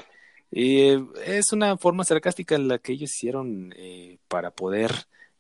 Eh, 0.52 1.04
es 1.26 1.52
una 1.52 1.78
forma 1.78 2.04
sarcástica 2.04 2.56
en 2.56 2.68
la 2.68 2.80
que 2.80 2.94
ellos 2.94 3.12
hicieron 3.12 3.74
eh, 3.78 4.18
para 4.28 4.52
poder 4.52 4.92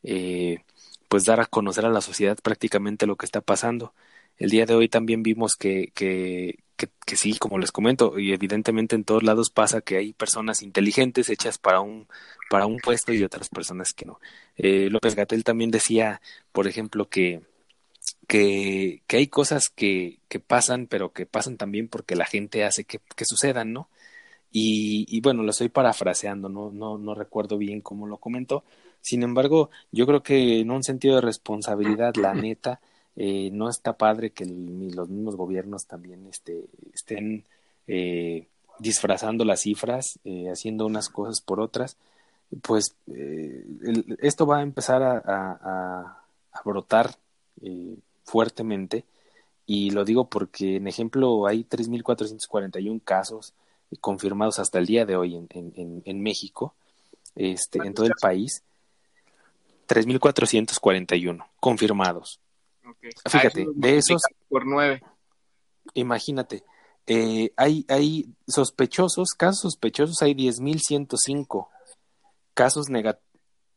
eh, 0.03 0.64
pues 1.07 1.26
dar 1.26 1.39
a 1.39 1.45
conocer 1.45 1.86
a 1.86 1.89
la 1.89 2.01
sociedad 2.01 2.38
prácticamente 2.41 3.07
lo 3.07 3.16
que 3.16 3.26
está 3.26 3.41
pasando. 3.41 3.93
El 4.38 4.49
día 4.51 4.66
de 4.66 4.76
hoy 4.76 4.88
también 4.89 5.24
vimos 5.24 5.55
que, 5.55 5.91
que, 5.93 6.60
que, 6.78 6.89
que 7.05 7.16
sí, 7.18 7.38
como 7.38 7.57
les 7.60 7.72
comento, 7.72 8.18
y 8.20 8.32
evidentemente 8.34 8.95
en 8.95 9.03
todos 9.03 9.24
lados 9.24 9.49
pasa 9.49 9.82
que 9.82 9.97
hay 9.97 10.14
personas 10.14 10.62
inteligentes 10.62 11.30
hechas 11.30 11.57
para 11.57 11.82
un, 11.82 12.07
para 12.49 12.66
un 12.66 12.78
puesto 12.80 13.12
y 13.14 13.24
otras 13.24 13.49
personas 13.49 13.91
que 13.93 14.05
no. 14.05 14.20
Eh, 14.57 14.89
López 14.89 15.16
Gatel 15.16 15.43
también 15.43 15.72
decía, 15.72 16.22
por 16.53 16.68
ejemplo, 16.68 17.10
que, 17.10 17.41
que, 18.28 19.01
que 19.07 19.18
hay 19.18 19.28
cosas 19.28 19.70
que, 19.70 20.20
que 20.30 20.39
pasan, 20.39 20.88
pero 20.88 21.12
que 21.12 21.26
pasan 21.26 21.57
también 21.57 21.88
porque 21.89 22.16
la 22.16 22.26
gente 22.26 22.64
hace 22.64 22.86
que, 22.86 22.99
que 23.16 23.26
sucedan, 23.26 23.74
¿no? 23.74 23.89
Y, 24.52 25.06
y 25.10 25.22
bueno, 25.22 25.43
lo 25.43 25.52
estoy 25.52 25.70
parafraseando, 25.70 26.50
no, 26.50 26.72
no, 26.72 26.97
no 26.97 27.14
recuerdo 27.16 27.58
bien 27.58 27.82
cómo 27.82 28.08
lo 28.08 28.18
comentó. 28.18 28.64
Sin 29.02 29.24
embargo, 29.24 29.70
yo 29.91 30.06
creo 30.08 30.24
que 30.24 30.60
en 30.60 30.72
un 30.72 30.84
sentido 30.84 31.16
de 31.16 31.22
responsabilidad, 31.22 32.16
la 32.16 32.34
neta, 32.34 32.82
eh, 33.16 33.50
no 33.54 33.70
está 33.70 33.97
padre 33.97 34.32
que 34.32 34.45
los 34.45 35.10
mismos 35.10 35.36
gobiernos 35.36 35.86
también 35.86 36.26
este, 36.28 36.66
estén 36.93 37.45
eh, 37.88 38.47
disfrazando 38.80 39.45
las 39.45 39.62
cifras, 39.62 40.20
eh, 40.24 40.50
haciendo 40.50 40.86
unas 40.86 41.10
cosas 41.10 41.41
por 41.41 41.60
otras. 41.60 41.97
Pues 42.64 42.95
esto 44.20 44.45
va 44.47 44.60
a 44.60 44.62
empezar 44.64 45.04
a, 45.04 45.22
a- 45.26 46.16
brotar 46.66 47.16
fuertemente. 48.26 49.06
Y 49.66 49.91
lo 49.91 50.04
digo 50.04 50.30
porque, 50.30 50.78
en 50.78 50.88
ejemplo, 50.88 51.45
hay 51.47 51.64
3.441 51.64 53.02
casos 53.04 53.54
confirmados 53.99 54.59
hasta 54.59 54.79
el 54.79 54.85
día 54.85 55.05
de 55.05 55.15
hoy 55.15 55.35
en, 55.35 55.47
en, 55.51 56.01
en, 56.05 56.21
México, 56.21 56.75
este, 57.35 57.79
en 57.79 57.93
todo 57.93 58.05
el 58.05 58.13
país. 58.21 58.63
3.441 59.87 61.45
confirmados. 61.59 62.39
Okay. 62.87 63.11
Fíjate, 63.29 63.61
Ah, 63.61 63.63
eso 63.63 63.71
de 63.75 63.97
esos- 63.97 64.21
Por 64.47 64.65
nueve. 64.65 65.01
Imagínate, 65.95 66.63
eh, 67.07 67.51
hay, 67.57 67.85
hay 67.89 68.27
sospechosos, 68.47 69.29
casos 69.35 69.61
sospechosos, 69.61 70.21
hay 70.21 70.33
10.105 70.35 71.67
casos 72.53 72.89
negativos 72.89 73.27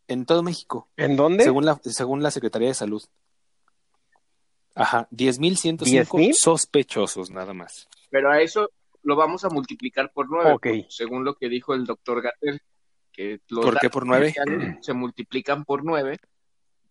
en 0.09 0.27
todo 0.27 0.43
México, 0.43 0.89
¿en 0.99 1.17
dónde? 1.17 1.45
según 1.45 1.65
la, 1.65 1.81
según 1.85 2.23
la 2.23 2.31
Secretaría 2.31 2.69
de 2.69 2.75
Salud. 2.75 3.03
Ajá, 4.75 5.09
10.105 5.11 6.19
¿10,000? 6.19 6.33
sospechosos 6.35 7.31
nada 7.31 7.55
más. 7.55 7.89
Pero 8.11 8.31
a 8.31 8.41
eso 8.43 8.69
lo 9.03 9.17
vamos 9.17 9.45
a 9.45 9.49
multiplicar 9.51 10.13
por 10.13 10.29
nueve, 10.31 10.87
según 10.89 11.25
lo 11.25 11.35
que 11.35 11.49
dijo 11.49 11.75
el 11.75 11.85
doctor 11.85 12.23
Gatel, 12.23 12.61
que 13.13 13.41
los 13.49 13.65
¿Por 13.65 13.79
qué 13.79 13.91
por 13.91 14.07
nueve? 14.07 14.35
se 14.81 14.93
multiplican 14.93 15.65
por 15.65 15.85
nueve 15.85 16.19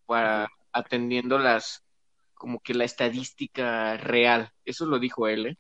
para 0.05 0.47
atendiendo 0.71 1.37
las 1.39 1.83
como 2.33 2.59
que 2.59 2.73
la 2.73 2.85
estadística 2.85 3.97
real. 3.97 4.51
Eso 4.65 4.85
lo 4.85 4.99
dijo 4.99 5.27
él, 5.27 5.45
¿eh? 5.47 5.57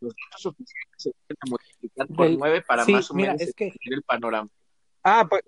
Los 0.00 0.12
datos 0.30 0.46
oficiales 0.46 0.88
se 0.96 1.10
deben 1.28 1.38
multiplicar 1.50 2.06
por 2.08 2.30
nueve 2.30 2.62
para 2.62 2.84
sí, 2.84 2.92
más 2.92 3.10
o 3.10 3.14
mira, 3.14 3.32
menos 3.32 3.48
es 3.48 3.54
que- 3.54 3.64
entender 3.68 3.98
el 3.98 4.02
panorama. 4.02 4.48
Ah, 5.02 5.26
pues, 5.28 5.42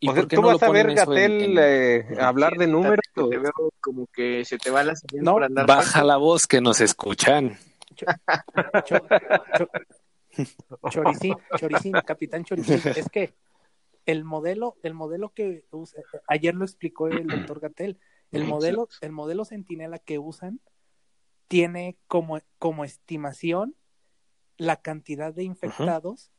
¿Y 0.00 0.08
o 0.08 0.14
sea, 0.14 0.26
tú 0.26 0.42
no 0.42 0.48
vas 0.48 0.62
a 0.62 0.70
ver, 0.70 0.92
Gatel, 0.92 1.58
en- 1.58 1.58
eh, 1.58 2.20
hablar 2.20 2.56
de 2.56 2.66
números. 2.66 3.04
Te 3.14 3.38
veo 3.38 3.52
como 3.80 4.06
que 4.08 4.44
se 4.44 4.58
te 4.58 4.70
va 4.70 4.82
la 4.82 4.94
señal 4.96 5.24
No, 5.24 5.32
por 5.34 5.44
andar 5.44 5.66
Baja 5.66 6.02
la 6.04 6.16
voz 6.18 6.46
que 6.46 6.60
nos 6.60 6.80
escuchan. 6.82 7.56
Cho- 7.94 8.06
cho- 8.84 9.68
Choricín, 10.90 11.34
Choricín, 11.58 11.92
capitán 12.06 12.44
Choricín, 12.44 12.80
es 12.96 13.08
que 13.08 13.34
el 14.06 14.24
modelo, 14.24 14.76
el 14.82 14.94
modelo 14.94 15.32
que 15.32 15.64
usa- 15.70 16.02
ayer 16.28 16.54
lo 16.54 16.64
explicó 16.64 17.08
el 17.08 17.26
doctor 17.26 17.60
Gatel, 17.60 17.98
el 18.32 18.44
modelo, 18.44 18.88
el 19.00 19.12
modelo 19.12 19.44
Centinela 19.44 19.98
que 19.98 20.18
usan 20.18 20.60
tiene 21.48 21.96
como, 22.08 22.40
como 22.58 22.84
estimación 22.84 23.76
la 24.56 24.76
cantidad 24.82 25.32
de 25.32 25.44
infectados 25.44 26.30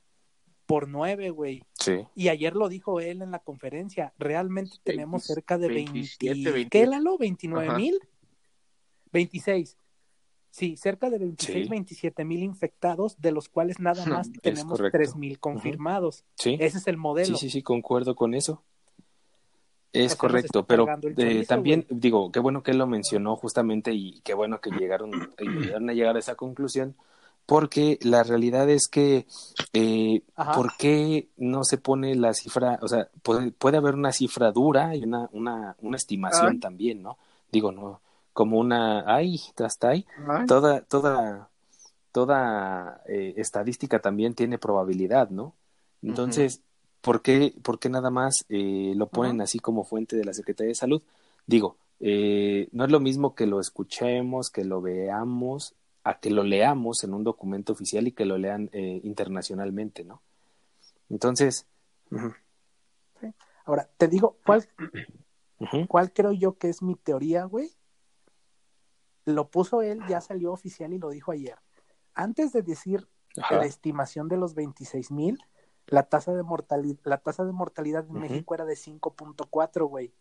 por 0.66 0.88
nueve, 0.90 1.30
güey. 1.30 1.64
Sí. 1.80 2.06
Y 2.16 2.30
ayer 2.30 2.56
lo 2.56 2.70
dijo 2.70 3.00
él 3.00 3.22
en 3.22 3.32
la 3.32 3.40
conferencia. 3.40 4.14
Realmente 4.18 4.78
tenemos 4.84 5.24
cerca 5.24 5.58
de 5.58 5.68
27, 5.70 6.34
20, 6.34 6.52
28. 6.52 6.70
¿qué, 6.72 6.86
Lalo? 6.88 7.18
¿29 7.18 7.68
Ajá. 7.70 7.78
mil? 7.78 8.00
26. 9.12 9.78
Sí, 10.56 10.78
cerca 10.78 11.10
de 11.10 11.18
26, 11.18 11.66
Sí. 11.66 11.70
27 11.70 12.24
mil 12.24 12.42
infectados, 12.42 13.20
de 13.20 13.34
los 13.34 13.50
cuales 13.50 13.82
nada 13.82 14.06
más 14.24 14.28
es 14.28 14.42
tenemos 14.42 14.78
correcto. 14.78 14.98
3 14.98 15.18
mil 15.18 15.38
confirmados. 15.38 16.24
Sí. 16.36 16.56
Ese 16.62 16.78
es 16.78 16.88
el 16.88 16.96
modelo. 16.96 17.36
Sí, 17.36 17.48
sí, 17.48 17.50
sí, 17.50 17.62
concuerdo 17.62 18.16
con 18.16 18.34
eso. 18.34 18.64
Es 19.92 20.16
correcto, 20.16 20.66
pero 20.66 20.88
eh, 21.18 21.46
también 21.46 21.86
digo, 21.90 22.32
qué 22.32 22.40
bueno 22.40 22.64
que 22.64 22.72
él 22.72 22.78
lo 22.78 22.88
mencionó 22.88 23.36
justamente 23.36 23.94
y 23.94 24.22
qué 24.22 24.34
bueno 24.34 24.62
que 24.62 24.70
llegaron, 24.70 25.12
llegaron 25.40 25.90
a 25.90 25.94
llegar 25.94 26.16
a 26.16 26.20
esa 26.20 26.36
conclusión, 26.36 26.96
porque 27.46 28.00
la 28.02 28.24
realidad 28.24 28.70
es 28.70 28.88
que, 28.88 29.26
eh. 29.74 30.22
¿por 30.56 30.78
qué 30.78 31.28
no 31.36 31.66
se 31.66 31.78
pone 31.78 32.16
la 32.16 32.34
cifra? 32.34 32.80
O 32.82 32.88
sea, 32.88 33.10
puede, 33.24 33.52
puede 33.52 33.76
haber 33.76 33.96
una 33.96 34.14
cifra 34.14 34.54
dura 34.54 34.96
y 34.96 35.04
una, 35.04 35.30
una, 35.34 35.76
una 35.82 35.98
estimación 35.98 36.54
Ay. 36.54 36.60
también, 36.60 37.02
¿no? 37.02 37.18
Digo, 37.52 37.72
no, 37.74 38.00
como 38.36 38.60
una, 38.60 39.06
ay, 39.08 39.40
hasta 39.64 39.92
ahí, 39.92 40.06
Ay, 40.28 40.46
toda, 40.46 40.82
toda, 40.82 41.50
toda 42.12 43.02
eh, 43.08 43.34
estadística 43.38 44.00
también 44.00 44.36
tiene 44.36 44.58
probabilidad, 44.58 45.30
¿no? 45.30 45.56
Entonces, 46.04 46.62
¿por 47.00 47.22
qué, 47.22 47.56
por 47.64 47.80
qué 47.80 47.88
nada 47.88 48.10
más 48.10 48.44
eh, 48.50 48.92
lo 48.98 49.08
ponen 49.08 49.40
así 49.40 49.60
como 49.60 49.86
fuente 49.86 50.18
de 50.18 50.26
la 50.26 50.34
Secretaría 50.34 50.72
de 50.72 50.76
Salud? 50.76 51.02
Digo, 51.48 51.78
eh, 52.02 52.68
no 52.74 52.84
es 52.84 52.92
lo 52.92 53.00
mismo 53.00 53.36
que 53.36 53.46
lo 53.46 53.62
escuchemos, 53.62 54.50
que 54.50 54.66
lo 54.66 54.82
veamos, 54.82 55.74
a 56.04 56.20
que 56.20 56.30
lo 56.30 56.44
leamos 56.44 57.06
en 57.06 57.14
un 57.14 57.24
documento 57.24 57.72
oficial 57.72 58.06
y 58.06 58.12
que 58.12 58.26
lo 58.26 58.38
lean 58.38 58.70
eh, 58.74 59.00
internacionalmente, 59.06 60.04
¿no? 60.04 60.22
Entonces, 61.10 61.68
Ahora, 63.64 63.90
te 63.98 64.10
digo, 64.10 64.38
¿cuál, 64.46 64.68
¿cuál 65.88 66.12
creo 66.12 66.34
yo 66.34 66.58
que 66.58 66.68
es 66.68 66.82
mi 66.84 66.96
teoría, 66.96 67.46
güey? 67.46 67.72
Lo 69.26 69.50
puso 69.50 69.82
él, 69.82 70.00
ya 70.08 70.22
salió 70.22 70.52
oficial 70.52 70.94
y 70.94 71.00
lo 71.00 71.10
dijo 71.10 71.32
ayer. 71.32 71.58
Antes 72.14 72.54
de 72.54 72.62
decir 72.62 73.08
ajá, 73.38 73.58
la 73.58 73.66
estimación 73.66 74.28
de 74.28 74.38
los 74.38 74.54
26 74.54 75.12
mil, 75.12 75.40
la 75.88 76.04
tasa 76.04 76.34
de 76.34 76.44
mortalidad, 76.44 77.00
la 77.04 77.18
tasa 77.18 77.44
de 77.44 77.52
mortalidad 77.52 78.06
en. 78.08 78.20
México 78.20 78.54
era 78.54 78.66
de 78.66 78.76
5.4, 78.76 79.88
güey. 79.88 80.14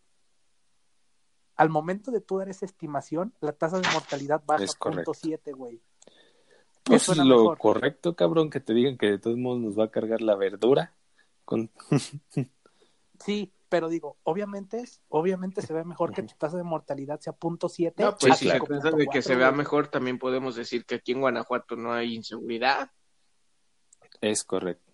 Al 1.56 1.68
momento 1.68 2.10
de 2.10 2.20
tú 2.20 2.38
dar 2.38 2.48
esa 2.48 2.66
estimación, 2.66 3.32
la 3.40 3.52
tasa 3.52 3.78
de 3.78 3.88
mortalidad 3.92 4.42
baja 4.44 4.64
correcto. 4.78 5.12
0.7, 5.12 5.54
güey. 5.54 5.80
pues 6.82 7.08
lo 7.16 7.24
mejor. 7.24 7.58
correcto, 7.58 8.16
cabrón, 8.16 8.50
que 8.50 8.60
te 8.60 8.74
digan 8.74 8.98
que 8.98 9.06
de 9.06 9.18
todos 9.18 9.36
modos 9.36 9.60
nos 9.60 9.78
va 9.78 9.84
a 9.84 9.90
cargar 9.90 10.20
la 10.20 10.34
verdura 10.34 10.94
con... 11.44 11.70
Sí, 13.24 13.53
pero 13.68 13.88
digo, 13.88 14.16
obviamente 14.22 14.78
es, 14.80 15.00
obviamente 15.08 15.62
se 15.62 15.72
ve 15.72 15.84
mejor 15.84 16.12
que 16.12 16.22
tu 16.22 16.34
tasa 16.36 16.56
de 16.56 16.62
mortalidad 16.62 17.20
sea 17.20 17.32
0.7. 17.32 18.02
No, 18.02 18.08
a 18.08 18.16
pues 18.16 18.38
Sí, 18.38 18.46
si 18.46 18.50
se 18.50 18.60
trata 18.60 18.90
de 18.96 19.06
que 19.06 19.22
se 19.22 19.34
5.4, 19.34 19.38
vea 19.38 19.52
mejor, 19.52 19.88
también 19.88 20.18
podemos 20.18 20.54
decir 20.56 20.84
que 20.84 20.96
aquí 20.96 21.12
en 21.12 21.20
Guanajuato 21.20 21.76
no 21.76 21.92
hay 21.92 22.14
inseguridad. 22.14 22.90
Es 24.20 24.44
correcto. 24.44 24.92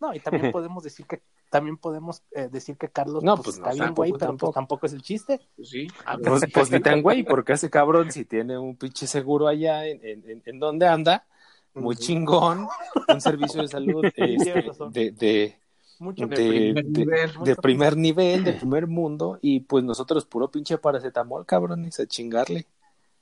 No, 0.00 0.14
y 0.14 0.20
también 0.20 0.50
podemos 0.52 0.82
decir 0.84 1.06
que 1.06 1.22
también 1.50 1.76
podemos 1.76 2.22
eh, 2.32 2.48
decir 2.50 2.76
que 2.76 2.88
Carlos 2.90 3.22
No, 3.22 3.36
pues, 3.36 3.44
pues 3.46 3.56
está 3.58 3.70
no, 3.70 3.74
bien, 3.76 3.94
güey, 3.94 4.10
tampoco, 4.10 4.18
pero 4.18 4.30
tampoco. 4.30 4.46
pues 4.52 4.54
tampoco 4.54 4.86
es 4.86 4.92
el 4.92 5.02
chiste. 5.02 5.40
Pues 5.56 5.68
sí. 5.70 5.86
Ah, 6.04 6.18
Pues, 6.22 6.44
pues 6.52 6.70
ni 6.70 6.80
tan 6.80 7.02
güey, 7.02 7.22
porque 7.22 7.52
ese 7.54 7.70
cabrón 7.70 8.10
si 8.10 8.24
tiene 8.24 8.58
un 8.58 8.76
pinche 8.76 9.06
seguro 9.06 9.46
allá 9.46 9.86
en, 9.86 10.04
en, 10.04 10.28
en- 10.30 10.42
en 10.44 10.58
donde 10.58 10.86
anda, 10.86 11.26
muy 11.74 11.94
chingón, 11.96 12.66
un 13.08 13.20
servicio 13.20 13.62
de 13.62 13.68
salud 13.68 14.04
este, 14.16 14.64
de, 14.90 15.10
de, 15.12 15.60
Mucho 15.98 16.26
de, 16.26 16.36
primer 16.36 16.84
de- 16.84 16.90
nivel. 16.90 17.30
de 17.44 17.56
primer 17.56 17.96
nivel, 17.96 18.44
de 18.44 18.52
primer 18.54 18.86
mundo, 18.86 19.38
y 19.42 19.60
pues 19.60 19.82
nosotros 19.84 20.24
puro 20.26 20.50
pinche 20.50 20.78
paracetamol, 20.78 21.46
cabrones, 21.46 21.98
a 22.00 22.06
chingarle. 22.06 22.66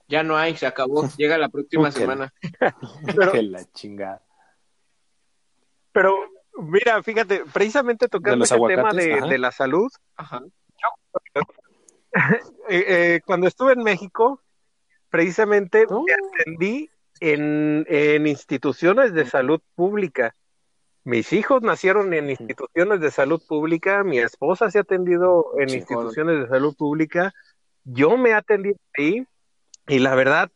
Ya 0.09 0.23
no 0.23 0.37
hay, 0.37 0.57
se 0.57 0.67
acabó. 0.67 1.03
Llega 1.17 1.39
la 1.39 1.49
próxima 1.49 1.91
semana. 1.91 2.33
Pero- 3.07 3.33
que 3.33 3.43
la 3.43 3.65
chingada. 3.73 4.21
Pero, 5.93 6.15
mira, 6.59 7.03
fíjate, 7.03 7.45
precisamente 7.53 8.09
tocando 8.09 8.45
ese 8.45 8.57
tema 8.59 8.93
de, 8.93 9.15
ajá. 9.15 9.27
de 9.29 9.39
la 9.39 9.53
salud, 9.53 9.91
Ajá. 10.17 10.43
eh, 12.69 12.85
eh, 12.89 13.21
cuando 13.25 13.47
estuve 13.47 13.73
en 13.73 13.83
México, 13.83 14.41
precisamente 15.09 15.85
Oh. 15.89 16.05
me 16.05 16.13
atendí 16.15 16.91
en, 17.21 17.87
en 17.89 18.27
instituciones 18.27 19.13
de 19.15 19.25
salud 19.27 19.61
pública. 19.77 20.35
Mis 21.05 21.33
hijos 21.35 21.63
nacieron 21.63 22.15
en 22.15 22.31
instituciones 22.31 22.99
de 23.01 23.11
salud 23.11 23.43
pública, 23.47 24.03
mi 24.05 24.19
esposa 24.19 24.71
se 24.71 24.79
ha 24.79 24.83
atendido 24.83 25.47
en 25.59 25.69
Sí, 25.69 25.77
instituciones 25.77 26.41
de 26.41 26.49
salud 26.49 26.75
pública, 26.77 27.33
yo 27.85 28.17
me 28.17 28.31
he 28.31 28.35
atendido 28.35 28.77
ahí 28.97 29.27
y 29.87 29.99
la 29.99 30.15
verdad, 30.15 30.51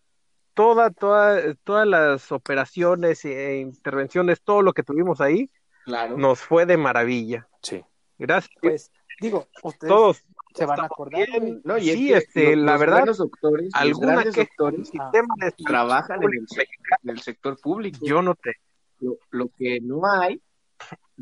toda, 0.54 0.90
toda, 0.90 1.54
todas 1.64 1.86
las 1.86 2.32
operaciones 2.32 3.24
e 3.26 3.58
intervenciones, 3.58 4.40
todo 4.42 4.62
lo 4.62 4.72
que 4.72 4.82
tuvimos 4.82 5.20
ahí, 5.20 5.50
Claro. 5.84 6.16
nos 6.16 6.40
fue 6.40 6.64
de 6.66 6.76
maravilla. 6.78 7.46
Sí. 7.62 7.84
Gracias. 8.18 8.52
Pues, 8.60 8.90
digo, 9.20 9.46
ustedes 9.62 9.88
Todos 9.90 10.24
se 10.54 10.64
van 10.66 10.80
a 10.80 10.84
acordar, 10.86 11.26
bien. 11.26 11.60
No, 11.64 11.76
y 11.78 11.90
es 11.90 11.94
sí, 11.94 12.08
que 12.08 12.16
este, 12.16 12.56
los- 12.56 12.64
la 12.64 12.72
los 12.72 12.80
verdad, 12.80 13.04
doctores, 13.18 13.70
queja 14.32 14.44
doctores 14.56 14.90
salud 14.94 15.64
trabajan 15.64 16.22
en 16.22 16.30
el, 16.30 16.46
en 17.04 17.10
el 17.10 17.20
sector 17.20 17.60
público. 17.60 17.98
Yo 18.02 18.22
no 18.22 18.34
te. 18.34 18.54
Lo, 19.00 19.18
lo 19.30 19.48
que 19.56 19.80
no 19.80 20.00
hay 20.10 20.40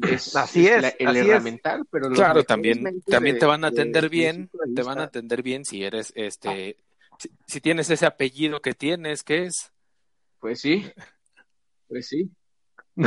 es, 0.02 0.34
Así 0.36 0.66
es, 0.66 0.82
la- 0.82 0.88
el 0.88 1.06
así 1.08 1.18
es. 1.20 1.26
herramental, 1.26 1.84
pero 1.90 2.08
los 2.08 2.18
Claro, 2.18 2.44
también, 2.44 3.02
también 3.06 3.34
de- 3.36 3.40
te 3.40 3.46
van 3.46 3.64
a 3.64 3.70
de- 3.70 3.80
atender 3.80 4.02
de 4.04 4.08
bien, 4.08 4.50
te 4.74 4.82
van 4.82 4.98
a 4.98 5.04
atender 5.04 5.42
bien 5.42 5.64
si 5.64 5.82
eres, 5.84 6.12
este, 6.16 6.76
si, 7.18 7.30
si 7.46 7.60
tienes 7.60 7.88
ese 7.90 8.04
apellido 8.06 8.60
que 8.60 8.74
tienes, 8.74 9.22
¿qué 9.22 9.44
es? 9.44 9.72
Pues 10.40 10.60
sí, 10.60 10.90
pues 11.88 12.08
sí. 12.08 12.30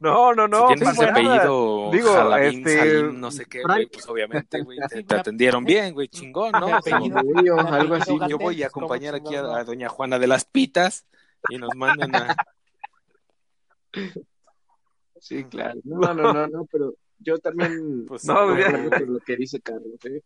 No, 0.00 0.34
no, 0.34 0.34
no, 0.34 0.48
no. 0.48 0.68
si 0.68 0.74
tienes 0.74 0.94
ese 0.98 1.04
apellido 1.08 1.90
Digo, 1.92 2.12
Jalabín, 2.14 2.58
este, 2.66 2.78
Salim, 2.78 3.20
no 3.20 3.30
sé 3.30 3.44
qué, 3.46 3.62
Frank- 3.62 3.76
güey, 3.76 3.86
pues 3.86 4.08
obviamente, 4.08 4.62
güey, 4.62 4.78
te, 5.06 5.14
atendieron 5.14 5.64
bien, 5.64 5.94
güey, 5.94 6.08
chingón, 6.08 6.52
¿no? 6.52 6.66
Apellido- 6.74 7.20
algo 7.68 7.94
así. 7.94 8.18
Yo 8.28 8.36
voy 8.38 8.62
a 8.62 8.66
pues, 8.66 8.72
¿cómo 8.72 8.86
acompañar 8.86 9.14
aquí 9.14 9.34
a, 9.36 9.40
a 9.58 9.64
doña 9.64 9.88
Juana 9.88 10.18
de 10.18 10.26
las 10.26 10.44
Pitas 10.44 11.06
y 11.48 11.56
nos 11.58 11.74
mandan 11.76 12.14
a... 12.16 12.36
Sí, 15.20 15.44
claro. 15.44 15.80
No, 15.84 16.12
no, 16.14 16.32
no, 16.32 16.46
no, 16.46 16.64
pero 16.70 16.94
yo 17.18 17.38
también 17.38 18.04
Pues, 18.08 18.24
No, 18.24 18.46
lo 19.06 19.20
que 19.20 19.36
dice 19.36 19.60
Carlos. 19.60 19.98
¿eh? 20.04 20.22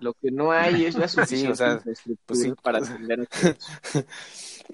Lo 0.00 0.12
que 0.14 0.30
no 0.30 0.50
hay 0.52 0.84
es 0.86 0.96
la 0.96 1.06
suficiente 1.08 1.52
o 1.52 1.54
sea, 1.54 1.74
infraestructura 1.74 2.24
pues 2.26 2.40
sí. 2.42 2.52
para 2.62 2.78
atender 2.78 3.20
a 3.20 3.24
todos. 3.26 4.64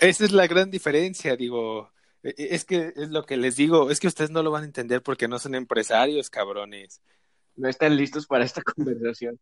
Esa 0.00 0.24
es 0.24 0.32
la 0.32 0.46
gran 0.46 0.70
diferencia, 0.70 1.36
digo. 1.36 1.90
E- 2.22 2.30
e- 2.38 2.54
Es 2.54 2.64
que 2.64 2.92
es 2.96 3.10
lo 3.10 3.24
que 3.24 3.36
les 3.36 3.56
digo, 3.56 3.90
es 3.90 3.98
que 4.00 4.06
ustedes 4.06 4.30
no 4.30 4.42
lo 4.42 4.50
van 4.50 4.62
a 4.62 4.66
entender 4.66 5.02
porque 5.02 5.28
no 5.28 5.38
son 5.38 5.54
empresarios, 5.56 6.30
cabrones. 6.30 7.02
No 7.56 7.68
están 7.68 7.96
listos 7.96 8.26
para 8.26 8.44
esta 8.44 8.62
conversación. 8.62 9.38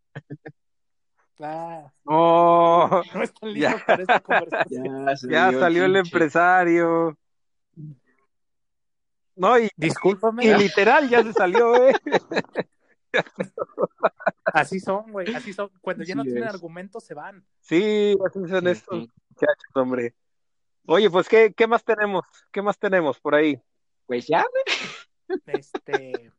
Ah, 1.38 1.92
No, 2.05 3.03
no 3.14 3.22
están 3.22 3.55
Ya. 3.55 3.70
listos 3.72 3.82
para 3.86 4.03
esta 4.03 4.20
conversación. 4.20 5.07
Ya, 5.30 5.51
ya 5.53 5.59
salió 5.61 5.84
el 5.84 5.97
empresario. 5.97 7.16
No, 9.37 9.59
y, 9.59 9.68
Discúlpame, 9.76 10.45
y 10.47 10.55
literal 10.55 11.09
ya 11.09 11.22
se 11.22 11.32
salió, 11.32 11.76
¿eh? 11.89 11.95
así 14.47 14.80
son, 14.80 15.12
güey, 15.12 15.28
así 15.34 15.53
son. 15.53 15.70
Cuando 15.80 16.05
ya 16.05 16.14
no 16.14 16.22
tienen 16.24 16.45
argumentos, 16.45 17.05
se 17.05 17.14
van. 17.14 17.45
Sí, 17.61 18.16
así 18.26 18.49
son 18.49 18.66
estos 18.66 18.99
Ujú. 19.05 19.12
muchachos, 19.28 19.70
hombre. 19.74 20.14
Oye, 20.87 21.11
pues, 21.11 21.28
¿qué, 21.28 21.53
¿qué 21.55 21.66
más 21.66 21.84
tenemos? 21.84 22.24
¿Qué 22.51 22.62
más 22.62 22.78
tenemos 22.78 23.20
por 23.20 23.34
ahí? 23.34 23.61
Pues 24.07 24.26
ya, 24.26 24.45
Este, 25.47 26.32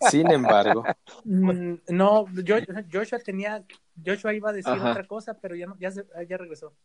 Sin 0.00 0.30
embargo, 0.30 0.84
mm, 1.24 1.74
no, 1.88 2.26
yo, 2.44 2.56
Joshua 2.92 3.18
tenía, 3.18 3.64
Joshua 4.04 4.32
iba 4.34 4.50
a 4.50 4.52
decir 4.52 4.72
Ajá. 4.74 4.90
otra 4.90 5.06
cosa, 5.06 5.34
pero 5.40 5.56
ya 5.56 5.66
no, 5.66 5.76
ya, 5.78 5.90
se- 5.90 6.06
ya 6.28 6.36
regresó. 6.36 6.76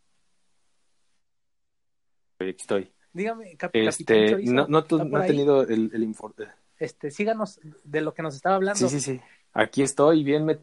aquí 2.39 2.49
estoy. 2.57 2.93
Dígame, 3.13 3.55
cap- 3.57 3.71
Capitán 3.71 3.87
Este, 3.89 4.29
Chorizo, 4.31 4.53
no, 4.53 4.67
no, 4.67 4.83
tu- 4.83 4.97
¿está 4.97 5.05
no 5.09 5.23
he 5.23 5.27
tenido 5.27 5.61
el, 5.61 5.91
el 5.93 6.03
informe. 6.03 6.47
Este, 6.77 7.11
síganos 7.11 7.59
de 7.83 8.01
lo 8.01 8.13
que 8.13 8.23
nos 8.23 8.35
estaba 8.35 8.55
hablando. 8.55 8.89
Sí, 8.89 8.99
sí, 8.99 8.99
sí. 8.99 9.21
Aquí 9.53 9.83
estoy, 9.83 10.23
bien 10.23 10.45
me... 10.45 10.59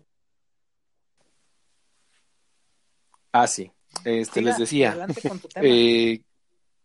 Ah, 3.33 3.47
sí. 3.47 3.71
Este, 4.05 4.41
Siga 4.41 4.51
les 4.51 4.59
decía, 4.59 4.91
adelante 4.91 5.23
con 5.23 5.39
tu 5.39 5.49
tema. 5.55 5.67
eh, 5.69 6.23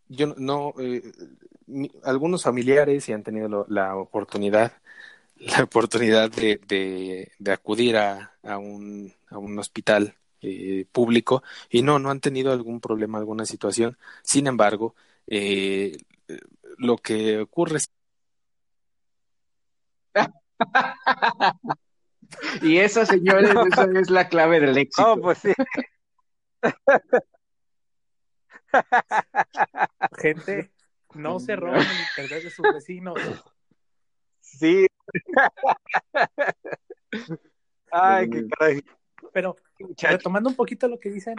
yo 0.08 0.28
no, 0.28 0.36
no, 0.38 0.74
eh, 0.80 1.02
mi- 1.68 1.92
algunos 2.04 2.44
familiares 2.44 3.04
sí 3.04 3.14
han 3.14 3.24
tenido 3.24 3.48
lo- 3.50 3.66
la 3.70 3.96
oportunidad, 3.96 4.74
la 5.38 5.64
oportunidad 5.64 6.30
de, 6.32 6.60
de, 6.68 7.32
de 7.40 7.52
acudir 7.52 7.98
a, 7.98 8.34
a 8.44 8.58
un, 8.58 9.12
a 9.30 9.38
un 9.40 9.58
hospital 9.58 10.16
eh, 10.42 10.86
público 10.92 11.42
y 11.70 11.82
no, 11.82 11.98
no 11.98 12.12
han 12.12 12.20
tenido 12.20 12.52
algún 12.52 12.80
problema, 12.80 13.18
alguna 13.18 13.46
situación. 13.46 13.98
Sin 14.22 14.46
embargo, 14.48 14.96
eh, 15.28 15.98
lo 16.78 16.98
que 16.98 17.40
ocurre 17.40 17.78
es... 17.78 17.90
y 22.62 22.78
esa, 22.78 23.06
señores, 23.06 23.50
esa 23.72 23.86
es 24.00 24.10
la 24.10 24.28
clave 24.30 24.60
del 24.60 24.78
éxito. 24.78 25.14
Oh, 25.14 25.22
pues 25.22 25.40
sí. 25.40 25.54
Gente, 30.18 30.72
no 31.14 31.40
se 31.40 31.56
roben 31.56 31.82
el 31.82 31.88
internet 32.10 32.44
de 32.44 32.50
sus 32.50 32.66
vecinos. 32.74 33.18
Sí. 34.42 34.86
Ay, 37.92 38.30
qué 38.30 38.46
caray. 38.50 38.84
Pero 39.32 39.56
retomando 39.98 40.50
un 40.50 40.56
poquito 40.56 40.90
lo 40.90 41.00
que 41.00 41.10
dicen, 41.10 41.36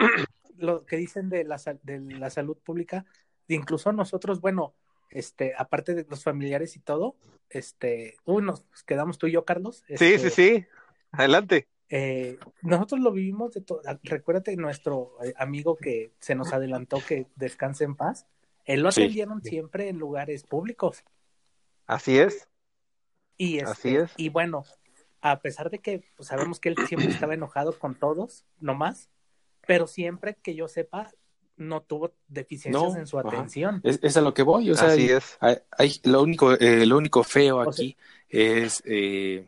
lo 0.57 0.85
que 0.85 0.97
dicen 0.97 1.29
de 1.29 1.43
la, 1.43 1.57
de 1.83 1.99
la 1.99 2.29
salud 2.29 2.57
pública, 2.57 3.05
incluso 3.47 3.91
nosotros, 3.91 4.41
bueno, 4.41 4.73
este, 5.09 5.53
aparte 5.57 5.93
de 5.93 6.05
los 6.09 6.23
familiares 6.23 6.75
y 6.75 6.79
todo, 6.79 7.15
este, 7.49 8.17
uy, 8.25 8.43
nos 8.43 8.65
quedamos 8.85 9.17
tú 9.17 9.27
y 9.27 9.31
yo, 9.33 9.45
Carlos. 9.45 9.83
sí, 9.87 9.95
sí, 9.97 10.13
este, 10.13 10.29
sí. 10.29 10.65
Adelante. 11.11 11.67
Eh, 11.89 12.37
nosotros 12.61 12.99
lo 12.99 13.11
vivimos 13.13 13.53
de 13.53 13.61
todo. 13.61 13.81
Recuérdate 14.03 14.55
nuestro 14.57 15.13
eh, 15.23 15.33
amigo 15.37 15.77
que 15.77 16.11
se 16.19 16.35
nos 16.35 16.51
adelantó 16.51 16.99
que 17.07 17.27
descanse 17.35 17.85
en 17.85 17.95
paz. 17.95 18.27
Él 18.65 18.81
lo 18.81 18.91
Sí. 18.91 19.03
atendieron 19.03 19.41
siempre 19.41 19.87
en 19.87 19.97
lugares 19.97 20.43
públicos. 20.43 21.05
Así 21.85 22.19
es. 22.19 22.49
Y, 23.37 23.59
este, 23.59 23.71
Así 23.71 23.95
es. 23.95 24.11
y 24.17 24.27
bueno, 24.27 24.65
a 25.21 25.39
pesar 25.39 25.69
de 25.69 25.79
que 25.79 26.03
pues, 26.17 26.27
sabemos 26.27 26.59
que 26.59 26.67
él 26.69 26.75
siempre 26.87 27.09
estaba 27.09 27.33
enojado 27.35 27.77
con 27.79 27.95
todos, 27.95 28.45
nomás, 28.59 29.09
pero 29.65 29.87
siempre 29.87 30.35
que 30.43 30.55
yo 30.55 30.67
sepa, 30.67 31.09
no 31.57 31.81
tuvo 31.81 32.13
deficiencias 32.27 32.93
No, 32.93 32.97
en 32.97 33.07
su 33.07 33.19
atención. 33.19 33.81
Es, 33.83 33.99
es 34.01 34.15
a 34.17 34.21
lo 34.21 34.33
que 34.33 34.43
voy, 34.43 34.69
o 34.71 34.75
sea, 34.75 34.89
Así 34.89 35.01
hay- 35.03 35.09
es. 35.09 35.37
hay- 35.39 35.57
hay- 35.77 35.99
lo, 36.03 36.21
único, 36.21 36.53
eh, 36.53 36.85
lo 36.85 36.97
único 36.97 37.23
feo 37.23 37.57
O 37.57 37.63
sea- 37.63 37.71
aquí 37.71 37.97
es 38.29 38.81
eh, 38.85 39.47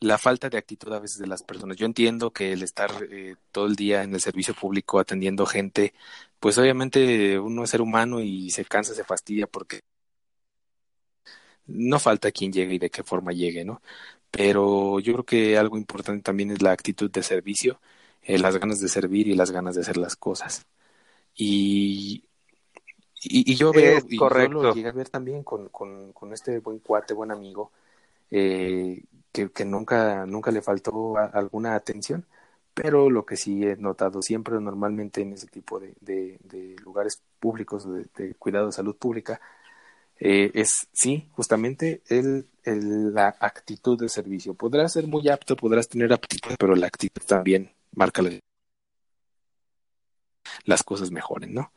la 0.00 0.18
falta 0.18 0.48
de 0.48 0.58
actitud 0.58 0.92
a 0.92 1.00
veces 1.00 1.18
de 1.18 1.26
las 1.26 1.42
personas. 1.42 1.76
Yo 1.76 1.86
entiendo 1.86 2.30
que 2.32 2.52
el 2.52 2.62
estar 2.62 2.90
eh, 3.10 3.34
todo 3.52 3.66
el 3.66 3.74
día 3.76 4.02
en 4.04 4.14
el 4.14 4.20
servicio 4.20 4.54
público 4.54 4.98
atendiendo 5.00 5.44
gente, 5.46 5.92
pues 6.40 6.56
obviamente 6.58 7.38
uno 7.38 7.64
es 7.64 7.70
ser 7.70 7.80
humano 7.82 8.20
y 8.20 8.50
se 8.50 8.64
cansa, 8.64 8.94
se 8.94 9.04
fastidia 9.04 9.46
porque 9.46 9.80
no 11.66 11.98
falta 11.98 12.30
quien 12.30 12.52
llegue 12.52 12.74
y 12.74 12.78
de 12.78 12.90
qué 12.90 13.02
forma 13.02 13.32
llegue, 13.32 13.64
¿no? 13.64 13.82
Pero 14.30 15.00
yo 15.00 15.12
creo 15.14 15.24
que 15.24 15.58
algo 15.58 15.76
importante 15.76 16.22
también 16.22 16.50
es 16.50 16.62
la 16.62 16.72
actitud 16.72 17.10
de 17.10 17.22
servicio, 17.22 17.80
eh, 18.22 18.38
las 18.38 18.56
ganas 18.58 18.80
de 18.80 18.88
servir 18.88 19.28
y 19.28 19.34
las 19.34 19.50
ganas 19.50 19.74
de 19.74 19.82
hacer 19.82 19.96
las 19.96 20.16
cosas. 20.16 20.66
Y, 21.38 22.24
y, 23.22 23.52
y 23.52 23.54
yo 23.54 23.72
veo, 23.72 24.00
yo 24.08 24.18
correcto. 24.18 24.62
lo 24.64 24.74
llegué 24.74 24.88
a 24.88 24.92
ver 24.92 25.08
también 25.08 25.44
con, 25.44 25.68
con, 25.68 26.12
con 26.12 26.32
este 26.32 26.58
buen 26.58 26.80
cuate, 26.80 27.14
buen 27.14 27.30
amigo, 27.30 27.70
eh, 28.30 29.02
que, 29.32 29.50
que 29.50 29.64
nunca, 29.64 30.26
nunca 30.26 30.50
le 30.50 30.62
faltó 30.62 31.16
a- 31.16 31.26
alguna 31.26 31.76
atención, 31.76 32.26
pero 32.74 33.08
lo 33.08 33.24
que 33.24 33.36
sí 33.36 33.64
he 33.64 33.76
notado 33.76 34.20
siempre, 34.20 34.60
normalmente 34.60 35.20
en 35.22 35.32
ese 35.32 35.46
tipo 35.46 35.78
de, 35.78 35.94
de, 36.00 36.38
de 36.42 36.76
lugares 36.82 37.22
públicos 37.38 37.88
de, 37.90 38.06
de 38.16 38.34
cuidado 38.34 38.66
de 38.66 38.72
salud 38.72 38.96
pública, 38.96 39.40
eh, 40.18 40.50
es 40.54 40.88
sí, 40.92 41.28
justamente 41.32 42.02
el, 42.08 42.48
el- 42.64 43.14
la 43.14 43.36
actitud 43.40 43.98
de 44.00 44.08
servicio. 44.08 44.54
Podrás 44.54 44.92
ser 44.92 45.06
muy 45.06 45.28
apto, 45.28 45.54
podrás 45.54 45.88
tener 45.88 46.12
aptitud, 46.12 46.50
pero 46.58 46.74
la 46.74 46.88
actitud 46.88 47.22
también 47.24 47.70
marca 47.94 48.22
la- 48.22 48.38
las 50.64 50.82
cosas 50.82 51.10
mejoren, 51.10 51.54
¿no? 51.54 51.72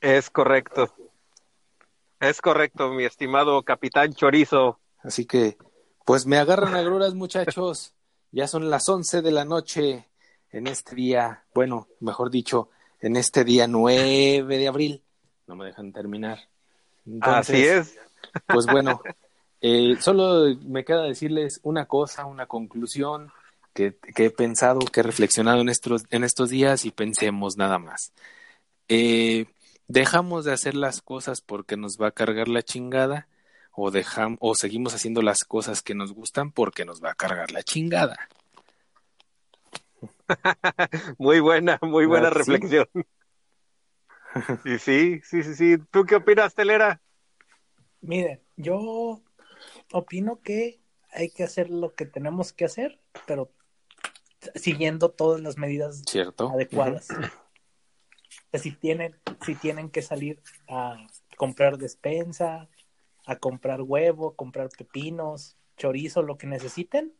Es 0.00 0.30
correcto. 0.30 0.92
Es 2.20 2.40
correcto, 2.40 2.90
mi 2.92 3.04
estimado 3.04 3.62
capitán 3.62 4.14
Chorizo. 4.14 4.78
Así 5.02 5.26
que, 5.26 5.56
pues 6.04 6.26
me 6.26 6.38
agarran 6.38 6.74
agruras, 6.74 7.14
muchachos. 7.14 7.94
Ya 8.30 8.46
son 8.46 8.70
las 8.70 8.88
11 8.88 9.22
de 9.22 9.30
la 9.30 9.44
noche 9.44 10.08
en 10.50 10.66
este 10.66 10.94
día, 10.94 11.44
bueno, 11.54 11.88
mejor 12.00 12.30
dicho, 12.30 12.70
en 13.00 13.16
este 13.16 13.44
día 13.44 13.66
9 13.66 14.44
de 14.44 14.68
abril. 14.68 15.02
No 15.46 15.56
me 15.56 15.66
dejan 15.66 15.92
terminar. 15.92 16.38
Entonces, 17.06 17.54
Así 17.54 17.64
es. 17.64 17.98
Pues 18.46 18.66
bueno, 18.66 19.02
eh, 19.60 19.96
solo 20.00 20.56
me 20.64 20.84
queda 20.84 21.02
decirles 21.02 21.60
una 21.62 21.86
cosa, 21.86 22.26
una 22.26 22.46
conclusión 22.46 23.32
que, 23.74 23.96
que 24.14 24.26
he 24.26 24.30
pensado, 24.30 24.80
que 24.80 25.00
he 25.00 25.02
reflexionado 25.02 25.60
en 25.60 25.68
estos, 25.68 26.04
en 26.10 26.24
estos 26.24 26.50
días 26.50 26.84
y 26.84 26.90
pensemos 26.90 27.56
nada 27.56 27.78
más. 27.78 28.12
Eh, 28.88 29.46
¿Dejamos 29.88 30.44
de 30.44 30.52
hacer 30.52 30.74
las 30.74 31.00
cosas 31.02 31.40
porque 31.40 31.76
nos 31.76 31.98
va 32.00 32.08
a 32.08 32.12
cargar 32.12 32.48
la 32.48 32.62
chingada? 32.62 33.28
¿O, 33.72 33.90
dejam, 33.90 34.36
¿O 34.40 34.54
seguimos 34.54 34.94
haciendo 34.94 35.22
las 35.22 35.44
cosas 35.44 35.82
que 35.82 35.94
nos 35.94 36.12
gustan 36.12 36.52
porque 36.52 36.84
nos 36.84 37.02
va 37.02 37.10
a 37.10 37.14
cargar 37.14 37.50
la 37.52 37.62
chingada? 37.62 38.28
Muy 41.18 41.40
buena, 41.40 41.78
muy 41.82 42.06
buena 42.06 42.28
Ah, 42.28 42.32
sí. 42.32 42.38
reflexión. 42.38 42.88
Y 44.64 44.78
sí, 44.78 45.20
sí, 45.24 45.42
sí, 45.42 45.54
sí. 45.54 45.76
¿Tú 45.90 46.04
qué 46.06 46.16
opinas, 46.16 46.54
Telera? 46.54 47.02
Miren, 48.00 48.40
yo 48.56 49.20
opino 49.92 50.40
que 50.40 50.80
hay 51.12 51.28
que 51.28 51.44
hacer 51.44 51.68
lo 51.68 51.94
que 51.94 52.06
tenemos 52.06 52.54
que 52.54 52.64
hacer, 52.64 52.98
pero 53.26 53.50
siguiendo 54.54 55.10
todas 55.10 55.40
las 55.40 55.58
medidas 55.58 56.02
¿Cierto? 56.06 56.50
adecuadas. 56.50 57.08
Si 58.54 58.72
tienen, 58.72 59.16
si 59.44 59.54
tienen 59.54 59.90
que 59.90 60.02
salir 60.02 60.42
a 60.68 61.06
comprar 61.36 61.78
despensa, 61.78 62.68
a 63.26 63.36
comprar 63.36 63.82
huevo, 63.82 64.30
a 64.30 64.36
comprar 64.36 64.68
pepinos, 64.76 65.56
chorizo, 65.76 66.22
lo 66.22 66.36
que 66.36 66.46
necesiten, 66.46 67.12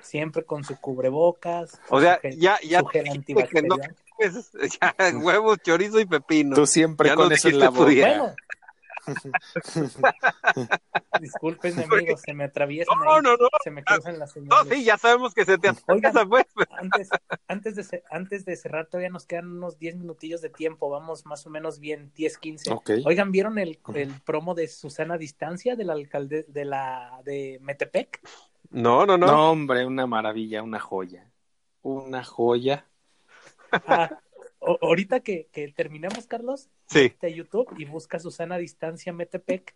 siempre 0.00 0.44
con 0.44 0.64
su 0.64 0.78
cubrebocas, 0.78 1.80
O 1.88 2.00
sea, 2.00 2.20
su 2.22 2.28
ya, 2.30 2.58
ya 2.62 2.80
su 2.80 2.84
no 2.84 2.90
comes, 2.90 4.52
ya, 4.80 4.94
huevos, 5.16 5.58
chorizo 5.62 6.00
y 6.00 6.06
pepino. 6.06 6.56
Tú 6.56 6.66
siempre 6.66 7.08
Ya 7.08 7.14
con 7.14 7.28
nos 7.28 7.38
eso 7.38 7.48
en 7.48 7.58
la 7.60 7.70
boca. 7.70 7.84
Bueno. 7.88 8.34
Disculpen, 11.20 11.78
amigos, 11.80 12.20
se 12.24 12.34
me 12.34 12.44
atraviesan 12.44 12.96
No, 12.98 13.14
ahí, 13.14 13.22
no, 13.22 13.36
no. 13.36 13.48
se 13.62 13.70
me 13.70 13.82
cruzan 13.84 14.18
las 14.18 14.36
No, 14.36 14.56
señales. 14.56 14.78
sí, 14.78 14.84
ya 14.84 14.96
sabemos 14.98 15.34
que 15.34 15.44
se 15.44 15.58
te 15.58 15.68
Oigan. 15.88 16.16
atraviesa, 16.16 16.26
pues. 16.26 16.46
Antes, 16.70 17.08
antes, 17.48 17.90
de, 17.90 18.02
antes 18.10 18.44
de 18.44 18.56
cerrar, 18.56 18.86
todavía 18.86 19.10
nos 19.10 19.26
quedan 19.26 19.50
unos 19.50 19.78
10 19.78 19.96
minutillos 19.96 20.40
de 20.42 20.50
tiempo. 20.50 20.90
Vamos 20.90 21.26
más 21.26 21.46
o 21.46 21.50
menos 21.50 21.80
bien, 21.80 22.12
10, 22.14 22.38
15. 22.38 22.72
Ok. 22.72 22.90
Oigan, 23.04 23.32
¿vieron 23.32 23.58
el, 23.58 23.80
el 23.94 24.12
promo 24.24 24.54
de 24.54 24.68
Susana 24.68 25.18
Distancia, 25.18 25.74
de 25.76 25.84
la 25.84 25.94
alcalde 25.94 26.44
de 26.48 26.64
la 26.64 27.20
de 27.24 27.58
Metepec? 27.62 28.20
No, 28.70 29.06
no, 29.06 29.16
no. 29.18 29.26
No, 29.26 29.50
hombre, 29.50 29.86
una 29.86 30.06
maravilla, 30.06 30.62
una 30.62 30.78
joya. 30.78 31.30
Una 31.82 32.22
joya. 32.22 32.86
Ah, 33.72 34.10
o- 34.72 34.78
ahorita 34.82 35.20
que, 35.20 35.48
que 35.52 35.68
terminemos, 35.72 36.26
Carlos, 36.26 36.68
Sí. 36.86 37.12
de 37.20 37.34
YouTube 37.34 37.68
y 37.78 37.84
busca 37.84 38.18
Susana 38.18 38.56
Distancia 38.58 39.12
Metepec. 39.12 39.74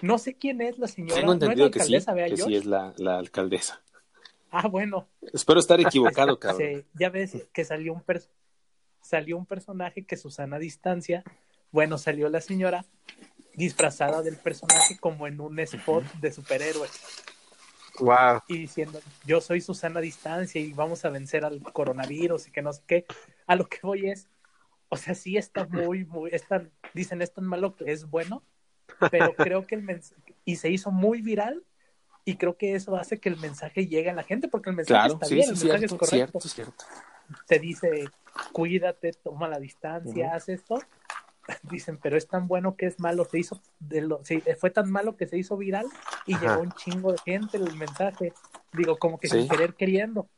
No 0.00 0.18
sé 0.18 0.34
quién 0.34 0.60
es 0.62 0.78
la 0.78 0.88
señora. 0.88 1.20
Tengo 1.20 1.34
¿No 1.34 1.50
es 1.52 1.58
la 1.58 1.70
que 1.70 1.78
sí, 1.80 1.94
alcaldesa, 1.96 2.14
vea, 2.14 2.26
que 2.26 2.36
sí 2.36 2.42
George? 2.42 2.56
es 2.58 2.64
la, 2.66 2.94
la 2.96 3.18
alcaldesa. 3.18 3.82
Ah, 4.50 4.68
bueno. 4.68 5.08
Espero 5.32 5.60
estar 5.60 5.80
equivocado, 5.80 6.38
cabrón. 6.40 6.60
Sí, 6.82 6.84
ya 6.94 7.08
ves 7.10 7.36
que 7.52 7.64
salió 7.64 7.92
un 7.92 8.02
per- 8.02 8.22
salió 9.00 9.36
un 9.36 9.46
personaje 9.46 10.04
que 10.04 10.16
Susana 10.16 10.58
Distancia, 10.58 11.24
bueno, 11.72 11.98
salió 11.98 12.28
la 12.28 12.40
señora 12.40 12.84
disfrazada 13.54 14.22
del 14.22 14.36
personaje 14.36 14.96
como 14.98 15.26
en 15.26 15.40
un 15.40 15.58
spot 15.60 16.04
de 16.20 16.32
superhéroe 16.32 16.88
Wow. 17.98 18.40
y 18.48 18.56
diciendo, 18.58 19.00
yo 19.26 19.40
soy 19.42 19.60
Susana 19.60 20.00
Distancia 20.00 20.58
y 20.60 20.72
vamos 20.72 21.04
a 21.04 21.10
vencer 21.10 21.44
al 21.44 21.60
coronavirus 21.62 22.48
y 22.48 22.50
que 22.50 22.62
no 22.62 22.72
sé 22.72 22.80
qué. 22.86 23.04
A 23.46 23.54
lo 23.54 23.68
que 23.68 23.78
voy 23.82 24.08
es, 24.08 24.28
o 24.92 24.96
sea, 24.98 25.14
sí 25.14 25.38
está 25.38 25.64
muy, 25.70 26.04
muy, 26.04 26.30
es 26.32 26.46
tan- 26.46 26.70
dicen 26.92 27.22
es 27.22 27.32
tan 27.32 27.44
malo 27.46 27.74
que 27.74 27.90
es 27.90 28.04
bueno, 28.10 28.44
pero 29.10 29.32
creo 29.34 29.66
que 29.66 29.74
el 29.74 29.82
mensaje, 29.82 30.34
y 30.44 30.56
se 30.56 30.68
hizo 30.70 30.90
muy 30.90 31.22
viral, 31.22 31.64
y 32.26 32.36
creo 32.36 32.56
que 32.58 32.74
eso 32.74 32.94
hace 32.96 33.18
que 33.18 33.30
el 33.30 33.38
mensaje 33.38 33.86
llegue 33.86 34.10
a 34.10 34.14
la 34.14 34.22
gente, 34.22 34.48
porque 34.48 34.70
el 34.70 34.76
mensaje 34.76 34.98
Claro, 35.00 35.14
está 35.14 35.26
sí, 35.26 35.34
bien, 35.34 35.46
sí, 35.46 35.52
el 35.52 35.58
mensaje 35.58 35.78
cierto, 35.88 35.94
es 35.94 35.98
correcto. 36.10 36.40
cierto, 36.40 36.48
cierto. 36.48 36.84
Te 37.48 37.58
dice, 37.58 38.10
cuídate, 38.52 39.12
toma 39.12 39.48
la 39.48 39.58
distancia, 39.58 40.34
haz 40.34 40.48
esto. 40.50 40.78
Dicen, 41.64 41.98
pero 42.00 42.16
es 42.16 42.28
tan 42.28 42.46
bueno 42.46 42.76
que 42.76 42.86
es 42.86 43.00
malo, 43.00 43.24
se 43.24 43.38
hizo, 43.38 43.60
de 43.80 44.02
lo, 44.02 44.22
sí, 44.24 44.42
fue 44.60 44.70
tan 44.70 44.92
malo 44.92 45.16
que 45.16 45.26
se 45.26 45.38
hizo 45.38 45.56
viral 45.56 45.86
y 46.26 46.34
Ajá. 46.34 46.50
llegó 46.50 46.60
un 46.62 46.72
chingo 46.72 47.12
de 47.12 47.18
gente 47.24 47.56
el 47.56 47.76
mensaje. 47.76 48.34
Digo, 48.72 48.98
como 48.98 49.18
que 49.18 49.28
sin 49.28 49.48
querer 49.48 49.74
queriendo. 49.74 50.28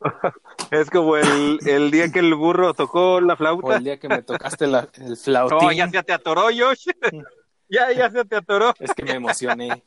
Es 0.70 0.88
como 0.90 1.16
el, 1.16 1.58
el 1.66 1.90
día 1.90 2.10
que 2.12 2.20
el 2.20 2.34
burro 2.34 2.74
tocó 2.74 3.20
la 3.20 3.34
O 3.34 3.36
flauta. 3.36 3.76
el 3.76 3.84
día 3.84 3.98
que 3.98 4.08
me 4.08 4.22
tocaste 4.22 4.66
la- 4.66 4.88
el 4.94 5.16
flautín. 5.16 5.58
No, 5.58 5.72
ya 5.72 5.88
se 5.88 6.02
te 6.02 6.12
atoró, 6.12 6.42
Josh. 6.44 6.86
ya, 7.68 7.92
ya 7.92 8.10
se 8.10 8.24
te 8.24 8.36
atoró. 8.36 8.72
Es 8.78 8.94
que 8.94 9.04
me 9.04 9.12
emocioné. 9.12 9.82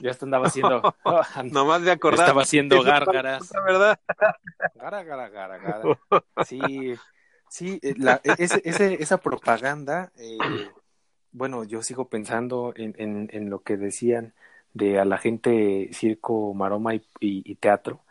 Ya 0.00 0.16
andaba 0.20 0.46
haciendo. 0.46 0.94
Nomás 1.50 1.82
de 1.82 1.90
acordar. 1.90 2.20
Estaba 2.20 2.42
haciendo 2.42 2.82
gárgaras. 2.82 3.52
¿verdad? 3.66 3.98
Gara, 4.76 5.02
gara, 5.02 5.28
gara, 5.28 5.58
gara. 5.58 5.98
Sí, 6.46 6.94
sí, 7.48 7.80
eh, 7.82 7.94
la, 7.98 8.20
e, 8.22 8.34
ese, 8.38 8.62
ese, 8.64 9.02
esa 9.02 9.18
propaganda, 9.18 10.12
eh, 10.16 10.38
bueno, 11.32 11.64
yo 11.64 11.82
sigo 11.82 12.08
pensando 12.08 12.72
en, 12.76 12.94
en, 12.98 13.28
en, 13.32 13.50
lo 13.50 13.62
que 13.62 13.76
decían 13.76 14.34
de 14.72 15.00
a 15.00 15.04
la 15.04 15.18
gente 15.18 15.90
circo, 15.92 16.54
maroma 16.54 16.94
y, 16.94 16.98
y, 17.18 17.42
y 17.50 17.54
teatro, 17.56 18.04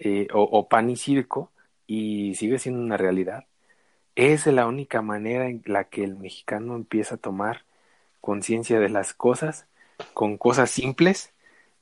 eh, 0.00 0.28
o, 0.32 0.42
o, 0.42 0.68
pan 0.68 0.90
y 0.90 0.96
circo, 0.96 1.52
y 1.86 2.34
sigue 2.34 2.58
siendo 2.58 2.80
una 2.80 2.96
realidad. 2.96 3.46
Es 4.16 4.46
la 4.46 4.66
única 4.66 5.02
manera 5.02 5.48
en 5.48 5.62
la 5.66 5.84
que 5.84 6.04
el 6.04 6.16
mexicano 6.16 6.74
empieza 6.74 7.16
a 7.16 7.18
tomar 7.18 7.64
conciencia 8.20 8.80
de 8.80 8.88
las 8.88 9.14
cosas 9.14 9.66
con 10.14 10.38
cosas 10.38 10.70
simples 10.70 11.32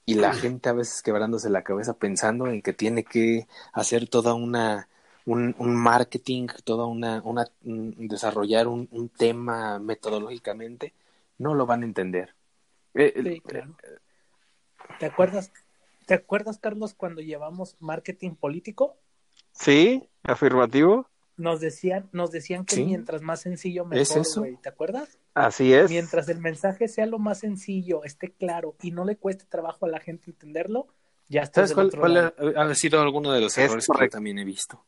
y 0.04 0.14
la 0.14 0.32
gente 0.32 0.68
a 0.68 0.72
veces 0.72 1.02
quebrándose 1.02 1.50
la 1.50 1.62
cabeza 1.62 1.94
pensando 1.94 2.46
en 2.46 2.62
que 2.62 2.72
tiene 2.72 3.04
que 3.04 3.46
hacer 3.72 4.08
toda 4.08 4.34
una 4.34 4.88
un, 5.26 5.54
un 5.58 5.76
marketing, 5.76 6.46
toda 6.64 6.86
una, 6.86 7.20
una 7.22 7.44
desarrollar 7.60 8.66
un, 8.66 8.88
un, 8.90 9.10
tema 9.10 9.78
metodológicamente, 9.78 10.94
no 11.36 11.54
lo 11.54 11.66
van 11.66 11.82
a 11.82 11.84
entender. 11.84 12.34
Eh, 12.94 13.12
sí, 13.22 13.40
claro. 13.42 13.76
¿Te 14.98 15.04
acuerdas, 15.04 15.52
¿Te 16.08 16.14
acuerdas, 16.14 16.58
Carlos, 16.58 16.94
cuando 16.94 17.20
llevamos 17.20 17.76
marketing 17.80 18.34
político? 18.34 18.96
Sí, 19.52 20.08
afirmativo. 20.22 21.06
Nos 21.36 21.60
decían, 21.60 22.08
nos 22.12 22.30
decían 22.30 22.64
que 22.64 22.76
¿Sí? 22.76 22.84
mientras 22.86 23.20
más 23.20 23.42
sencillo 23.42 23.84
mejor, 23.84 24.00
¿Es 24.00 24.16
eso? 24.16 24.40
Wey, 24.40 24.56
¿te 24.56 24.70
acuerdas? 24.70 25.18
Así 25.34 25.74
es. 25.74 25.90
Mientras 25.90 26.30
el 26.30 26.38
mensaje 26.38 26.88
sea 26.88 27.04
lo 27.04 27.18
más 27.18 27.40
sencillo, 27.40 28.04
esté 28.04 28.32
claro 28.32 28.74
y 28.80 28.90
no 28.90 29.04
le 29.04 29.16
cueste 29.16 29.44
trabajo 29.44 29.84
a 29.84 29.90
la 29.90 30.00
gente 30.00 30.30
entenderlo, 30.30 30.86
ya 31.28 31.42
está. 31.42 31.66
¿Sabes 31.66 31.74
cuál, 31.74 31.90
cuál 31.90 32.16
ha, 32.16 32.32
ha, 32.56 32.74
sido 32.74 33.02
alguno 33.02 33.30
de 33.30 33.42
los 33.42 33.58
es 33.58 33.66
errores 33.66 33.86
correcto. 33.86 34.00
que 34.00 34.06
yo 34.06 34.12
también 34.12 34.38
he 34.38 34.44
visto? 34.46 34.82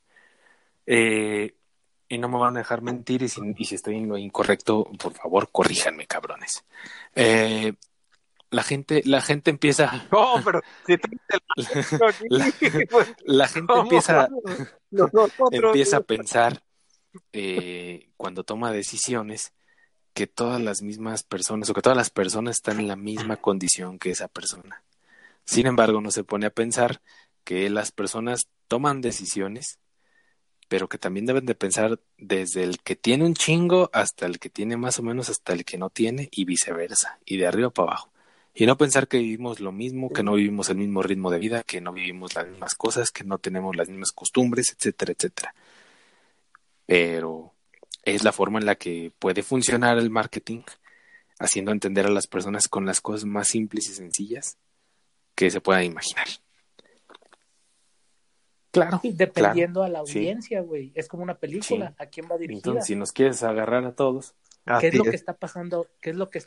Eh, 0.87 1.55
y 2.09 2.16
no 2.16 2.31
me 2.31 2.39
van 2.39 2.57
a 2.57 2.61
dejar 2.61 2.81
mentir 2.81 3.25
y 3.25 3.29
si, 3.29 3.43
y 3.59 3.64
si, 3.66 3.75
estoy 3.75 3.97
en 3.97 4.09
lo 4.09 4.16
incorrecto, 4.16 4.85
por 4.99 5.12
favor, 5.12 5.51
corríjanme, 5.53 6.07
cabrones. 6.07 6.64
Eh, 7.14 7.75
la 8.51 8.63
gente, 8.63 9.03
la 9.05 9.21
gente 9.21 9.51
empieza. 9.51 9.91
No, 10.13 10.43
pero 10.45 10.61
si 10.87 10.97
la, 12.29 12.53
la, 13.25 13.49
gente 13.49 13.73
empieza, 13.75 14.29
empieza 15.51 15.97
a 15.99 16.01
pensar 16.01 16.63
eh, 17.33 18.11
cuando 18.17 18.45
toma 18.45 18.73
decisiones 18.73 19.53
que 20.13 20.27
todas 20.27 20.61
las 20.61 20.83
mismas 20.83 21.23
personas 21.23 21.71
o 21.71 21.75
que 21.75 21.83
todas 21.83 21.97
las 21.97 22.11
personas 22.11 22.57
están 22.57 22.81
en 22.81 22.89
la 22.89 22.97
misma 22.97 23.37
condición 23.37 23.99
que 23.99 24.11
esa 24.11 24.29
persona. 24.29 24.83
Sin 25.45 25.67
embargo, 25.67 26.01
no 26.01 26.11
se 26.11 26.25
pone 26.25 26.47
a 26.47 26.51
pensar 26.51 27.01
que 27.45 27.71
las 27.71 27.93
personas 27.93 28.49
toman 28.69 29.01
decisiones, 29.01 29.79
pero 30.69 30.89
que 30.89 30.99
también 30.99 31.27
deben 31.27 31.47
de 31.47 31.55
pensar 31.55 32.01
desde 32.19 32.65
el 32.65 32.81
que 32.81 32.97
tiene 32.97 33.25
un 33.25 33.35
chingo 33.35 33.91
hasta 33.93 34.27
el 34.27 34.39
que 34.39 34.51
tiene 34.51 34.77
más 34.77 34.99
o 34.99 35.03
menos 35.03 35.31
hasta 35.31 35.53
el 35.53 35.65
que 35.65 35.79
no 35.79 35.91
tiene 35.91 36.29
y 36.33 36.45
viceversa, 36.45 37.19
y 37.25 37.37
de 37.37 37.47
arriba 37.47 37.71
para 37.71 37.93
abajo. 37.93 38.10
Y 38.61 38.67
no 38.67 38.77
pensar 38.77 39.09
que 39.09 39.17
vivimos 39.17 39.61
lo 39.61 39.73
mismo, 39.73 40.11
que 40.11 40.23
no 40.23 40.35
vivimos 40.35 40.69
el 40.69 40.77
mismo 40.77 41.03
ritmo 41.03 41.31
de 41.31 41.39
vida, 41.39 41.63
que 41.63 41.81
no 41.81 41.95
vivimos 41.95 42.35
las 42.35 42.47
mismas 42.47 42.75
cosas, 42.75 43.11
que 43.11 43.25
no 43.25 43.39
tenemos 43.39 43.75
las 43.75 43.89
mismas 43.89 44.13
costumbres, 44.13 44.77
etcétera, 44.77 45.15
etcétera. 45.17 45.55
Pero 46.85 47.55
es 48.05 48.23
la 48.23 48.33
forma 48.33 48.59
en 48.59 48.67
la 48.67 48.75
que 48.75 49.13
puede 49.19 49.43
funcionar 49.43 49.97
el 49.97 50.11
marketing, 50.11 50.61
haciendo 51.39 51.73
entender 51.73 52.05
a 52.05 52.11
las 52.11 52.27
personas 52.27 52.69
con 52.69 52.85
las 52.85 53.01
cosas 53.01 53.25
más 53.25 53.49
simples 53.49 53.89
y 53.89 53.95
sencillas 53.95 54.59
que 55.35 55.51
se 55.51 55.63
puedan 55.63 55.85
imaginar. 55.85 56.27
Claro. 58.73 59.01
Y 59.03 59.15
dependiendo 59.15 59.81
claro, 59.81 59.87
a 59.87 59.89
la 59.89 59.99
audiencia, 60.01 60.61
güey. 60.61 60.89
Sí. 60.89 60.93
Es 60.97 61.09
como 61.09 61.23
una 61.23 61.39
película. 61.39 61.89
Sí. 61.89 61.95
¿A 61.97 62.07
quién 62.11 62.29
va 62.31 62.37
dirigida? 62.37 62.59
Entonces, 62.59 62.87
si 62.87 62.95
nos 62.95 63.13
quieres 63.13 63.43
agarrar 63.43 63.87
a 63.87 63.95
todos. 63.95 64.35
¿Qué 64.81 64.89
es 64.89 64.95
lo 64.95 65.05
que 65.05 65.17
está 65.17 65.33
pasando? 65.33 65.87
¿Qué 66.03 66.11
es 66.11 66.17
lo 66.17 66.29
que 66.29 66.43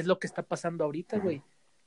es 0.00 0.06
lo 0.06 0.18
que 0.18 0.26
está 0.26 0.42
pasando 0.42 0.84
ahorita, 0.84 1.18
güey? 1.18 1.42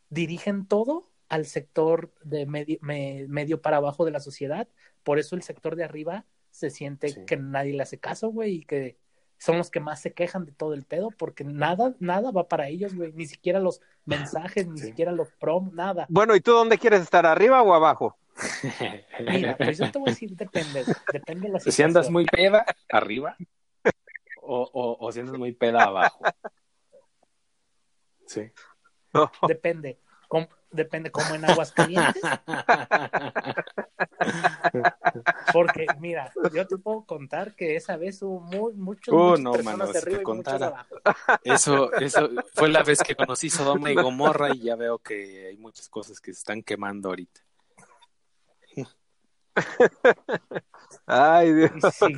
Dirigen 0.09 0.65
todo 0.67 1.09
al 1.29 1.45
sector 1.45 2.13
de 2.23 2.45
medio, 2.45 2.77
me, 2.81 3.25
medio 3.27 3.61
para 3.61 3.77
abajo 3.77 4.05
de 4.05 4.11
la 4.11 4.19
sociedad. 4.19 4.67
Por 5.03 5.19
eso 5.19 5.35
el 5.35 5.43
sector 5.43 5.75
de 5.75 5.83
arriba 5.83 6.25
se 6.51 6.69
siente 6.69 7.09
sí. 7.09 7.25
que 7.25 7.37
nadie 7.37 7.73
le 7.73 7.83
hace 7.83 7.99
caso, 7.99 8.29
güey, 8.29 8.55
y 8.55 8.65
que 8.65 8.97
son 9.37 9.57
los 9.57 9.71
que 9.71 9.79
más 9.79 10.01
se 10.01 10.13
quejan 10.13 10.45
de 10.45 10.51
todo 10.51 10.73
el 10.73 10.83
pedo, 10.83 11.11
porque 11.11 11.43
nada, 11.43 11.95
nada 11.99 12.31
va 12.31 12.47
para 12.47 12.67
ellos, 12.67 12.93
güey, 12.93 13.13
ni 13.13 13.25
siquiera 13.25 13.59
los 13.59 13.81
mensajes, 14.05 14.67
ni 14.67 14.79
sí. 14.79 14.87
siquiera 14.87 15.11
los 15.11 15.31
prom, 15.31 15.71
nada. 15.73 16.05
Bueno, 16.09 16.35
¿y 16.35 16.41
tú 16.41 16.51
dónde 16.51 16.77
quieres 16.77 17.01
estar, 17.01 17.25
arriba 17.25 17.61
o 17.61 17.73
abajo? 17.73 18.17
Mira, 19.31 19.55
pues 19.55 19.77
yo 19.77 19.89
te 19.91 19.99
voy 19.99 20.09
a 20.09 20.11
decir, 20.11 20.35
depende, 20.35 20.83
depende 21.11 21.47
de 21.47 21.53
la 21.53 21.59
situación. 21.59 21.73
Si 21.73 21.83
andas 21.83 22.09
muy 22.09 22.25
peda, 22.25 22.65
arriba, 22.89 23.37
o, 24.41 24.69
o, 24.73 24.97
o 24.99 25.11
si 25.11 25.21
andas 25.21 25.37
muy 25.37 25.53
peda, 25.53 25.83
abajo. 25.83 26.23
Sí. 28.29 28.51
Depende. 29.47 29.99
¿Cómo? 30.27 30.47
Depende 30.71 31.11
como 31.11 31.33
en 31.33 31.45
aguas 31.45 31.71
calientes. 31.71 32.21
Porque, 35.51 35.87
mira, 35.99 36.31
yo 36.53 36.67
te 36.67 36.77
puedo 36.77 37.03
contar 37.05 37.55
que 37.55 37.75
esa 37.75 37.97
vez 37.97 38.21
hubo 38.21 38.39
muy, 38.39 38.73
muchos, 38.73 39.11
uh, 39.11 39.35
no, 39.41 39.53
mano, 39.63 39.91
si 39.91 40.05
te 40.05 40.21
contara. 40.21 40.85
Eso, 41.43 41.91
eso 41.93 42.29
fue 42.53 42.69
la 42.69 42.83
vez 42.83 42.99
que 42.99 43.15
conocí 43.15 43.49
Sodoma 43.49 43.91
y 43.91 43.95
Gomorra 43.95 44.53
y 44.53 44.59
ya 44.59 44.75
veo 44.75 44.99
que 44.99 45.47
hay 45.47 45.57
muchas 45.57 45.89
cosas 45.89 46.21
que 46.21 46.33
se 46.33 46.37
están 46.37 46.61
quemando 46.61 47.09
ahorita. 47.09 47.41
Ay, 51.07 51.51
Dios. 51.51 51.71
Sí. 51.93 52.13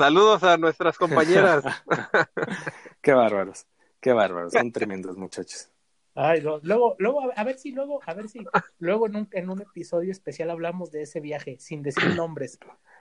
Saludos 0.00 0.42
a 0.44 0.56
nuestras 0.56 0.96
compañeras. 0.96 1.62
qué 3.02 3.12
bárbaros, 3.12 3.66
qué 4.00 4.12
bárbaros, 4.12 4.52
son 4.52 4.72
tremendos 4.72 5.16
muchachos. 5.16 5.70
Ay, 6.14 6.42
no. 6.42 6.58
luego, 6.62 6.96
luego, 6.98 7.30
a 7.34 7.44
ver 7.44 7.58
si 7.58 7.72
luego, 7.72 8.00
a 8.04 8.14
ver 8.14 8.28
si 8.28 8.44
luego 8.78 9.06
en 9.06 9.16
un, 9.16 9.28
en 9.32 9.48
un 9.48 9.60
episodio 9.62 10.10
especial 10.10 10.50
hablamos 10.50 10.90
de 10.90 11.02
ese 11.02 11.20
viaje 11.20 11.56
sin 11.60 11.82
decir 11.82 12.14
nombres. 12.16 12.58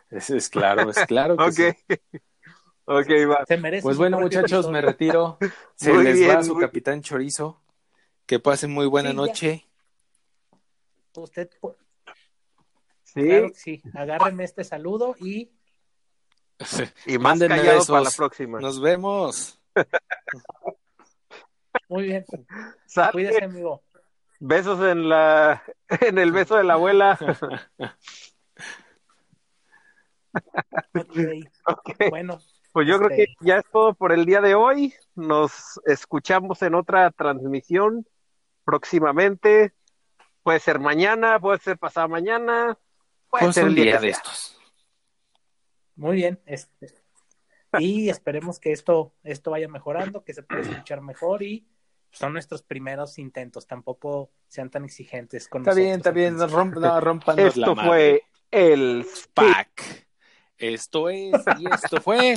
Es, 0.09 0.29
es 0.29 0.49
claro, 0.49 0.89
es 0.89 0.97
claro 1.05 1.37
que 1.37 1.43
okay. 1.43 1.71
sí. 1.87 2.19
Ok, 2.91 3.07
va. 3.29 3.45
Se 3.45 3.55
merece 3.55 3.83
pues 3.83 3.97
bueno, 3.97 4.19
muchachos, 4.19 4.51
episodio. 4.51 4.71
me 4.71 4.81
retiro. 4.81 5.37
Se 5.75 5.93
muy 5.93 6.03
les 6.05 6.17
bien, 6.17 6.35
va 6.35 6.43
su 6.43 6.55
muy... 6.55 6.63
capitán 6.63 7.03
chorizo. 7.03 7.61
Que 8.25 8.39
pasen 8.39 8.71
muy 8.71 8.87
buena 8.87 9.11
sí, 9.11 9.15
noche. 9.15 9.65
Ya. 11.13 11.21
Usted 11.21 11.49
Sí. 13.03 13.21
Claro 13.27 13.49
sí. 13.53 13.81
Agárrenme 13.93 14.43
este 14.43 14.63
saludo 14.63 15.15
y. 15.19 15.51
y 17.05 17.17
más 17.19 17.37
callado 17.37 17.63
besos. 17.63 17.87
para 17.87 18.01
la 18.01 18.11
próxima. 18.11 18.59
Nos 18.59 18.81
vemos. 18.81 19.59
Muy 21.87 22.03
bien. 22.03 22.25
¿Sabe? 22.85 23.11
Cuídese, 23.11 23.43
amigo. 23.43 23.81
Besos 24.39 24.79
en 24.85 25.09
la 25.09 25.63
en 26.01 26.17
el 26.17 26.31
beso 26.31 26.55
de 26.55 26.63
la 26.63 26.73
abuela. 26.73 27.17
okay. 30.95 31.43
okay. 31.65 32.09
Bueno. 32.09 32.39
Pues 32.71 32.87
yo 32.87 32.95
este... 32.95 33.05
creo 33.07 33.17
que 33.17 33.33
ya 33.41 33.57
es 33.57 33.65
todo 33.71 33.93
por 33.93 34.11
el 34.11 34.25
día 34.25 34.41
de 34.41 34.55
hoy. 34.55 34.93
Nos 35.15 35.79
escuchamos 35.85 36.61
en 36.61 36.75
otra 36.75 37.11
transmisión 37.11 38.05
próximamente. 38.63 39.73
Puede 40.43 40.59
ser 40.59 40.79
mañana, 40.79 41.39
puede 41.39 41.59
ser 41.59 41.77
pasado 41.77 42.07
mañana, 42.07 42.77
puede 43.29 43.45
pues 43.45 43.55
ser 43.55 43.67
el 43.67 43.75
día, 43.75 43.83
día 43.83 43.99
de 43.99 44.09
estos. 44.09 44.59
Muy 45.95 46.15
bien. 46.15 46.39
Este, 46.45 46.93
y 47.77 48.09
esperemos 48.09 48.59
que 48.59 48.71
esto, 48.71 49.13
esto 49.23 49.51
vaya 49.51 49.67
mejorando, 49.67 50.23
que 50.23 50.33
se 50.33 50.43
pueda 50.43 50.61
escuchar 50.61 51.01
mejor 51.01 51.43
y 51.43 51.67
son 52.11 52.33
nuestros 52.33 52.63
primeros 52.63 53.19
intentos, 53.19 53.67
tampoco 53.67 54.31
sean 54.47 54.69
tan 54.69 54.85
exigentes 54.85 55.47
con 55.47 55.61
Está 55.61 55.73
bien, 55.73 55.97
está 55.97 56.11
bien, 56.11 56.35
no, 56.37 56.47
romp, 56.47 56.75
no 56.75 56.99
rompan 56.99 57.37
Esto 57.39 57.75
la 57.75 57.85
fue 57.85 58.23
el 58.49 59.05
SPAC. 59.05 60.07
Esto 60.57 61.09
es, 61.09 61.31
y 61.59 61.71
esto 61.71 62.01
fue 62.01 62.35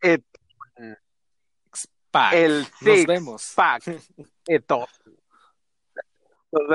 el 0.00 0.24
SPAC. 1.74 2.32
El 2.32 2.66
Nos 2.80 3.06
vemos. 3.06 3.42
SPAC. 3.42 4.00
Esto. 4.46 4.88
Nos 6.52 6.62
vemos. 6.68 6.74